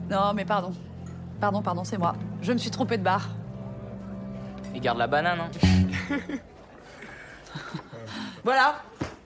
Non, 0.09 0.33
mais 0.33 0.43
pardon. 0.43 0.73
Pardon, 1.39 1.61
pardon, 1.61 1.83
c'est 1.85 1.97
moi. 1.97 2.15
Je 2.41 2.51
me 2.51 2.57
suis 2.57 2.71
trompée 2.71 2.97
de 2.97 3.03
bar. 3.03 3.29
Et 4.73 4.79
garde 4.81 4.97
la 4.97 5.07
banane, 5.07 5.39
hein. 5.39 6.17
Voilà. 8.43 8.81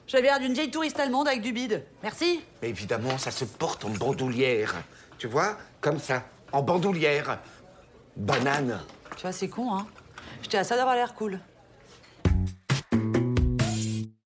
J'avais 0.08 0.24
l'air 0.24 0.40
d'une 0.40 0.54
vieille 0.54 0.72
touriste 0.72 1.00
allemande 1.00 1.28
avec 1.28 1.42
du 1.42 1.52
bide. 1.52 1.84
Merci. 2.04 2.42
Mais 2.62 2.70
évidemment, 2.70 3.18
ça 3.18 3.32
se 3.32 3.46
porte 3.46 3.86
en 3.86 3.90
bandoulière. 3.90 4.76
Tu 5.20 5.28
vois 5.28 5.58
Comme 5.82 6.00
ça, 6.00 6.24
en 6.54 6.62
bandoulière. 6.64 7.40
Banane. 8.16 8.80
Tu 9.18 9.22
vois, 9.24 9.32
c'est 9.34 9.50
con, 9.50 9.76
hein. 9.76 9.86
J'étais 10.42 10.58
à 10.58 10.64
ça 10.64 10.78
d'avoir 10.78 10.96
l'air 10.96 11.14
cool. 11.14 11.40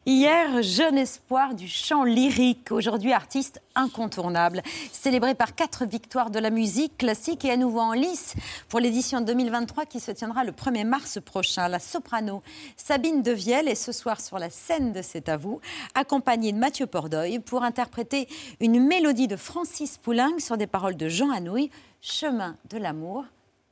Hier, 0.06 0.62
jeune 0.62 0.98
espoir 0.98 1.54
du 1.54 1.70
chant 1.70 2.04
lyrique, 2.04 2.74
aujourd'hui 2.74 3.14
artiste 3.14 3.62
incontournable, 3.74 4.62
célébré 4.92 5.34
par 5.34 5.56
quatre 5.56 5.86
victoires 5.86 6.30
de 6.30 6.40
la 6.40 6.50
musique 6.50 6.98
classique 6.98 7.46
et 7.46 7.52
à 7.52 7.56
nouveau 7.56 7.80
en 7.80 7.94
lice 7.94 8.34
pour 8.68 8.82
l'édition 8.82 9.22
2023 9.22 9.86
qui 9.86 10.02
se 10.02 10.12
tiendra 10.12 10.44
le 10.44 10.52
1er 10.52 10.84
mars 10.86 11.20
prochain. 11.24 11.70
La 11.70 11.80
soprano 11.80 12.44
Sabine 12.76 13.22
Devielle 13.22 13.70
est 13.70 13.76
ce 13.76 13.94
soir 13.94 14.20
sur 14.20 14.40
la 14.40 14.50
scène 14.50 14.92
de 14.92 15.02
C'est 15.02 15.30
à 15.30 15.38
vous, 15.38 15.62
accompagnée 15.96 16.52
de 16.52 16.58
Mathieu 16.58 16.86
Pordeuil 16.86 17.40
pour 17.40 17.64
interpréter 17.64 18.28
une 18.60 18.86
mélodie 18.86 19.30
de 19.30 19.38
Francis 19.38 19.98
Poulenc 19.98 20.38
sur 20.40 20.58
des 20.58 20.68
paroles 20.68 20.98
de 20.98 21.08
Jean 21.08 21.32
Anouilh, 21.32 21.72
Chemin 22.02 22.58
de 22.70 22.78
l'amour, 22.78 23.24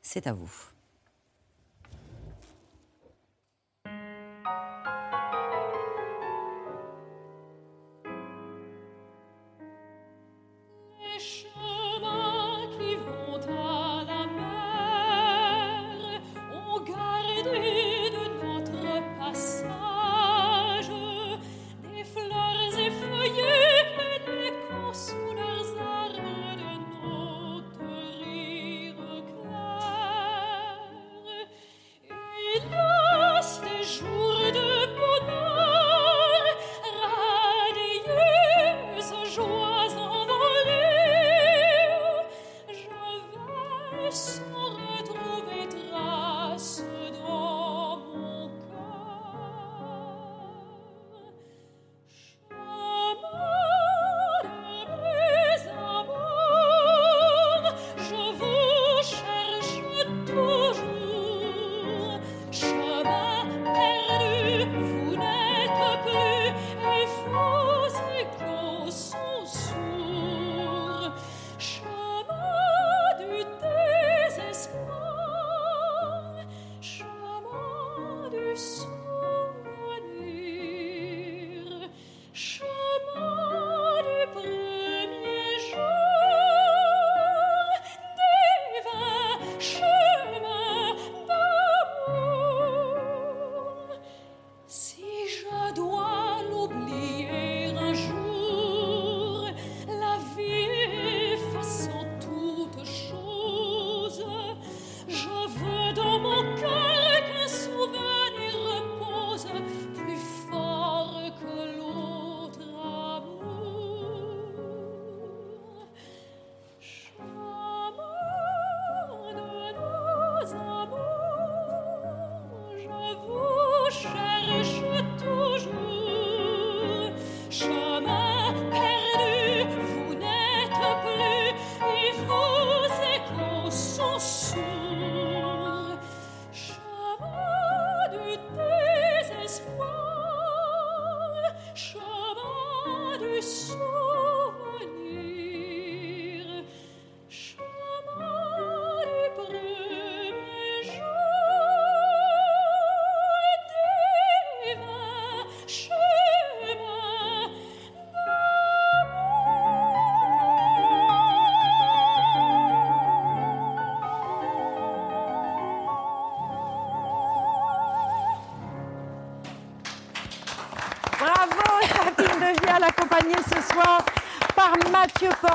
c'est 0.01 0.27
à 0.27 0.31
vous. 0.31 0.70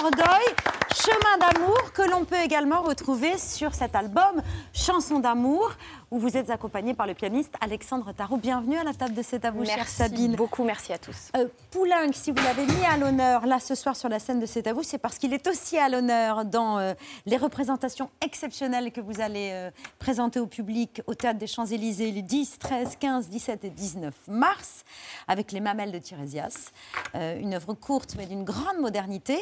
Chemin 0.09 1.36
d'amour 1.38 1.92
que 1.92 2.02
l'on 2.02 2.24
peut 2.24 2.40
également 2.40 2.82
retrouver 2.82 3.38
sur 3.38 3.74
cet 3.74 3.96
album 3.96 4.40
Chanson 4.72 5.18
d'amour 5.18 5.72
où 6.17 6.19
vous 6.19 6.39
êtes 6.39 6.49
accompagnée 6.49 6.95
par 6.95 7.07
le 7.07 7.12
pianiste 7.12 7.53
Alexandre 7.61 8.11
Tarot. 8.12 8.39
Bienvenue 8.39 8.79
à 8.79 8.85
la 8.85 8.95
table 8.95 9.12
de 9.12 9.21
C'est 9.21 9.45
à 9.45 9.51
vous, 9.51 9.67
chère 9.67 9.77
Merci 9.77 9.97
Sabine. 9.97 10.35
beaucoup, 10.35 10.64
merci 10.64 10.95
à 10.95 10.97
tous. 10.99 11.31
Euh, 11.37 11.47
Poulenc, 11.71 12.11
si 12.12 12.31
vous 12.31 12.43
l'avez 12.43 12.64
mis 12.64 12.85
à 12.87 12.97
l'honneur 12.97 13.45
là 13.47 13.61
ce 13.61 13.75
soir 13.75 13.95
sur 13.95 14.09
la 14.09 14.19
scène 14.19 14.41
de 14.41 14.47
C'est 14.47 14.67
à 14.67 14.73
vous, 14.73 14.83
c'est 14.83 14.97
parce 14.97 15.19
qu'il 15.19 15.35
est 15.35 15.47
aussi 15.47 15.77
à 15.77 15.91
l'honneur 15.91 16.47
dans 16.47 16.79
euh, 16.79 16.95
les 17.27 17.37
représentations 17.37 18.09
exceptionnelles 18.25 18.93
que 18.93 19.03
vous 19.03 19.21
allez 19.21 19.51
euh, 19.53 19.71
présenter 19.99 20.41
au 20.41 20.47
public 20.47 21.03
au 21.07 21.14
Théâtre 21.14 21.39
des 21.39 21.47
Champs-Élysées 21.47 22.11
les 22.11 22.23
10, 22.23 22.61
13, 22.61 22.97
15, 22.97 23.29
17 23.29 23.64
et 23.67 23.71
19 23.71 24.14
mars 24.29 24.85
avec 25.29 25.53
Les 25.53 25.61
Mamelles 25.61 25.93
de 25.93 25.99
Tirésias. 25.99 26.71
Euh, 27.14 27.39
une 27.39 27.53
œuvre 27.53 27.75
courte 27.75 28.14
mais 28.17 28.25
d'une 28.25 28.45
grande 28.45 28.79
modernité. 28.81 29.37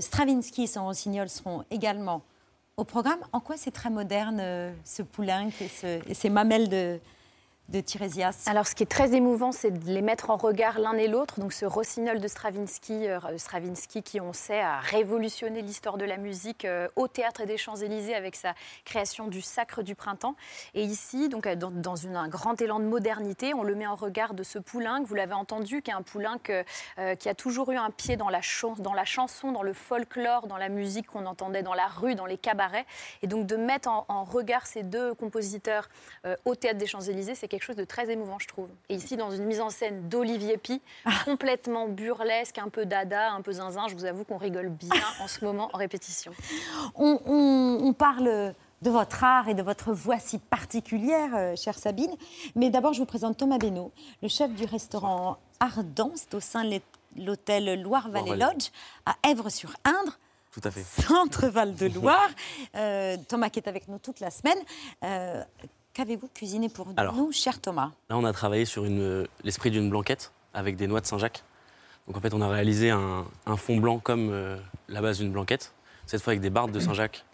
Stravinsky 0.00 0.62
et 0.62 0.68
son 0.68 0.86
rossignol 0.86 1.28
seront 1.28 1.64
également 1.70 2.22
au 2.76 2.84
programme. 2.84 3.18
En 3.32 3.40
quoi 3.40 3.56
c'est 3.56 3.70
très 3.70 3.90
moderne 3.90 4.38
euh, 4.40 4.72
ce 4.84 5.02
Poulenc 5.02 5.48
et, 5.60 5.68
ce- 5.68 6.00
et 6.08 6.14
ces 6.14 6.30
Mamelles 6.30 6.68
de, 6.68 6.98
de 7.70 7.82
Alors, 8.46 8.66
ce 8.66 8.74
qui 8.74 8.82
est 8.82 8.90
très 8.90 9.14
émouvant, 9.14 9.50
c'est 9.50 9.70
de 9.70 9.90
les 9.90 10.02
mettre 10.02 10.28
en 10.30 10.36
regard 10.36 10.78
l'un 10.78 10.96
et 10.98 11.08
l'autre. 11.08 11.40
Donc, 11.40 11.52
ce 11.52 11.64
rossignol 11.64 12.20
de 12.20 12.28
Stravinsky, 12.28 13.08
euh, 13.08 13.18
Stravinsky, 13.38 14.02
qui, 14.02 14.20
on 14.20 14.32
sait, 14.34 14.60
a 14.60 14.80
révolutionné 14.80 15.62
l'histoire 15.62 15.96
de 15.96 16.04
la 16.04 16.18
musique 16.18 16.66
euh, 16.66 16.88
au 16.94 17.08
théâtre 17.08 17.46
des 17.46 17.56
Champs-Élysées 17.56 18.14
avec 18.14 18.36
sa 18.36 18.54
création 18.84 19.28
du 19.28 19.40
Sacre 19.40 19.82
du 19.82 19.94
Printemps. 19.94 20.36
Et 20.74 20.82
ici, 20.82 21.28
donc, 21.30 21.46
euh, 21.46 21.56
dans, 21.56 22.06
un 22.06 22.28
grand 22.28 22.60
élan 22.60 22.80
de 22.80 22.84
modernité, 22.84 23.54
on 23.54 23.62
le 23.62 23.74
met 23.74 23.86
en 23.86 23.96
regard 23.96 24.34
de 24.34 24.42
ce 24.42 24.58
Poulenc. 24.58 25.02
Vous 25.04 25.14
l'avez 25.14 25.34
entendu, 25.34 25.80
qui 25.80 25.90
est 25.90 25.94
un 25.94 26.02
Poulenc 26.02 26.38
euh, 26.50 26.62
euh, 26.98 27.14
qui 27.14 27.28
a 27.28 27.34
toujours 27.34 27.70
eu 27.72 27.76
un 27.76 27.90
pied 27.90 28.16
dans 28.16 28.28
la, 28.28 28.40
chanson, 28.40 29.52
dans 29.52 29.62
le 29.62 29.72
folklore, 29.72 30.46
dans 30.46 30.56
la 30.56 30.68
musique 30.68 31.06
qu'on 31.06 31.26
entendait 31.26 31.62
dans 31.62 31.74
la 31.74 31.86
rue, 31.86 32.14
dans 32.14 32.26
les 32.26 32.38
cabarets. 32.38 32.86
Et 33.22 33.26
donc, 33.26 33.46
de 33.46 33.56
mettre 33.56 33.88
en, 33.88 34.24
regard 34.24 34.66
ces 34.66 34.82
deux 34.82 35.14
compositeurs 35.14 35.88
euh, 36.24 36.34
au 36.44 36.54
théâtre 36.54 36.78
des 36.78 36.86
Champs-Élysées, 36.86 37.34
c'est 37.34 37.48
quelque 37.54 37.64
chose 37.64 37.76
de 37.76 37.84
très 37.84 38.10
émouvant, 38.10 38.38
je 38.40 38.48
trouve. 38.48 38.68
Et 38.88 38.94
ici, 38.96 39.16
dans 39.16 39.30
une 39.30 39.44
mise 39.44 39.60
en 39.60 39.70
scène 39.70 40.08
d'Olivier 40.08 40.56
Pi, 40.58 40.80
complètement 41.24 41.88
burlesque, 41.88 42.58
un 42.58 42.68
peu 42.68 42.84
dada, 42.86 43.30
un 43.32 43.42
peu 43.42 43.52
zinzin, 43.52 43.86
je 43.88 43.94
vous 43.94 44.04
avoue 44.04 44.24
qu'on 44.24 44.36
rigole 44.38 44.68
bien 44.68 44.90
en 45.20 45.28
ce 45.28 45.44
moment 45.44 45.70
en 45.72 45.78
répétition. 45.78 46.32
on, 46.96 47.20
on- 47.26 47.78
on 47.84 47.92
parle 47.92 48.54
de 48.82 48.90
votre 48.90 49.22
art 49.24 49.48
et 49.48 49.54
de 49.54 49.62
votre 49.62 49.92
voix 49.92 50.18
si 50.18 50.38
particulière, 50.38 51.30
euh, 51.34 51.56
chère 51.56 51.78
Sabine. 51.78 52.14
Mais 52.56 52.70
d'abord, 52.70 52.92
je 52.92 52.98
vous 52.98 53.06
présente 53.06 53.36
Thomas 53.36 53.58
Benoît, 53.58 53.90
le 54.22 54.28
chef 54.28 54.50
du 54.52 54.64
restaurant 54.64 55.38
Ardent, 55.60 56.12
c'est 56.16 56.34
au 56.34 56.40
sein 56.40 56.64
de 56.64 56.80
l'hôtel 57.16 57.80
Loire-Vallée. 57.80 58.36
Lodge, 58.36 58.68
à 59.06 59.14
Èvres-sur-Indre, 59.30 60.18
Tout 60.52 60.60
à 60.64 60.70
fait. 60.70 60.82
centre 60.82 61.46
Val-de-Loire. 61.46 62.28
Euh, 62.76 63.16
Thomas 63.28 63.50
qui 63.50 63.60
est 63.60 63.68
avec 63.68 63.86
nous 63.86 63.98
toute 63.98 64.18
la 64.18 64.30
semaine. 64.32 64.58
Euh, 65.04 65.42
Qu'avez-vous 65.94 66.28
cuisiné 66.34 66.68
pour 66.68 66.88
Alors. 66.96 67.14
nous, 67.14 67.30
cher 67.30 67.60
Thomas? 67.60 67.92
Là, 68.10 68.16
on 68.16 68.24
a 68.24 68.32
travaillé 68.32 68.64
sur 68.64 68.82
euh, 68.84 69.26
l'esprit 69.44 69.70
d'une 69.70 69.88
blanquette 69.88 70.32
avec 70.52 70.74
des 70.76 70.88
noix 70.88 71.00
de 71.00 71.06
Saint-Jacques. 71.06 71.44
Donc 72.08 72.16
en 72.16 72.20
fait, 72.20 72.34
on 72.34 72.40
a 72.40 72.48
réalisé 72.48 72.90
un, 72.90 73.24
un 73.46 73.56
fond 73.56 73.76
blanc 73.76 74.00
comme 74.00 74.28
euh, 74.30 74.56
la 74.88 75.00
base 75.00 75.18
d'une 75.18 75.30
blanquette, 75.30 75.72
cette 76.06 76.20
fois 76.20 76.32
avec 76.32 76.40
des 76.40 76.50
bardes 76.50 76.72
de 76.72 76.80
Saint-Jacques, 76.80 77.24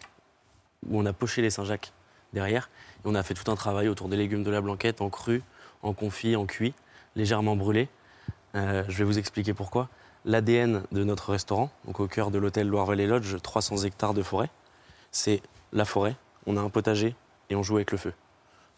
où 0.87 0.99
on 0.99 1.05
a 1.07 1.11
poché 1.11 1.41
les 1.41 1.49
Saint-Jacques 1.49 1.91
derrière. 2.33 2.69
Et 3.03 3.07
on 3.07 3.15
a 3.15 3.23
fait 3.23 3.33
tout 3.33 3.49
un 3.49 3.55
travail 3.55 3.87
autour 3.87 4.09
des 4.09 4.15
légumes 4.15 4.43
de 4.43 4.51
la 4.51 4.61
blanquette, 4.61 5.01
en 5.01 5.09
cru, 5.09 5.41
en 5.81 5.93
confit, 5.93 6.35
en 6.35 6.45
cuit, 6.45 6.75
légèrement 7.15 7.55
brûlé. 7.55 7.89
Euh, 8.53 8.83
je 8.87 8.97
vais 8.99 9.05
vous 9.05 9.17
expliquer 9.17 9.55
pourquoi. 9.55 9.89
L'ADN 10.23 10.83
de 10.91 11.03
notre 11.03 11.31
restaurant, 11.31 11.71
donc 11.85 11.99
au 11.99 12.07
cœur 12.07 12.29
de 12.29 12.37
l'hôtel 12.37 12.67
Loire-Vallée 12.67 13.07
Lodge, 13.07 13.37
300 13.41 13.77
hectares 13.85 14.13
de 14.13 14.21
forêt, 14.21 14.51
c'est 15.11 15.41
la 15.73 15.83
forêt. 15.83 16.15
On 16.45 16.57
a 16.57 16.61
un 16.61 16.69
potager 16.69 17.15
et 17.49 17.55
on 17.55 17.63
joue 17.63 17.77
avec 17.77 17.91
le 17.91 17.97
feu. 17.97 18.13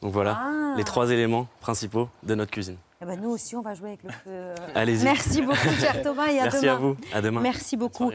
Donc 0.03 0.11
voilà 0.11 0.37
Ah. 0.39 0.73
les 0.77 0.83
trois 0.83 1.09
éléments 1.09 1.47
principaux 1.61 2.09
de 2.23 2.35
notre 2.35 2.51
cuisine. 2.51 2.77
Eh 3.01 3.05
ben, 3.05 3.19
nous 3.19 3.29
aussi, 3.31 3.55
on 3.55 3.61
va 3.61 3.73
jouer 3.73 3.89
avec 3.89 4.03
le 4.03 4.11
feu. 4.11 4.53
Allez-y. 4.75 5.03
Merci 5.05 5.41
beaucoup, 5.41 5.69
cher 5.79 6.01
Thomas, 6.03 6.27
et 6.27 6.39
à 6.39 6.43
Merci 6.43 6.61
demain. 6.61 6.73
à 6.73 6.77
vous. 6.77 6.97
À 7.13 7.21
demain. 7.21 7.41
Merci 7.41 7.77
beaucoup. 7.77 8.11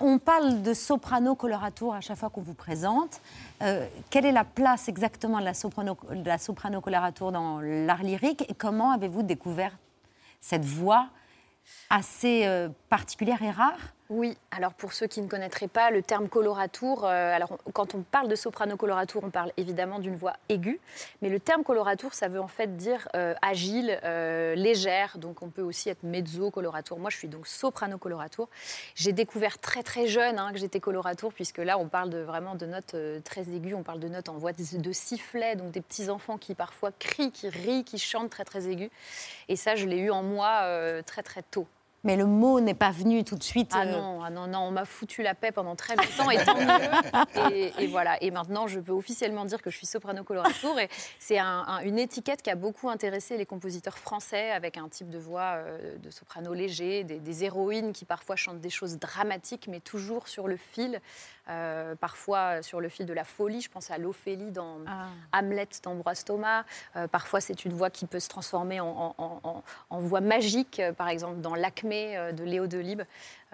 On 0.00 0.18
parle 0.18 0.62
de 0.62 0.74
soprano 0.74 1.36
coloratour 1.36 1.94
à 1.94 2.00
chaque 2.00 2.18
fois 2.18 2.28
qu'on 2.28 2.40
vous 2.42 2.54
présente. 2.54 3.20
Euh, 3.62 3.86
quelle 4.10 4.26
est 4.26 4.32
la 4.32 4.42
place 4.44 4.88
exactement 4.88 5.38
de 5.38 5.44
la 5.44 5.54
soprano, 5.54 5.96
de 6.12 6.26
la 6.26 6.38
soprano 6.38 6.80
coloratour 6.80 7.30
dans 7.30 7.60
l'art 7.60 8.02
lyrique 8.02 8.44
et 8.50 8.54
comment 8.54 8.90
avez-vous 8.90 9.22
découvert 9.22 9.76
cette 10.40 10.64
voix 10.64 11.06
assez 11.88 12.42
euh, 12.46 12.68
particulière 12.88 13.40
et 13.42 13.50
rare? 13.52 13.78
Oui, 14.14 14.36
alors 14.50 14.74
pour 14.74 14.92
ceux 14.92 15.06
qui 15.06 15.22
ne 15.22 15.26
connaîtraient 15.26 15.68
pas 15.68 15.90
le 15.90 16.02
terme 16.02 16.28
coloratour, 16.28 17.06
euh, 17.06 17.34
alors 17.34 17.56
quand 17.72 17.94
on 17.94 18.02
parle 18.02 18.28
de 18.28 18.34
soprano 18.34 18.76
coloratour, 18.76 19.24
on 19.24 19.30
parle 19.30 19.52
évidemment 19.56 20.00
d'une 20.00 20.16
voix 20.16 20.34
aiguë, 20.50 20.80
mais 21.22 21.30
le 21.30 21.40
terme 21.40 21.64
coloratour, 21.64 22.12
ça 22.12 22.28
veut 22.28 22.38
en 22.38 22.46
fait 22.46 22.76
dire 22.76 23.08
euh, 23.16 23.32
agile, 23.40 23.98
euh, 24.04 24.54
légère, 24.54 25.16
donc 25.16 25.40
on 25.40 25.48
peut 25.48 25.62
aussi 25.62 25.88
être 25.88 26.02
mezzo 26.02 26.50
coloratour. 26.50 26.98
Moi, 26.98 27.08
je 27.08 27.16
suis 27.16 27.28
donc 27.28 27.46
soprano 27.46 27.96
coloratour. 27.96 28.50
J'ai 28.94 29.12
découvert 29.12 29.58
très 29.58 29.82
très 29.82 30.06
jeune 30.06 30.38
hein, 30.38 30.52
que 30.52 30.58
j'étais 30.58 30.78
coloratour, 30.78 31.32
puisque 31.32 31.56
là, 31.56 31.78
on 31.78 31.88
parle 31.88 32.10
de, 32.10 32.18
vraiment 32.18 32.54
de 32.54 32.66
notes 32.66 32.94
très 33.24 33.48
aiguës, 33.48 33.76
on 33.78 33.82
parle 33.82 34.00
de 34.00 34.08
notes 34.08 34.28
en 34.28 34.34
voix 34.34 34.52
de, 34.52 34.76
de 34.76 34.92
sifflet, 34.92 35.56
donc 35.56 35.70
des 35.70 35.80
petits 35.80 36.10
enfants 36.10 36.36
qui 36.36 36.54
parfois 36.54 36.90
crient, 36.98 37.32
qui 37.32 37.48
rient, 37.48 37.82
qui 37.82 37.96
chantent 37.96 38.28
très 38.28 38.44
très 38.44 38.68
aigus. 38.68 38.90
Et 39.48 39.56
ça, 39.56 39.74
je 39.74 39.86
l'ai 39.86 39.96
eu 39.96 40.10
en 40.10 40.22
moi 40.22 40.68
très 41.06 41.22
très 41.22 41.42
tôt. 41.42 41.66
Mais 42.04 42.16
le 42.16 42.26
mot 42.26 42.58
n'est 42.60 42.74
pas 42.74 42.90
venu 42.90 43.22
tout 43.22 43.36
de 43.36 43.42
suite. 43.44 43.70
Ah 43.74 43.82
euh, 43.82 43.92
non, 43.92 44.22
ah 44.24 44.30
non, 44.30 44.48
non, 44.48 44.58
on 44.60 44.70
m'a 44.72 44.84
foutu 44.84 45.22
la 45.22 45.34
paix 45.34 45.52
pendant 45.52 45.76
très 45.76 45.94
longtemps 45.94 46.30
et 46.30 46.42
tant 46.44 46.56
mieux. 46.56 46.66
Et, 47.52 47.72
et 47.78 47.86
voilà. 47.86 48.20
Et 48.22 48.30
maintenant, 48.30 48.66
je 48.66 48.80
peux 48.80 48.92
officiellement 48.92 49.44
dire 49.44 49.62
que 49.62 49.70
je 49.70 49.76
suis 49.76 49.86
soprano 49.86 50.24
coloratour. 50.24 50.78
Et 50.80 50.88
c'est 51.18 51.38
un- 51.38 51.64
un- 51.66 51.78
une 51.80 51.98
étiquette 51.98 52.42
qui 52.42 52.50
a 52.50 52.56
beaucoup 52.56 52.88
intéressé 52.90 53.36
les 53.36 53.46
compositeurs 53.46 53.98
français 53.98 54.50
avec 54.50 54.76
un 54.78 54.88
type 54.88 55.10
de 55.10 55.18
voix 55.18 55.54
euh, 55.58 55.96
de 55.98 56.10
soprano 56.10 56.54
léger, 56.54 57.04
des, 57.04 57.18
des 57.20 57.44
héroïnes 57.44 57.92
qui 57.92 58.04
parfois 58.04 58.34
chantent 58.36 58.60
des 58.60 58.70
choses 58.70 58.98
dramatiques, 58.98 59.68
mais 59.68 59.78
toujours 59.80 60.26
sur 60.28 60.48
le 60.48 60.56
fil, 60.56 61.00
euh, 61.50 61.94
parfois 61.94 62.62
sur 62.62 62.80
le 62.80 62.88
fil 62.88 63.06
de 63.06 63.12
la 63.12 63.24
folie. 63.24 63.60
Je 63.60 63.70
pense 63.70 63.90
à 63.90 63.98
l'Ophélie 63.98 64.50
dans 64.50 64.78
Hamlet 65.32 65.68
d'Ambroise 65.84 66.24
Thomas. 66.24 66.64
Parfois, 67.12 67.40
c'est 67.40 67.64
une 67.64 67.72
voix 67.72 67.90
qui 67.90 68.06
peut 68.06 68.20
se 68.20 68.28
transformer 68.28 68.80
en, 68.80 68.86
en- 68.88 69.14
en- 69.18 69.40
en- 69.44 69.62
en 69.90 70.00
voix 70.00 70.20
magique, 70.20 70.80
par 70.96 71.08
exemple 71.08 71.40
dans 71.40 71.54
L'Acmé 71.54 71.91
euh, 71.92 72.32
de 72.32 72.44
Léo 72.44 72.66
Delibes. 72.66 73.02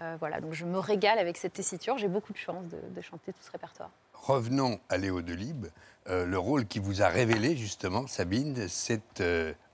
Euh, 0.01 0.16
voilà, 0.18 0.41
donc 0.41 0.53
je 0.53 0.64
me 0.64 0.78
régale 0.78 1.18
avec 1.18 1.36
cette 1.36 1.55
tessiture. 1.55 1.99
J'ai 1.99 2.09
beaucoup 2.09 2.32
de 2.32 2.39
chance 2.39 2.64
de, 2.66 3.01
chanter 3.01 3.32
tout 3.32 3.43
ce 3.43 3.51
répertoire. 3.51 3.91
Revenons 4.14 4.78
à 4.89 4.97
Léo 4.97 5.22
Delibes. 5.22 5.66
Euh, 6.09 6.24
le 6.24 6.39
rôle 6.39 6.66
qui 6.66 6.78
vous 6.78 7.03
a 7.03 7.09
révélé, 7.09 7.57
justement, 7.57 8.07
Sabine, 8.07 8.68
c'est 8.68 9.22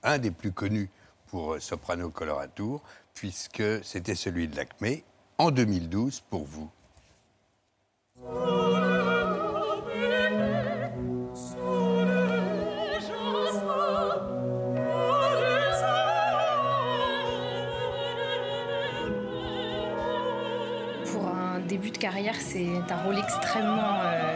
un 0.03 0.17
des 0.17 0.31
plus 0.31 0.51
connus 0.51 0.89
pour 1.27 1.61
Soprano 1.61 2.09
Coloratour, 2.09 2.81
puisque 3.13 3.63
c'était 3.83 4.15
celui 4.15 4.47
de 4.47 4.55
l'Acmé 4.55 5.03
en 5.37 5.51
2012 5.51 6.21
pour 6.29 6.45
vous. 6.45 6.69
Début 21.75 21.91
de 21.91 21.97
carrière, 21.97 22.35
c'est 22.39 22.65
un 22.89 22.97
rôle 23.03 23.17
extrêmement 23.19 23.99
euh, 24.01 24.35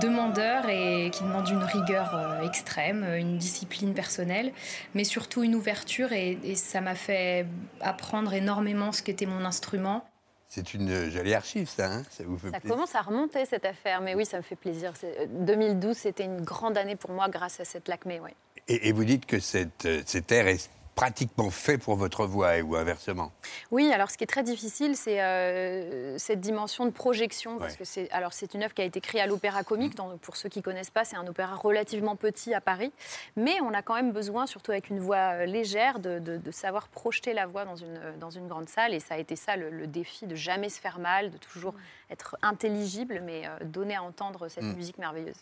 demandeur 0.00 0.66
et 0.70 1.10
qui 1.12 1.22
demande 1.22 1.46
une 1.50 1.62
rigueur 1.62 2.14
euh, 2.14 2.46
extrême, 2.46 3.04
une 3.14 3.36
discipline 3.36 3.92
personnelle, 3.92 4.52
mais 4.94 5.04
surtout 5.04 5.42
une 5.42 5.54
ouverture 5.54 6.12
et, 6.14 6.38
et 6.42 6.54
ça 6.54 6.80
m'a 6.80 6.94
fait 6.94 7.44
apprendre 7.82 8.32
énormément 8.32 8.90
ce 8.92 9.02
qu'était 9.02 9.26
mon 9.26 9.44
instrument. 9.44 10.08
C'est 10.48 10.72
une 10.72 10.88
euh, 10.90 11.10
jolie 11.10 11.34
archive, 11.34 11.68
ça, 11.68 11.92
hein 11.92 12.02
Ça 12.10 12.24
vous 12.24 12.38
fait 12.38 12.48
Ça 12.50 12.58
plaisir 12.58 12.74
commence 12.74 12.94
à 12.94 13.02
remonter 13.02 13.44
cette 13.44 13.66
affaire, 13.66 14.00
mais 14.00 14.14
oui, 14.14 14.24
ça 14.24 14.38
me 14.38 14.42
fait 14.42 14.56
plaisir. 14.56 14.92
C'est- 14.98 15.14
euh, 15.20 15.26
2012, 15.28 15.94
c'était 15.94 16.24
une 16.24 16.40
grande 16.40 16.78
année 16.78 16.96
pour 16.96 17.10
moi 17.10 17.28
grâce 17.28 17.60
à 17.60 17.66
cette 17.66 17.86
Lacmé. 17.88 18.18
Ouais. 18.18 18.34
et, 18.66 18.88
et 18.88 18.92
vous 18.92 19.04
dites 19.04 19.26
que 19.26 19.40
cette, 19.40 19.84
euh, 19.84 20.00
cet 20.06 20.32
air 20.32 20.46
est 20.46 20.70
pratiquement 21.02 21.48
fait 21.50 21.78
pour 21.78 21.94
votre 21.94 22.26
voix, 22.26 22.56
et- 22.56 22.62
ou 22.62 22.74
inversement. 22.74 23.30
Oui, 23.70 23.92
alors 23.92 24.10
ce 24.10 24.18
qui 24.18 24.24
est 24.24 24.26
très 24.26 24.42
difficile, 24.42 24.96
c'est 24.96 25.22
euh, 25.22 26.18
cette 26.18 26.40
dimension 26.40 26.86
de 26.86 26.90
projection, 26.90 27.56
parce 27.58 27.74
Ouais. 27.74 27.78
que 27.78 27.84
c'est 27.84 28.10
alors 28.10 28.32
c'est 28.32 28.52
une 28.54 28.64
œuvre 28.64 28.74
qui 28.74 28.82
a 28.82 28.84
été 28.84 29.00
créée 29.00 29.20
à 29.20 29.26
l'Opéra 29.26 29.62
Comique. 29.62 29.94
dans- 29.94 30.18
pour 30.18 30.36
ceux 30.36 30.48
qui 30.48 30.60
connaissent 30.60 30.90
pas, 30.90 31.04
c'est 31.04 31.16
un 31.16 31.26
opéra 31.28 31.54
relativement 31.54 32.16
petit 32.16 32.52
à 32.52 32.60
Paris, 32.60 32.92
mais 33.36 33.60
on 33.62 33.72
a 33.74 33.80
quand 33.82 33.94
même 33.94 34.10
besoin, 34.12 34.46
surtout 34.46 34.72
avec 34.72 34.90
une 34.90 34.98
voix 34.98 35.34
euh, 35.34 35.46
légère, 35.46 36.00
de, 36.00 36.18
de- 36.18 36.36
de 36.36 36.50
savoir 36.50 36.88
projeter 36.88 37.32
la 37.32 37.46
voix 37.46 37.64
dans 37.64 37.76
une 37.76 37.96
euh, 37.96 38.16
dans 38.18 38.30
une 38.30 38.48
grande 38.48 38.68
salle. 38.68 38.92
Et 38.92 38.98
ça 39.00 39.14
a 39.14 39.18
été 39.18 39.36
ça 39.36 39.54
le, 39.56 39.70
le 39.70 39.86
défi 39.86 40.26
de 40.26 40.34
jamais 40.34 40.68
se 40.68 40.80
faire 40.80 40.98
mal, 40.98 41.30
de 41.30 41.38
toujours 41.38 41.74
être 42.10 42.36
intelligible, 42.42 43.22
mais 43.24 43.46
euh, 43.46 43.64
donner 43.64 43.94
à 43.94 44.02
entendre 44.02 44.48
cette 44.48 44.64
Mm. 44.64 44.74
musique 44.74 44.98
merveilleuse. 44.98 45.36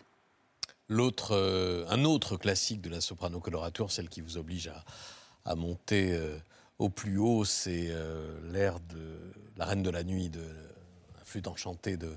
L'autre, 0.88 1.34
euh, 1.34 1.84
un 1.88 2.04
autre 2.04 2.36
classique 2.36 2.80
de 2.82 2.90
la 2.90 3.00
soprano 3.00 3.40
coloratour, 3.40 3.90
celle 3.90 4.08
qui 4.08 4.20
vous 4.20 4.36
oblige 4.36 4.68
à, 4.68 4.84
à 5.46 5.54
monter 5.54 6.12
euh, 6.12 6.36
au 6.78 6.90
plus 6.90 7.18
haut, 7.18 7.44
c'est 7.44 7.86
euh, 7.88 8.38
l'air 8.52 8.80
de 8.80 9.18
La 9.56 9.64
Reine 9.64 9.82
de 9.82 9.90
la 9.90 10.04
Nuit, 10.04 10.28
de 10.28 10.40
la 10.40 11.24
flûte 11.24 11.46
enchantée 11.46 11.96
de, 11.96 12.10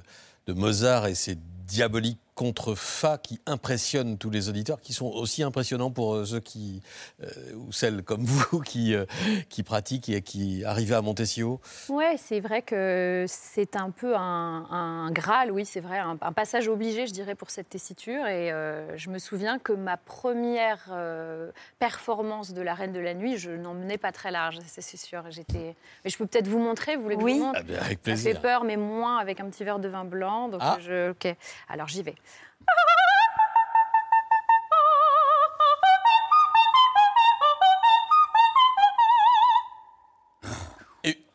Mozart. 0.47 1.05
Et 1.05 1.13
ses 1.13 1.37
diaboliques 1.69 2.19
contre 2.35 2.73
fa 2.73 3.17
qui 3.17 3.41
impressionnent 3.45 4.17
tous 4.17 4.29
les 4.29 4.47
auditeurs, 4.47 4.79
qui 4.79 4.93
sont 4.93 5.07
aussi 5.07 5.43
impressionnants 5.43 5.91
pour 5.91 6.15
euh, 6.15 6.23
ceux 6.25 6.39
qui, 6.39 6.81
euh, 7.21 7.27
ou 7.55 7.73
celles 7.73 8.01
comme 8.01 8.23
vous, 8.23 8.61
qui, 8.61 8.95
euh, 8.95 9.05
qui 9.49 9.61
pratiquent 9.61 10.07
et 10.07 10.21
qui 10.21 10.63
arrivent 10.63 10.93
à 10.93 11.01
monter 11.01 11.25
si 11.25 11.43
haut. 11.43 11.59
Ouais, 11.89 12.15
c'est 12.17 12.39
vrai 12.39 12.61
que 12.61 13.25
c'est 13.27 13.75
un 13.75 13.91
peu 13.91 14.15
un, 14.15 14.65
un 14.71 15.11
graal, 15.11 15.51
oui, 15.51 15.65
c'est 15.65 15.81
vrai, 15.81 15.99
un, 15.99 16.17
un 16.21 16.31
passage 16.31 16.69
obligé, 16.69 17.07
je 17.07 17.11
dirais, 17.13 17.35
pour 17.35 17.49
cette 17.49 17.67
tessiture. 17.67 18.25
Et 18.27 18.53
euh, 18.53 18.95
je 18.97 19.09
me 19.09 19.19
souviens 19.19 19.59
que 19.59 19.73
ma 19.73 19.97
première 19.97 20.85
euh, 20.91 21.51
performance 21.77 22.53
de 22.53 22.61
La 22.61 22.73
Reine 22.73 22.93
de 22.93 22.99
la 23.01 23.15
Nuit, 23.15 23.37
je 23.37 23.51
n'emmenais 23.51 23.97
pas 23.97 24.13
très 24.13 24.31
large, 24.31 24.59
ça, 24.65 24.81
c'est 24.81 24.95
sûr. 24.97 25.23
J'étais, 25.29 25.75
mais 26.05 26.09
je 26.09 26.17
peux 26.17 26.25
peut-être 26.25 26.47
vous 26.47 26.59
montrer. 26.59 26.95
Vous 26.95 27.03
voulez 27.03 27.17
que 27.17 27.21
Oui. 27.23 27.33
je 27.33 27.39
vous 27.39 27.45
montre? 27.47 27.59
Ah 27.61 27.63
ben, 27.63 27.79
avec 27.79 27.97
Ça 27.97 28.03
plaisir. 28.03 28.33
fait 28.35 28.39
peur, 28.41 28.63
mais 28.63 28.77
moins 28.77 29.17
avec 29.17 29.41
un 29.41 29.49
petit 29.49 29.65
verre 29.65 29.79
de 29.79 29.89
vin 29.89 30.05
blanc. 30.05 30.47
Donc 30.47 30.61
Ah. 30.63 30.77
je, 30.79 31.11
ok. 31.11 31.35
Alors 31.67 31.87
j'y 31.87 32.03
vais. 32.03 32.15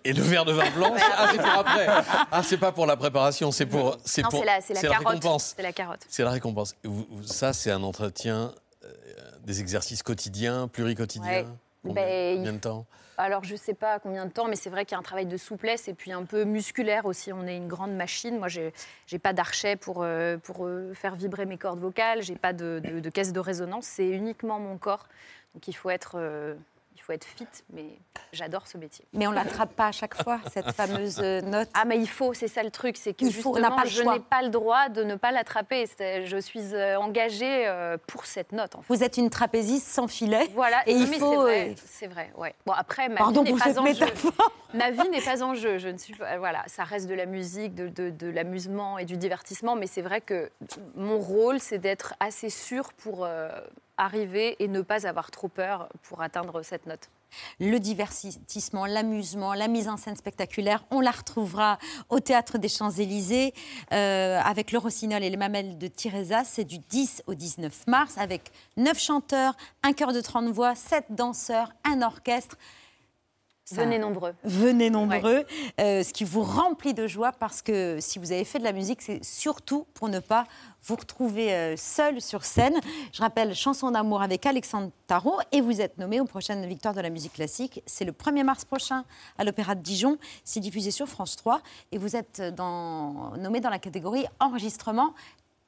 Et, 0.06 0.12
le 0.12 0.20
verre 0.22 0.44
de 0.44 0.52
vin 0.52 0.68
blanc, 0.72 0.92
c'est- 0.96 1.02
ah, 1.16 1.28
c'est 1.32 1.38
pour 1.38 1.58
après. 1.60 1.86
Ah, 2.30 2.42
c'est 2.42 2.58
pas 2.58 2.72
pour 2.72 2.84
la 2.84 2.94
préparation, 2.96 3.50
c'est 3.50 3.64
pour, 3.64 3.96
c'est 4.04 4.20
pour, 4.22 4.32
c'est 4.40 4.44
la, 4.44 4.60
c'est 4.60 4.74
la 4.74 4.80
carotte. 4.82 5.06
récompense. 5.08 5.54
C'est 5.56 5.62
la 5.62 5.72
carotte. 5.72 6.00
C'est 6.10 6.22
la 6.24 6.30
récompense. 6.30 6.74
Vous- 6.84 7.06
vous- 7.10 7.22
ça, 7.22 7.54
c'est 7.54 7.70
un 7.70 7.82
entretien, 7.82 8.52
euh, 8.84 8.88
des 9.44 9.60
exercices 9.60 10.02
quotidiens, 10.02 10.68
pluriquotidiens. 10.68 11.30
Ouais. 11.44 11.46
Combien, 11.84 12.02
Ben, 12.04 12.36
combien 12.38 12.52
de 12.54 12.58
temps? 12.58 12.86
Alors, 13.16 13.44
je 13.44 13.52
ne 13.52 13.58
sais 13.58 13.74
pas 13.74 14.00
combien 14.00 14.26
de 14.26 14.32
temps, 14.32 14.48
mais 14.48 14.56
c'est 14.56 14.70
vrai 14.70 14.84
qu'il 14.84 14.92
y 14.92 14.96
a 14.96 14.98
un 14.98 15.02
travail 15.02 15.26
de 15.26 15.36
souplesse 15.36 15.86
et 15.86 15.94
puis 15.94 16.10
un 16.10 16.24
peu 16.24 16.42
musculaire 16.42 17.06
aussi. 17.06 17.32
On 17.32 17.46
est 17.46 17.56
une 17.56 17.68
grande 17.68 17.94
machine. 17.94 18.38
Moi, 18.38 18.48
je 18.48 18.62
n'ai 19.12 19.18
pas 19.20 19.32
d'archet 19.32 19.76
pour, 19.76 20.02
euh, 20.02 20.36
pour 20.38 20.66
euh, 20.66 20.92
faire 20.94 21.14
vibrer 21.14 21.46
mes 21.46 21.56
cordes 21.56 21.78
vocales. 21.78 22.22
Je 22.22 22.32
n'ai 22.32 22.38
pas 22.38 22.52
de, 22.52 22.80
de- 22.82 22.98
de 22.98 23.10
caisse 23.10 23.32
de 23.32 23.38
résonance. 23.38 23.84
C'est 23.86 24.08
uniquement 24.08 24.58
mon 24.58 24.78
corps. 24.78 25.06
Donc, 25.54 25.68
il 25.68 25.74
faut 25.74 25.90
être, 25.90 26.14
euh, 26.16 26.54
faut 27.04 27.12
être 27.12 27.24
fit, 27.24 27.46
mais 27.72 27.98
j'adore 28.32 28.66
ce 28.66 28.78
métier. 28.78 29.04
Mais 29.12 29.26
on 29.26 29.30
l'attrape 29.32 29.74
pas 29.74 29.88
à 29.88 29.92
chaque 29.92 30.20
fois, 30.22 30.40
cette 30.52 30.72
fameuse 30.76 31.20
euh, 31.22 31.42
note. 31.42 31.68
Ah, 31.74 31.84
mais 31.84 31.98
il 31.98 32.08
faut, 32.08 32.32
c'est 32.32 32.48
ça 32.48 32.62
le 32.62 32.70
truc, 32.70 32.96
c'est 32.96 33.12
que 33.12 33.24
Il 33.24 33.32
faut, 33.32 33.56
on 33.56 33.60
pas 33.60 33.84
je 33.84 34.02
n'ai 34.02 34.20
pas 34.20 34.42
le 34.42 34.48
droit 34.48 34.88
de 34.88 35.04
ne 35.04 35.14
pas 35.14 35.30
l'attraper. 35.30 35.84
Je 36.24 36.36
suis 36.38 36.74
euh, 36.74 36.96
engagée 36.98 37.66
euh, 37.66 37.98
pour 38.06 38.24
cette 38.24 38.52
note. 38.52 38.74
En 38.74 38.82
fait. 38.82 38.94
Vous 38.94 39.02
êtes 39.04 39.18
une 39.18 39.28
trapéziste 39.30 39.86
sans 39.88 40.08
filet. 40.08 40.48
Voilà, 40.54 40.82
Et 40.88 40.94
non, 40.94 41.00
il 41.00 41.14
faut, 41.18 41.46
c'est 41.84 42.06
vrai, 42.06 42.30
vrai, 42.32 42.32
ouais. 42.36 42.54
Bon 42.64 42.72
après, 42.72 43.08
ma 43.08 43.16
Pardon 43.16 43.42
vie 43.42 43.52
n'est 43.52 43.58
pas 43.58 43.78
en 43.78 43.86
jeu. 43.86 43.92
métaphore. 44.04 44.52
Ma 44.74 44.90
vie 44.90 45.08
n'est 45.10 45.20
pas 45.20 45.40
en 45.44 45.54
jeu. 45.54 45.78
Je 45.78 45.86
ne 45.88 45.98
suis 45.98 46.14
pas, 46.14 46.36
voilà, 46.38 46.64
ça 46.66 46.82
reste 46.82 47.06
de 47.08 47.14
la 47.14 47.26
musique, 47.26 47.76
de, 47.76 47.86
de- 47.86 48.10
de 48.10 48.28
l'amusement 48.28 48.98
et 48.98 49.04
du 49.04 49.16
divertissement, 49.16 49.76
mais 49.76 49.86
c'est 49.86 50.02
vrai 50.02 50.20
que 50.20 50.50
mon 50.96 51.18
rôle, 51.20 51.60
c'est 51.60 51.78
d'être 51.78 52.14
assez 52.18 52.50
sûr 52.50 52.92
pour 52.94 53.24
euh, 53.24 53.50
arriver 53.96 54.56
et 54.62 54.68
ne 54.68 54.82
pas 54.82 55.06
avoir 55.06 55.30
trop 55.30 55.48
peur 55.48 55.88
pour 56.02 56.22
atteindre 56.22 56.62
cette 56.62 56.86
note. 56.86 57.08
Le 57.60 57.78
divertissement, 57.78 58.86
l'amusement, 58.86 59.54
la 59.54 59.68
mise 59.68 59.88
en 59.88 59.96
scène 59.96 60.16
spectaculaire, 60.16 60.84
on 60.90 61.00
la 61.00 61.10
retrouvera 61.10 61.78
au 62.08 62.20
Théâtre 62.20 62.58
des 62.58 62.68
Champs-Élysées 62.68 63.54
euh, 63.92 64.40
avec 64.40 64.72
le 64.72 64.78
Rossignol 64.78 65.22
et 65.22 65.30
les 65.30 65.36
Mamelles 65.36 65.78
de 65.78 65.88
Thérèse. 65.88 66.34
C'est 66.44 66.64
du 66.64 66.78
10 66.78 67.24
au 67.26 67.34
19 67.34 67.86
mars 67.86 68.16
avec 68.18 68.52
9 68.76 68.98
chanteurs, 68.98 69.56
un 69.82 69.92
chœur 69.92 70.12
de 70.12 70.20
30 70.20 70.50
voix, 70.52 70.74
7 70.74 71.06
danseurs, 71.10 71.72
un 71.84 72.02
orchestre. 72.02 72.56
Ça- 73.64 73.82
Venez 73.82 73.98
nombreux. 73.98 74.34
Venez 74.44 74.90
nombreux, 74.90 75.44
euh, 75.80 76.02
ce 76.02 76.12
qui 76.12 76.24
vous 76.24 76.42
remplit 76.42 76.92
de 76.92 77.06
joie 77.06 77.32
parce 77.32 77.62
que 77.62 77.96
si 77.98 78.18
vous 78.18 78.30
avez 78.30 78.44
fait 78.44 78.58
de 78.58 78.64
la 78.64 78.72
musique, 78.72 79.00
c'est 79.00 79.24
surtout 79.24 79.86
pour 79.94 80.10
ne 80.10 80.20
pas 80.20 80.44
vous 80.82 80.96
retrouver 80.96 81.54
euh, 81.54 81.74
seul 81.78 82.20
sur 82.20 82.44
scène. 82.44 82.78
Je 83.14 83.22
rappelle 83.22 83.54
Chanson 83.54 83.90
d'amour 83.90 84.20
avec 84.20 84.44
Alexandre 84.44 84.90
Tarot 85.06 85.38
et 85.50 85.62
vous 85.62 85.80
êtes 85.80 85.96
nommé 85.96 86.20
aux 86.20 86.26
prochaines 86.26 86.66
victoires 86.66 86.92
de 86.92 87.00
la 87.00 87.08
musique 87.08 87.32
classique. 87.32 87.82
C'est 87.86 88.04
le 88.04 88.12
1er 88.12 88.44
mars 88.44 88.66
prochain 88.66 89.04
à 89.38 89.44
l'Opéra 89.44 89.74
de 89.74 89.80
Dijon. 89.80 90.18
C'est 90.44 90.60
diffusé 90.60 90.90
sur 90.90 91.06
France 91.08 91.36
3 91.36 91.62
et 91.90 91.96
vous 91.96 92.16
êtes 92.16 92.42
dans, 92.54 93.34
nommé 93.38 93.60
dans 93.60 93.70
la 93.70 93.78
catégorie 93.78 94.26
enregistrement 94.40 95.14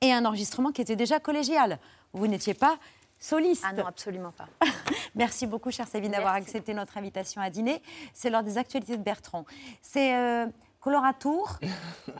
et 0.02 0.12
un 0.12 0.26
enregistrement 0.26 0.70
qui 0.70 0.82
était 0.82 0.96
déjà 0.96 1.18
collégial. 1.18 1.78
Vous 2.12 2.26
n'étiez 2.26 2.52
pas 2.54 2.78
soliste. 3.18 3.64
Ah 3.66 3.72
non, 3.72 3.86
absolument 3.86 4.32
pas. 4.32 4.48
Merci 5.14 5.46
beaucoup, 5.46 5.70
chère 5.70 5.88
Sabine, 5.88 6.12
d'avoir 6.12 6.34
accepté 6.34 6.74
notre 6.74 6.96
invitation 6.98 7.40
à 7.40 7.50
dîner. 7.50 7.82
C'est 8.12 8.30
l'heure 8.30 8.42
des 8.42 8.58
actualités 8.58 8.96
de 8.96 9.02
Bertrand. 9.02 9.44
C'est 9.82 10.14
euh, 10.14 10.46
Coloratour. 10.80 11.58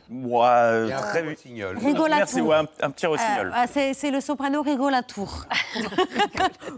Moi, 0.09 0.47
euh, 0.51 0.89
très 1.09 1.27
rossignol. 1.27 1.77
Rigolatour. 1.77 2.17
Merci, 2.17 2.41
ouais, 2.41 2.55
un, 2.55 2.67
un 2.81 2.91
petit 2.91 3.05
rossignol. 3.05 3.47
Euh, 3.47 3.51
ah, 3.53 3.67
c'est 3.67 3.93
c'est 3.93 4.11
le 4.11 4.19
soprano 4.19 4.61
Rigolatour. 4.61 5.45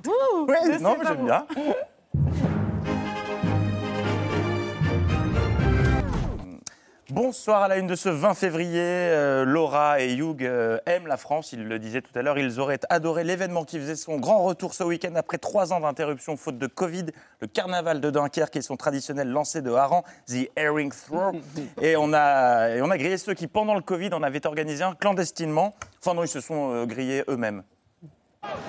Ouh, 0.05 0.45
Ouais, 0.45 0.57
je 0.65 0.79
non, 0.79 0.95
mais 0.99 1.05
j'aime 1.07 1.25
bien. 1.25 1.45
Bonsoir 7.21 7.63
à 7.63 7.67
la 7.67 7.75
une 7.79 7.87
de 7.87 7.95
ce 7.95 8.07
20 8.07 8.33
février. 8.33 8.79
Euh, 8.79 9.43
Laura 9.43 9.99
et 9.99 10.13
Hugh 10.13 10.45
euh, 10.45 10.79
aiment 10.85 11.05
la 11.05 11.17
France, 11.17 11.51
ils 11.51 11.67
le 11.67 11.77
disaient 11.77 11.99
tout 12.01 12.17
à 12.17 12.21
l'heure. 12.21 12.37
Ils 12.37 12.61
auraient 12.61 12.79
adoré 12.87 13.25
l'événement 13.25 13.65
qui 13.65 13.77
faisait 13.77 13.97
son 13.97 14.19
grand 14.19 14.41
retour 14.41 14.73
ce 14.73 14.85
week-end 14.85 15.13
après 15.15 15.37
trois 15.37 15.73
ans 15.73 15.81
d'interruption 15.81 16.37
faute 16.37 16.57
de 16.57 16.67
Covid. 16.67 17.07
Le 17.41 17.47
carnaval 17.47 17.99
de 17.99 18.09
Dunkerque 18.09 18.55
et 18.55 18.61
son 18.61 18.77
traditionnel 18.77 19.27
lancer 19.27 19.61
de 19.61 19.69
hareng, 19.69 20.03
The 20.27 20.49
Herring 20.55 20.93
Throw. 20.93 21.33
Et 21.81 21.97
on, 21.97 22.13
a, 22.13 22.69
et 22.69 22.81
on 22.81 22.89
a 22.89 22.97
grillé 22.97 23.17
ceux 23.17 23.33
qui, 23.33 23.47
pendant 23.47 23.75
le 23.75 23.81
Covid, 23.81 24.13
en 24.13 24.23
avaient 24.23 24.47
organisé 24.47 24.85
un 24.85 24.95
clandestinement. 24.95 25.75
Enfin 26.01 26.13
non, 26.13 26.23
ils 26.23 26.29
se 26.29 26.39
sont 26.39 26.71
euh, 26.71 26.85
grillés 26.85 27.25
eux-mêmes. 27.27 27.63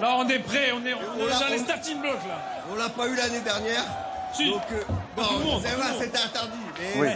Là, 0.00 0.16
on 0.18 0.28
est 0.28 0.40
prêt, 0.40 0.72
on 0.72 0.84
est, 0.84 0.94
on 0.94 1.52
les 1.52 1.58
starting 1.58 2.00
blocks 2.00 2.26
là. 2.26 2.40
On 2.72 2.74
l'a 2.74 2.88
pas 2.88 3.06
eu 3.06 3.14
l'année 3.14 3.42
dernière. 3.42 3.84
Si. 4.32 4.50
Donc, 4.50 4.62
euh, 4.72 5.22
monde, 5.22 5.62
c'est 5.62 5.76
vrai, 5.76 5.86
c'était 6.00 6.18
interdit. 6.18 6.58
Mais 6.96 7.00
Oui. 7.00 7.08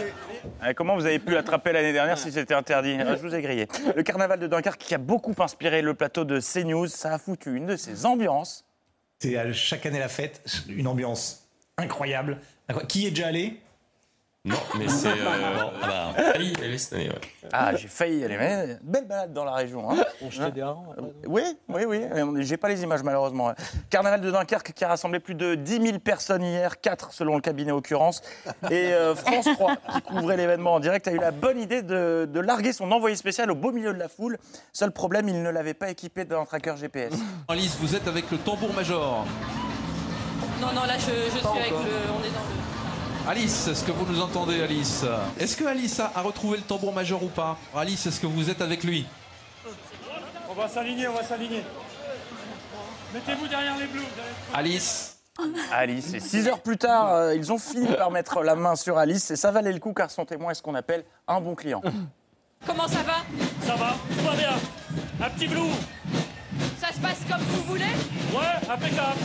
Euh, 0.63 0.73
Comment 0.75 0.95
vous 0.95 1.05
avez 1.05 1.19
pu 1.19 1.33
l'attraper 1.33 1.71
l'année 1.71 1.93
dernière 1.93 2.17
si 2.17 2.31
c'était 2.31 2.53
interdit 2.53 2.97
Ah, 2.99 3.15
Je 3.15 3.21
vous 3.21 3.33
ai 3.35 3.41
grillé. 3.41 3.67
Le 3.95 4.03
carnaval 4.03 4.39
de 4.39 4.47
Dunkerque 4.47 4.79
qui 4.79 4.93
a 4.95 4.97
beaucoup 4.97 5.33
inspiré 5.39 5.81
le 5.81 5.93
plateau 5.93 6.25
de 6.25 6.39
CNews, 6.39 6.87
ça 6.87 7.13
a 7.13 7.17
foutu 7.19 7.55
une 7.55 7.65
de 7.65 7.75
ses 7.75 8.05
ambiances. 8.05 8.65
C'est 9.19 9.37
à 9.37 9.51
chaque 9.53 9.85
année 9.85 9.99
la 9.99 10.07
fête, 10.09 10.41
une 10.67 10.87
ambiance. 10.87 11.47
Incroyable. 11.77 12.39
Qui 12.87 13.07
est 13.07 13.09
déjà 13.11 13.27
allé? 13.27 13.59
Non, 14.45 14.57
mais 14.77 14.87
c'est. 14.87 15.07
euh, 15.09 15.13
Bon, 15.59 15.71
ah 15.81 15.87
bah, 16.15 16.23
Ali, 16.35 16.53
elle 16.61 16.73
est 16.73 16.77
cette 16.77 16.93
année, 16.93 17.09
ouais. 17.09 17.49
Ah, 17.51 17.75
j'ai 17.75 17.87
failli 17.87 18.19
y 18.19 18.25
aller. 18.25 18.37
mais 18.37 18.77
Belle 18.83 19.05
balade 19.07 19.33
dans 19.33 19.43
la 19.43 19.53
région. 19.53 19.89
Hein. 19.89 19.95
On 20.21 20.29
jetait 20.29 20.51
des 20.51 20.61
harengs, 20.61 20.85
Oui, 21.25 21.41
oui, 21.67 21.83
oui. 21.87 22.01
J'ai 22.41 22.57
pas 22.57 22.69
les 22.69 22.83
images 22.83 23.01
malheureusement. 23.01 23.53
Carnaval 23.89 24.21
de 24.21 24.29
Dunkerque 24.29 24.71
qui 24.73 24.83
a 24.85 24.87
rassemblé 24.89 25.19
plus 25.19 25.33
de 25.33 25.55
10 25.55 25.81
000 25.81 25.99
personnes 25.99 26.43
hier, 26.43 26.79
4 26.79 27.11
selon 27.11 27.35
le 27.35 27.41
cabinet 27.41 27.71
occurrence. 27.71 28.21
Et 28.69 28.93
euh, 28.93 29.15
France 29.15 29.47
3, 29.55 29.75
qui 29.93 30.01
couvrait 30.03 30.37
l'événement 30.37 30.75
en 30.75 30.79
direct, 30.79 31.07
a 31.07 31.11
eu 31.11 31.17
la 31.19 31.31
bonne 31.31 31.59
idée 31.59 31.81
de, 31.81 32.29
de 32.31 32.39
larguer 32.39 32.71
son 32.73 32.91
envoyé 32.91 33.15
spécial 33.15 33.49
au 33.49 33.55
beau 33.55 33.71
milieu 33.71 33.93
de 33.93 33.99
la 33.99 34.09
foule. 34.09 34.37
Seul 34.73 34.91
problème, 34.91 35.27
il 35.27 35.41
ne 35.41 35.49
l'avait 35.49 35.73
pas 35.73 35.89
équipé 35.89 36.23
d'un 36.23 36.45
tracker 36.45 36.75
GPS. 36.77 37.13
Alice, 37.47 37.75
vous 37.79 37.95
êtes 37.95 38.07
avec 38.07 38.29
le 38.29 38.37
tambour-major. 38.37 39.25
Non, 40.61 40.67
non, 40.73 40.83
là, 40.85 40.93
je, 40.99 41.05
je 41.33 41.37
suis 41.37 41.47
avec 41.47 41.71
le. 41.71 41.77
On 41.77 42.19
est 42.23 42.29
dans 42.29 42.45
le. 42.47 42.64
Alice, 43.27 43.67
est-ce 43.67 43.83
que 43.83 43.91
vous 43.91 44.05
nous 44.05 44.21
entendez, 44.21 44.61
Alice? 44.61 45.03
Est-ce 45.39 45.57
que 45.57 45.63
Alice 45.65 45.99
a, 45.99 46.11
a 46.15 46.21
retrouvé 46.21 46.57
le 46.57 46.63
tambour-major 46.63 47.23
ou 47.23 47.27
pas? 47.27 47.57
Alice, 47.75 48.05
est-ce 48.05 48.19
que 48.19 48.27
vous 48.27 48.49
êtes 48.49 48.61
avec 48.61 48.83
lui? 48.83 49.05
On 50.49 50.53
va 50.53 50.67
s'aligner, 50.67 51.07
on 51.07 51.13
va 51.13 51.23
s'aligner. 51.23 51.63
Mettez-vous 53.13 53.47
derrière 53.47 53.77
les 53.77 53.87
bleus. 53.87 54.03
Alice 54.53 55.17
Alice, 55.73 56.13
et 56.13 56.19
6 56.21 56.47
heures 56.47 56.61
plus 56.61 56.77
tard, 56.77 57.11
euh, 57.13 57.35
ils 57.35 57.51
ont 57.51 57.57
fini 57.57 57.87
par 57.87 58.09
mettre 58.09 58.41
la 58.41 58.55
main 58.55 58.77
sur 58.77 58.97
Alice 58.97 59.31
et 59.31 59.35
ça 59.35 59.51
valait 59.51 59.73
le 59.73 59.79
coup 59.79 59.91
car 59.91 60.09
son 60.09 60.23
témoin 60.23 60.51
est 60.51 60.55
ce 60.55 60.61
qu'on 60.61 60.75
appelle 60.75 61.03
un 61.27 61.41
bon 61.41 61.55
client. 61.55 61.81
Comment 62.65 62.87
ça 62.87 63.03
va? 63.03 63.17
Ça 63.65 63.75
va, 63.75 63.95
tout 64.17 64.23
va 64.23 64.33
bien. 64.35 64.53
Un 65.21 65.29
petit 65.31 65.47
blue. 65.47 65.59
Ça 66.79 66.87
se 66.93 66.99
passe 66.99 67.19
comme 67.29 67.41
vous 67.41 67.63
voulez? 67.63 67.83
Ouais, 68.33 68.71
impeccable. 68.73 69.19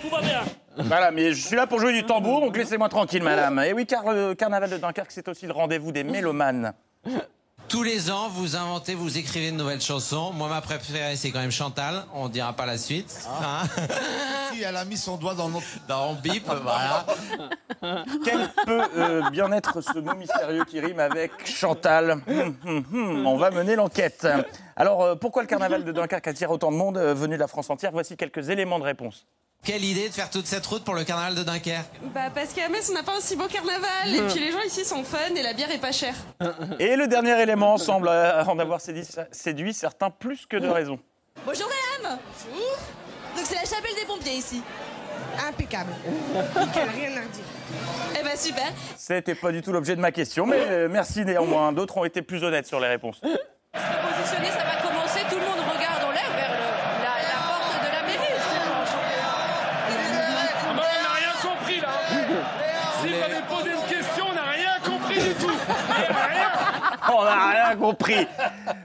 Tout 0.00 0.08
va 0.08 0.20
bien. 0.22 0.40
Voilà, 0.76 1.10
mais 1.10 1.32
je 1.32 1.46
suis 1.46 1.56
là 1.56 1.66
pour 1.66 1.80
jouer 1.80 1.92
du 1.92 2.04
tambour, 2.04 2.40
donc 2.40 2.56
laissez-moi 2.56 2.88
tranquille, 2.88 3.22
madame. 3.22 3.58
Et 3.60 3.72
oui, 3.72 3.86
car 3.86 4.12
le 4.12 4.34
carnaval 4.34 4.70
de 4.70 4.76
Dunkerque, 4.76 5.10
c'est 5.10 5.28
aussi 5.28 5.46
le 5.46 5.52
rendez-vous 5.52 5.92
des 5.92 6.04
mélomanes. 6.04 6.72
Tous 7.68 7.82
les 7.82 8.12
ans, 8.12 8.28
vous 8.28 8.54
inventez, 8.54 8.94
vous 8.94 9.18
écrivez 9.18 9.50
de 9.50 9.56
nouvelles 9.56 9.80
chansons. 9.80 10.32
Moi, 10.32 10.48
ma 10.48 10.60
préférée, 10.60 11.16
c'est 11.16 11.32
quand 11.32 11.40
même 11.40 11.50
Chantal. 11.50 12.04
On 12.14 12.28
dira 12.28 12.52
pas 12.52 12.64
la 12.64 12.78
suite. 12.78 13.26
Hein 13.42 13.66
Si 14.52 14.62
elle 14.62 14.76
a 14.76 14.84
mis 14.84 14.96
son 14.96 15.16
doigt 15.16 15.34
dans 15.34 15.48
notre. 15.48 15.66
Dans 15.88 16.14
bip, 16.14 16.44
voilà. 16.62 17.04
Quel 18.24 18.48
peut 18.64 18.82
euh, 18.96 19.30
bien 19.30 19.50
être 19.52 19.80
ce 19.80 19.98
mot 19.98 20.14
mystérieux 20.14 20.64
qui 20.64 20.78
rime 20.78 21.00
avec 21.00 21.32
Chantal? 21.44 22.20
Hum, 22.28 22.56
hum, 22.64 22.84
hum, 22.92 23.26
On 23.26 23.36
va 23.36 23.50
mener 23.50 23.74
l'enquête. 23.74 24.26
Alors, 24.76 25.02
euh, 25.02 25.14
pourquoi 25.14 25.42
le 25.42 25.48
carnaval 25.48 25.84
de 25.84 25.92
Dunkerque 25.92 26.26
attire 26.28 26.50
autant 26.50 26.70
de 26.70 26.76
monde 26.76 26.98
euh, 26.98 27.14
venu 27.14 27.34
de 27.36 27.40
la 27.40 27.46
France 27.48 27.70
entière? 27.70 27.92
Voici 27.92 28.16
quelques 28.16 28.50
éléments 28.50 28.78
de 28.78 28.84
réponse. 28.84 29.26
Quelle 29.64 29.82
idée 29.84 30.08
de 30.08 30.14
faire 30.14 30.28
toute 30.30 30.46
cette 30.46 30.64
route 30.66 30.84
pour 30.84 30.94
le 30.94 31.02
carnaval 31.04 31.34
de 31.34 31.42
Dunkerque? 31.42 31.86
Bah 32.14 32.28
parce 32.32 32.52
qu'à 32.52 32.68
Metz 32.68 32.88
on 32.90 32.94
n'a 32.94 33.02
pas 33.02 33.16
un 33.16 33.20
si 33.20 33.36
beau 33.36 33.46
carnaval 33.46 34.14
et 34.14 34.20
puis 34.28 34.38
les 34.38 34.52
gens 34.52 34.60
ici 34.60 34.84
sont 34.84 35.02
fun 35.02 35.34
et 35.34 35.42
la 35.42 35.54
bière 35.54 35.70
est 35.72 35.78
pas 35.80 35.92
chère. 35.92 36.14
Et 36.78 36.94
le 36.94 37.08
dernier 37.08 37.40
élément 37.40 37.78
semble 37.78 38.08
euh, 38.08 38.44
en 38.44 38.58
avoir 38.58 38.80
séduit, 38.80 39.08
séduit 39.32 39.72
certains 39.74 40.10
plus 40.10 40.44
que 40.46 40.56
de 40.58 40.68
raison. 40.68 41.00
Bonjour 41.44 41.66
madame 42.02 42.18
Bonjour 42.52 42.76
Donc 43.36 43.44
c'est 43.46 43.54
la 43.56 43.64
chapelle 43.64 43.94
des 43.98 44.06
pompiers 44.06 44.34
ici. 44.34 44.62
Impeccable. 45.48 45.92
Nickel, 46.60 46.88
rien 46.94 47.10
à 47.16 47.20
dire. 47.24 47.44
Eh 48.20 48.22
bah 48.22 48.36
super. 48.36 48.68
C'était 48.96 49.34
pas 49.34 49.50
du 49.52 49.62
tout 49.62 49.72
l'objet 49.72 49.96
de 49.96 50.00
ma 50.00 50.12
question, 50.12 50.46
mais 50.46 50.60
euh, 50.60 50.88
merci 50.90 51.24
néanmoins. 51.24 51.72
D'autres 51.72 51.96
ont 51.96 52.04
été 52.04 52.20
plus 52.22 52.44
honnêtes 52.44 52.66
sur 52.66 52.78
les 52.78 52.88
réponses. 52.88 53.20
Positionné, 53.72 54.48
ça 54.50 54.64
va 54.64 54.88
commencer. 54.88 55.20
Tout 55.28 55.36
le 55.36 55.42
monde 55.42 55.58
regarde 55.74 56.04
en 56.04 56.10
l'air 56.12 56.30
vers 56.34 56.50
le- 56.52 57.02
la, 57.04 57.14
la 57.20 57.38
porte 57.46 57.80
de 57.82 57.92
la 57.92 58.02
mairie. 58.02 58.34
Ah 60.68 60.72
bah, 60.74 60.82
on 60.82 61.02
n'a 61.02 61.14
rien 61.14 61.34
compris 61.42 61.80
là. 61.80 61.88
Si 63.02 63.08
vous 63.08 63.20
m'avez 63.20 63.42
posé 63.46 63.70
une 63.72 63.86
question, 63.96 64.24
on 64.30 64.34
n'a 64.34 64.50
rien 64.50 64.72
compris 64.82 65.20
du 65.20 65.34
tout. 65.34 65.50
Eh, 65.52 66.12
rien. 66.12 66.52
On 67.14 67.24
n'a 67.24 67.48
rien 67.50 67.65
compris. 67.76 68.26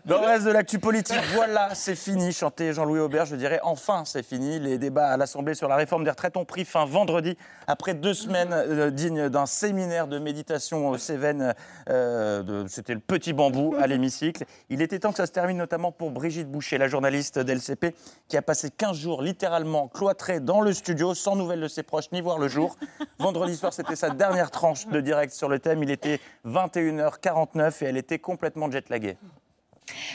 Dans 0.05 0.21
le 0.21 0.27
reste 0.27 0.45
de 0.45 0.51
l'actu 0.51 0.79
politique, 0.79 1.19
voilà, 1.33 1.73
c'est 1.73 1.95
fini. 1.95 2.31
Chanter 2.31 2.73
Jean-Louis 2.73 2.99
Aubert, 2.99 3.25
je 3.25 3.35
dirais 3.35 3.59
enfin, 3.63 4.03
c'est 4.05 4.23
fini. 4.23 4.59
Les 4.59 4.77
débats 4.77 5.07
à 5.09 5.17
l'Assemblée 5.17 5.53
sur 5.53 5.67
la 5.67 5.75
réforme 5.75 6.03
des 6.03 6.09
retraites 6.09 6.37
ont 6.37 6.45
pris 6.45 6.65
fin 6.65 6.85
vendredi, 6.85 7.37
après 7.67 7.93
deux 7.93 8.13
semaines 8.13 8.53
euh, 8.53 8.89
dignes 8.91 9.29
d'un 9.29 9.45
séminaire 9.45 10.07
de 10.07 10.19
méditation 10.19 10.89
aux 10.89 10.97
Cévennes. 10.97 11.53
euh, 11.89 12.65
C'était 12.67 12.93
le 12.93 12.99
petit 12.99 13.33
bambou 13.33 13.75
à 13.79 13.87
l'hémicycle. 13.87 14.43
Il 14.69 14.81
était 14.81 14.99
temps 14.99 15.11
que 15.11 15.17
ça 15.17 15.25
se 15.25 15.31
termine, 15.31 15.57
notamment 15.57 15.91
pour 15.91 16.11
Brigitte 16.11 16.49
Boucher, 16.49 16.77
la 16.77 16.87
journaliste 16.87 17.39
d'LCP, 17.39 17.95
qui 18.27 18.37
a 18.37 18.41
passé 18.41 18.69
15 18.69 18.97
jours 18.97 19.21
littéralement 19.21 19.87
cloîtrée 19.87 20.39
dans 20.39 20.61
le 20.61 20.73
studio, 20.73 21.13
sans 21.13 21.35
nouvelles 21.35 21.61
de 21.61 21.67
ses 21.67 21.83
proches, 21.83 22.11
ni 22.11 22.21
voir 22.21 22.39
le 22.39 22.47
jour. 22.47 22.75
Vendredi 23.19 23.55
soir, 23.55 23.73
c'était 23.73 23.95
sa 23.95 24.09
dernière 24.09 24.51
tranche 24.51 24.87
de 24.87 24.99
direct 25.01 25.33
sur 25.33 25.47
le 25.49 25.59
thème. 25.59 25.83
Il 25.83 25.91
était 25.91 26.19
21h49 26.47 27.83
et 27.83 27.87
elle 27.87 27.97
était 27.97 28.19
complètement 28.19 28.67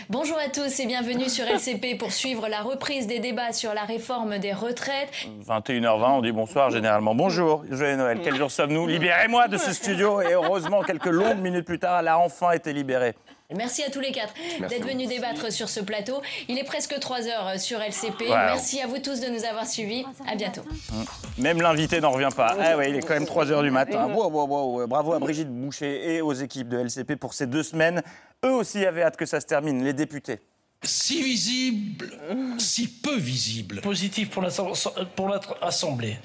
Bonjour 0.09 0.39
à 0.39 0.49
tous 0.49 0.81
et 0.81 0.87
bienvenue 0.87 1.29
sur 1.29 1.45
LCP 1.47 1.99
pour 1.99 2.13
suivre 2.13 2.49
la 2.49 2.63
reprise 2.63 3.07
des 3.07 3.19
débats 3.19 3.53
sur 3.53 3.75
la 3.75 3.83
réforme 3.83 4.39
des 4.39 4.53
retraites. 4.53 5.11
21h20, 5.47 6.11
on 6.11 6.23
dit 6.23 6.33
bonsoir 6.33 6.71
généralement. 6.71 7.15
Bonjour, 7.15 7.65
joyeux 7.71 7.97
Noël, 7.97 8.21
quel 8.23 8.37
jour 8.37 8.51
sommes-nous 8.51 8.87
Libérez-moi 8.87 9.49
de 9.49 9.57
ce 9.57 9.73
studio 9.73 10.21
Et 10.21 10.33
heureusement, 10.33 10.83
quelques 10.83 11.07
longues 11.07 11.41
minutes 11.41 11.65
plus 11.65 11.79
tard, 11.79 12.01
elle 12.01 12.09
a 12.09 12.19
enfin 12.19 12.53
été 12.53 12.73
libérée. 12.73 13.15
Merci 13.55 13.85
à 13.85 13.91
tous 13.91 14.01
les 14.01 14.11
quatre 14.11 14.35
d'être 14.69 14.87
venus 14.87 15.09
débattre 15.09 15.53
sur 15.53 15.69
ce 15.69 15.81
plateau. 15.81 16.21
Il 16.49 16.59
est 16.59 16.65
presque 16.65 16.99
3 16.99 17.29
heures 17.29 17.61
sur 17.61 17.81
LCP. 17.81 18.25
Merci 18.29 18.81
à 18.81 18.87
vous 18.87 18.99
tous 18.99 19.21
de 19.21 19.29
nous 19.29 19.45
avoir 19.45 19.67
suivis. 19.67 20.05
À 20.27 20.35
bientôt. 20.35 20.63
Même 21.39 21.63
l'invité 21.63 22.01
n'en 22.01 22.11
revient 22.11 22.35
pas. 22.35 22.57
Ah 22.61 22.77
ouais, 22.77 22.91
il 22.91 22.97
est 22.97 23.03
quand 23.03 23.15
même 23.15 23.25
3h 23.25 23.63
du 23.63 23.71
matin. 23.71 24.09
Wow, 24.09 24.31
wow, 24.31 24.47
wow. 24.47 24.87
Bravo 24.89 25.13
à 25.13 25.19
Brigitte 25.21 25.49
Boucher 25.49 26.15
et 26.15 26.23
aux 26.23 26.33
équipes 26.33 26.69
de 26.69 26.79
LCP 26.79 27.15
pour 27.15 27.35
ces 27.35 27.47
deux 27.47 27.63
semaines. 27.63 28.03
Eux 28.47 28.53
aussi 28.53 28.87
avaient 28.87 29.03
hâte 29.03 29.17
que 29.17 29.27
ça 29.27 29.41
se 29.41 29.47
termine, 29.47 29.83
les 29.83 29.93
députés. 29.93 30.39
Si 30.85 31.21
visible, 31.21 32.09
si 32.59 32.87
peu 32.87 33.17
visible. 33.17 33.81
Positif 33.81 34.31
pour 34.31 34.43
notre 34.43 35.59
assemblée. 35.61 36.17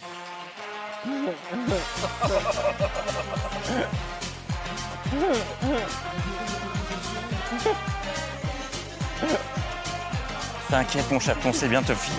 T'inquiète 10.70 11.12
mon 11.12 11.20
chaton, 11.20 11.52
c'est 11.52 11.68
bientôt 11.68 11.96
fini. 11.96 12.18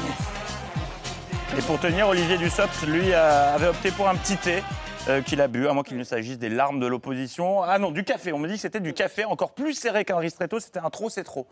Et 1.56 1.62
pour 1.62 1.78
tenir, 1.78 2.08
Olivier 2.08 2.38
Dussopt, 2.38 2.82
lui, 2.88 3.14
avait 3.14 3.68
opté 3.68 3.92
pour 3.92 4.08
un 4.08 4.16
petit 4.16 4.36
thé 4.36 4.64
euh, 5.08 5.22
qu'il 5.22 5.40
a 5.40 5.48
bu, 5.48 5.66
à 5.66 5.72
moins 5.72 5.82
qu'il 5.82 5.96
ne 5.96 6.04
s'agisse 6.04 6.38
des 6.38 6.48
larmes 6.48 6.80
de 6.80 6.86
l'opposition. 6.86 7.62
Ah 7.62 7.78
non, 7.78 7.90
du 7.90 8.04
café. 8.04 8.32
On 8.32 8.38
me 8.38 8.48
dit 8.48 8.54
que 8.54 8.60
c'était 8.60 8.80
du 8.80 8.92
café 8.94 9.24
encore 9.24 9.54
plus 9.54 9.74
serré 9.74 10.04
qu'un 10.04 10.18
ristretto. 10.18 10.60
C'était 10.60 10.80
un 10.80 10.90
trop, 10.90 11.10
c'est 11.10 11.24
trop. 11.24 11.46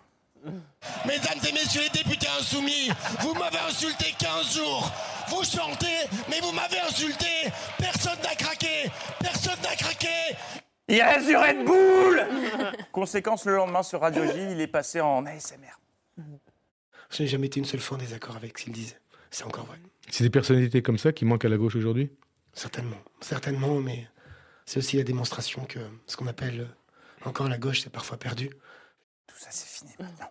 Mesdames 1.07 1.39
et 1.49 1.53
messieurs 1.53 1.83
les 1.83 2.03
députés 2.03 2.29
insoumis, 2.39 2.91
vous 3.21 3.35
m'avez 3.35 3.59
insulté 3.69 4.15
15 4.19 4.57
jours. 4.57 4.91
Vous 5.29 5.45
chantez, 5.45 6.09
mais 6.29 6.41
vous 6.41 6.53
m'avez 6.53 6.81
insulté. 6.81 7.27
Personne 7.79 8.19
n'a 8.23 8.35
craqué. 8.35 8.91
Personne 9.21 9.61
n'a 9.63 9.77
craqué. 9.77 10.09
Il 10.89 11.01
reste 11.03 11.29
du 11.29 11.37
Red 11.37 11.65
Bull 11.65 12.27
Conséquence, 12.91 13.45
le 13.45 13.57
lendemain 13.57 13.83
sur 13.83 14.01
Radio 14.01 14.25
J, 14.25 14.53
il 14.53 14.61
est 14.61 14.67
passé 14.67 15.01
en 15.01 15.25
ASMR. 15.25 15.79
Je 17.11 17.23
n'ai 17.23 17.29
jamais 17.29 17.47
été 17.47 17.61
une 17.61 17.67
seule 17.67 17.81
fois 17.81 17.97
en 17.97 18.01
désaccord 18.01 18.37
avec 18.37 18.59
ce 18.59 18.65
qu'il 18.65 18.73
disait. 18.73 18.99
C'est 19.31 19.45
encore 19.45 19.67
vrai. 19.67 19.77
C'est 20.11 20.25
des 20.25 20.31
personnalités 20.31 20.83
comme 20.83 20.99
ça 20.99 21.13
qui 21.13 21.25
manquent 21.25 21.45
à 21.45 21.49
la 21.49 21.57
gauche 21.57 21.77
aujourd'hui? 21.77 22.11
Certainement, 22.53 22.99
certainement, 23.21 23.81
mais 23.81 24.09
c'est 24.67 24.79
aussi 24.79 24.97
la 24.97 25.05
démonstration 25.05 25.65
que 25.65 25.79
ce 26.07 26.17
qu'on 26.17 26.27
appelle 26.27 26.69
encore 27.25 27.49
la 27.49 27.59
gauche, 27.59 27.83
c'est 27.83 27.91
parfois 27.91 28.17
perdu. 28.17 28.51
Tout 29.27 29.37
ça, 29.37 29.49
c'est 29.51 29.69
fini 29.69 29.93
maintenant. 29.99 30.31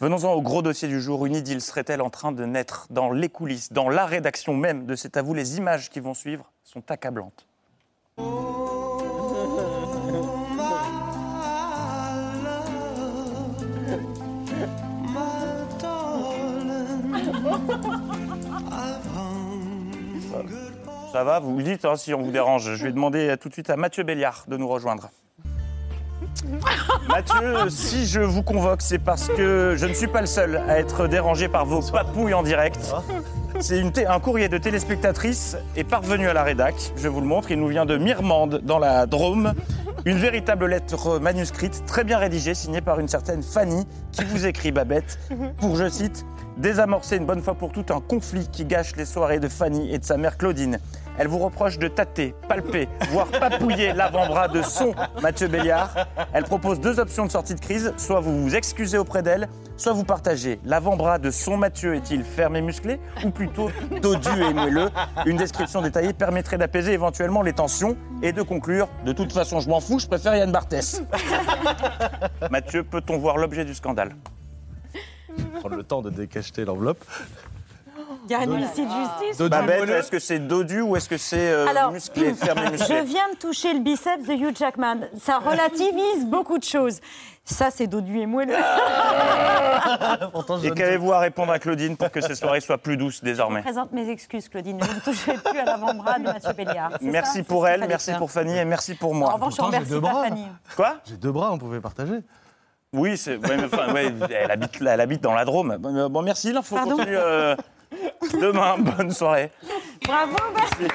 Venons-en 0.00 0.32
au 0.32 0.40
gros 0.40 0.62
dossier 0.62 0.88
du 0.88 1.00
jour. 1.00 1.26
Une 1.26 1.34
idylle 1.34 1.60
serait-elle 1.60 2.00
en 2.00 2.08
train 2.08 2.32
de 2.32 2.44
naître 2.44 2.86
dans 2.88 3.12
les 3.12 3.28
coulisses, 3.28 3.72
dans 3.72 3.90
la 3.90 4.06
rédaction 4.06 4.56
même 4.56 4.86
de 4.86 4.94
cet 4.94 5.18
avou 5.18 5.34
Les 5.34 5.58
images 5.58 5.90
qui 5.90 6.00
vont 6.00 6.14
suivre 6.14 6.50
sont 6.64 6.90
accablantes. 6.90 7.46
Ça 21.12 21.24
va, 21.24 21.40
vous 21.40 21.60
dites 21.60 21.84
hein, 21.84 21.96
si 21.96 22.14
on 22.14 22.22
vous 22.22 22.30
dérange. 22.30 22.76
Je 22.76 22.84
vais 22.84 22.92
demander 22.92 23.34
tout 23.40 23.48
de 23.48 23.54
suite 23.54 23.68
à 23.68 23.76
Mathieu 23.76 24.04
Béliard 24.04 24.44
de 24.46 24.56
nous 24.56 24.68
rejoindre. 24.68 25.10
Mathieu, 27.08 27.68
si 27.68 28.06
je 28.06 28.20
vous 28.20 28.44
convoque, 28.44 28.80
c'est 28.80 29.00
parce 29.00 29.28
que 29.28 29.74
je 29.76 29.86
ne 29.86 29.92
suis 29.92 30.06
pas 30.06 30.20
le 30.20 30.28
seul 30.28 30.62
à 30.68 30.78
être 30.78 31.08
dérangé 31.08 31.48
par 31.48 31.66
vos 31.66 31.82
papouilles 31.82 32.34
en 32.34 32.44
direct. 32.44 32.94
C'est 33.58 34.06
un 34.06 34.20
courrier 34.20 34.48
de 34.48 34.56
téléspectatrice 34.56 35.56
est 35.76 35.84
parvenu 35.84 36.28
à 36.28 36.32
la 36.32 36.44
rédac. 36.44 36.76
Je 36.96 37.08
vous 37.08 37.20
le 37.20 37.26
montre, 37.26 37.50
il 37.50 37.58
nous 37.58 37.68
vient 37.68 37.86
de 37.86 37.98
Mirmande, 37.98 38.60
dans 38.62 38.78
la 38.78 39.06
Drôme. 39.06 39.54
Une 40.04 40.16
véritable 40.16 40.66
lettre 40.66 41.18
manuscrite, 41.18 41.84
très 41.86 42.04
bien 42.04 42.18
rédigée, 42.18 42.54
signée 42.54 42.80
par 42.80 43.00
une 43.00 43.08
certaine 43.08 43.42
Fanny, 43.42 43.84
qui 44.12 44.24
vous 44.24 44.46
écrit, 44.46 44.70
Babette, 44.70 45.18
pour, 45.58 45.76
je 45.76 45.88
cite, 45.88 46.24
désamorcer 46.60 47.16
une 47.16 47.24
bonne 47.24 47.42
fois 47.42 47.54
pour 47.54 47.72
toutes 47.72 47.90
un 47.90 48.00
conflit 48.00 48.46
qui 48.48 48.64
gâche 48.64 48.94
les 48.96 49.06
soirées 49.06 49.40
de 49.40 49.48
Fanny 49.48 49.92
et 49.92 49.98
de 49.98 50.04
sa 50.04 50.18
mère 50.18 50.36
Claudine. 50.36 50.78
Elle 51.18 51.26
vous 51.28 51.38
reproche 51.38 51.78
de 51.78 51.88
tâter, 51.88 52.34
palper, 52.48 52.88
voire 53.10 53.26
papouiller 53.40 53.92
l'avant-bras 53.92 54.48
de 54.48 54.62
son 54.62 54.94
Mathieu 55.22 55.48
Béliard. 55.48 56.06
Elle 56.32 56.44
propose 56.44 56.80
deux 56.80 57.00
options 57.00 57.26
de 57.26 57.30
sortie 57.30 57.54
de 57.54 57.60
crise. 57.60 57.92
Soit 57.96 58.20
vous 58.20 58.42
vous 58.42 58.54
excusez 58.54 58.98
auprès 58.98 59.22
d'elle, 59.22 59.48
soit 59.76 59.92
vous 59.92 60.04
partagez. 60.04 60.60
L'avant-bras 60.64 61.18
de 61.18 61.30
son 61.30 61.56
Mathieu 61.56 61.94
est-il 61.94 62.24
ferme 62.24 62.56
et 62.56 62.62
musclé 62.62 63.00
ou 63.24 63.30
plutôt 63.30 63.70
dodu 64.02 64.28
et 64.28 64.54
moelleux? 64.54 64.90
Une 65.26 65.36
description 65.36 65.82
détaillée 65.82 66.12
permettrait 66.12 66.58
d'apaiser 66.58 66.92
éventuellement 66.92 67.42
les 67.42 67.52
tensions 67.54 67.96
et 68.22 68.32
de 68.32 68.42
conclure 68.42 68.88
De 69.04 69.12
toute 69.12 69.32
façon, 69.32 69.60
je 69.60 69.68
m'en 69.68 69.80
fous, 69.80 69.98
je 69.98 70.06
préfère 70.06 70.36
Yann 70.36 70.52
Barthès. 70.52 71.02
Mathieu, 72.50 72.84
peut-on 72.84 73.18
voir 73.18 73.38
l'objet 73.38 73.64
du 73.64 73.74
scandale? 73.74 74.10
Prendre 75.60 75.76
le 75.76 75.84
temps 75.84 76.02
de 76.02 76.10
décacheter 76.10 76.64
l'enveloppe. 76.64 77.04
Il 78.24 78.30
y 78.30 78.34
a 78.34 78.40
un 78.40 78.46
huissier 78.46 78.84
de 78.84 78.90
justice. 78.90 79.48
Babette, 79.48 79.88
est-ce 79.88 80.10
que 80.10 80.18
c'est 80.18 80.38
dodu 80.38 80.80
ou 80.80 80.96
est-ce 80.96 81.08
que 81.08 81.16
c'est 81.16 81.50
euh, 81.50 81.66
Alors, 81.66 81.92
musclé, 81.92 82.34
je 82.34 83.04
viens 83.04 83.30
de 83.32 83.38
toucher 83.38 83.74
le 83.74 83.80
biceps 83.80 84.26
de 84.26 84.32
Hugh 84.32 84.56
Jackman. 84.56 85.08
Ça 85.20 85.38
relativise 85.38 86.26
beaucoup 86.30 86.58
de 86.58 86.64
choses. 86.64 87.00
Ça, 87.44 87.70
c'est 87.70 87.86
dodu 87.86 88.20
et 88.20 88.26
moelleux. 88.26 88.54
Et 90.62 90.70
qu'avez-vous 90.70 91.12
à 91.12 91.18
répondre 91.18 91.52
à 91.52 91.58
Claudine 91.58 91.96
pour 91.96 92.10
que 92.10 92.20
ces 92.20 92.34
soirées 92.34 92.60
soient 92.60 92.78
plus 92.78 92.96
douces 92.96 93.18
Je 93.20 93.24
désormais 93.24 93.62
présente 93.62 93.92
mes 93.92 94.08
excuses, 94.08 94.48
Claudine. 94.48 94.78
Je 94.82 94.94
ne 94.94 95.00
toucherai 95.00 95.38
plus 95.38 95.58
à 95.58 95.64
l'avant-bras 95.64 96.18
de 96.18 96.24
Mathieu 96.24 96.52
Béliard. 96.52 96.92
C'est 97.00 97.06
Merci 97.06 97.38
ça, 97.38 97.44
pour 97.44 97.66
elle, 97.66 97.84
merci 97.88 98.12
pour 98.18 98.30
Fanny 98.30 98.56
et 98.56 98.64
merci 98.64 98.94
pour 98.94 99.14
moi. 99.14 99.30
En 99.30 99.34
revanche, 99.34 99.54
on 99.58 99.66
remercie 99.66 100.00
pas 100.00 100.22
Fanny. 100.22 100.46
Quoi? 100.76 100.96
J'ai 101.06 101.16
deux 101.16 101.32
bras, 101.32 101.50
on 101.50 101.58
pouvait 101.58 101.80
partager. 101.80 102.20
Oui, 102.92 103.16
c'est, 103.16 103.36
ouais, 103.36 103.56
mais 103.56 103.66
enfin, 103.72 103.92
ouais, 103.92 104.12
elle, 104.34 104.50
habite, 104.50 104.72
elle 104.80 105.00
habite 105.00 105.20
dans 105.20 105.32
la 105.32 105.44
Drôme. 105.44 105.76
Bon, 105.78 105.96
euh, 105.96 106.08
Bon, 106.08 106.22
merci, 106.22 106.52
l'info 106.52 106.74
Pardon 106.74 106.96
continue 106.96 107.16
euh, 107.16 107.54
demain. 108.40 108.78
Bonne 108.78 109.12
soirée. 109.12 109.52
Bravo, 110.04 110.36
merci. 110.56 110.92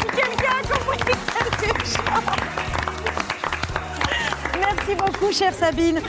Si 0.00 0.06
quelqu'un 0.06 0.50
a 0.50 0.62
compris 0.74 0.98
quelque 0.98 1.84
chose. 1.84 2.02
Merci 4.58 4.94
beaucoup, 4.96 5.30
chère 5.32 5.54
Sabine. 5.54 6.00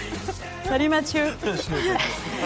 Salut 0.67 0.89
Mathieu. 0.89 1.25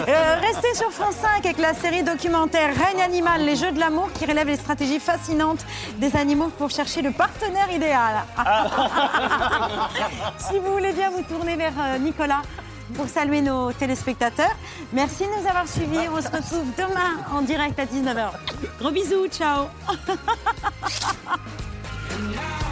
Euh, 0.08 0.36
restez 0.40 0.74
sur 0.74 0.90
France 0.90 1.16
5 1.16 1.44
avec 1.44 1.58
la 1.58 1.74
série 1.74 2.02
documentaire 2.02 2.70
Règne 2.74 3.02
animal, 3.02 3.44
les 3.44 3.56
jeux 3.56 3.72
de 3.72 3.78
l'amour 3.78 4.10
qui 4.14 4.24
relève 4.24 4.46
les 4.46 4.56
stratégies 4.56 4.98
fascinantes 4.98 5.66
des 5.98 6.16
animaux 6.16 6.48
pour 6.56 6.70
chercher 6.70 7.02
le 7.02 7.10
partenaire 7.10 7.70
idéal. 7.70 8.22
si 10.38 10.58
vous 10.58 10.72
voulez 10.72 10.92
bien 10.92 11.10
vous 11.10 11.20
tourner 11.22 11.56
vers 11.56 11.74
euh, 11.78 11.98
Nicolas 11.98 12.40
pour 12.94 13.08
saluer 13.08 13.42
nos 13.42 13.72
téléspectateurs. 13.72 14.56
Merci 14.92 15.24
de 15.24 15.40
nous 15.40 15.48
avoir 15.48 15.68
suivis. 15.68 16.08
On 16.10 16.20
se 16.20 16.28
retrouve 16.28 16.66
demain 16.76 17.24
en 17.32 17.42
direct 17.42 17.78
à 17.78 17.86
19h. 17.86 18.30
Gros 18.78 18.90
bisous, 18.90 19.28
ciao. 19.28 19.66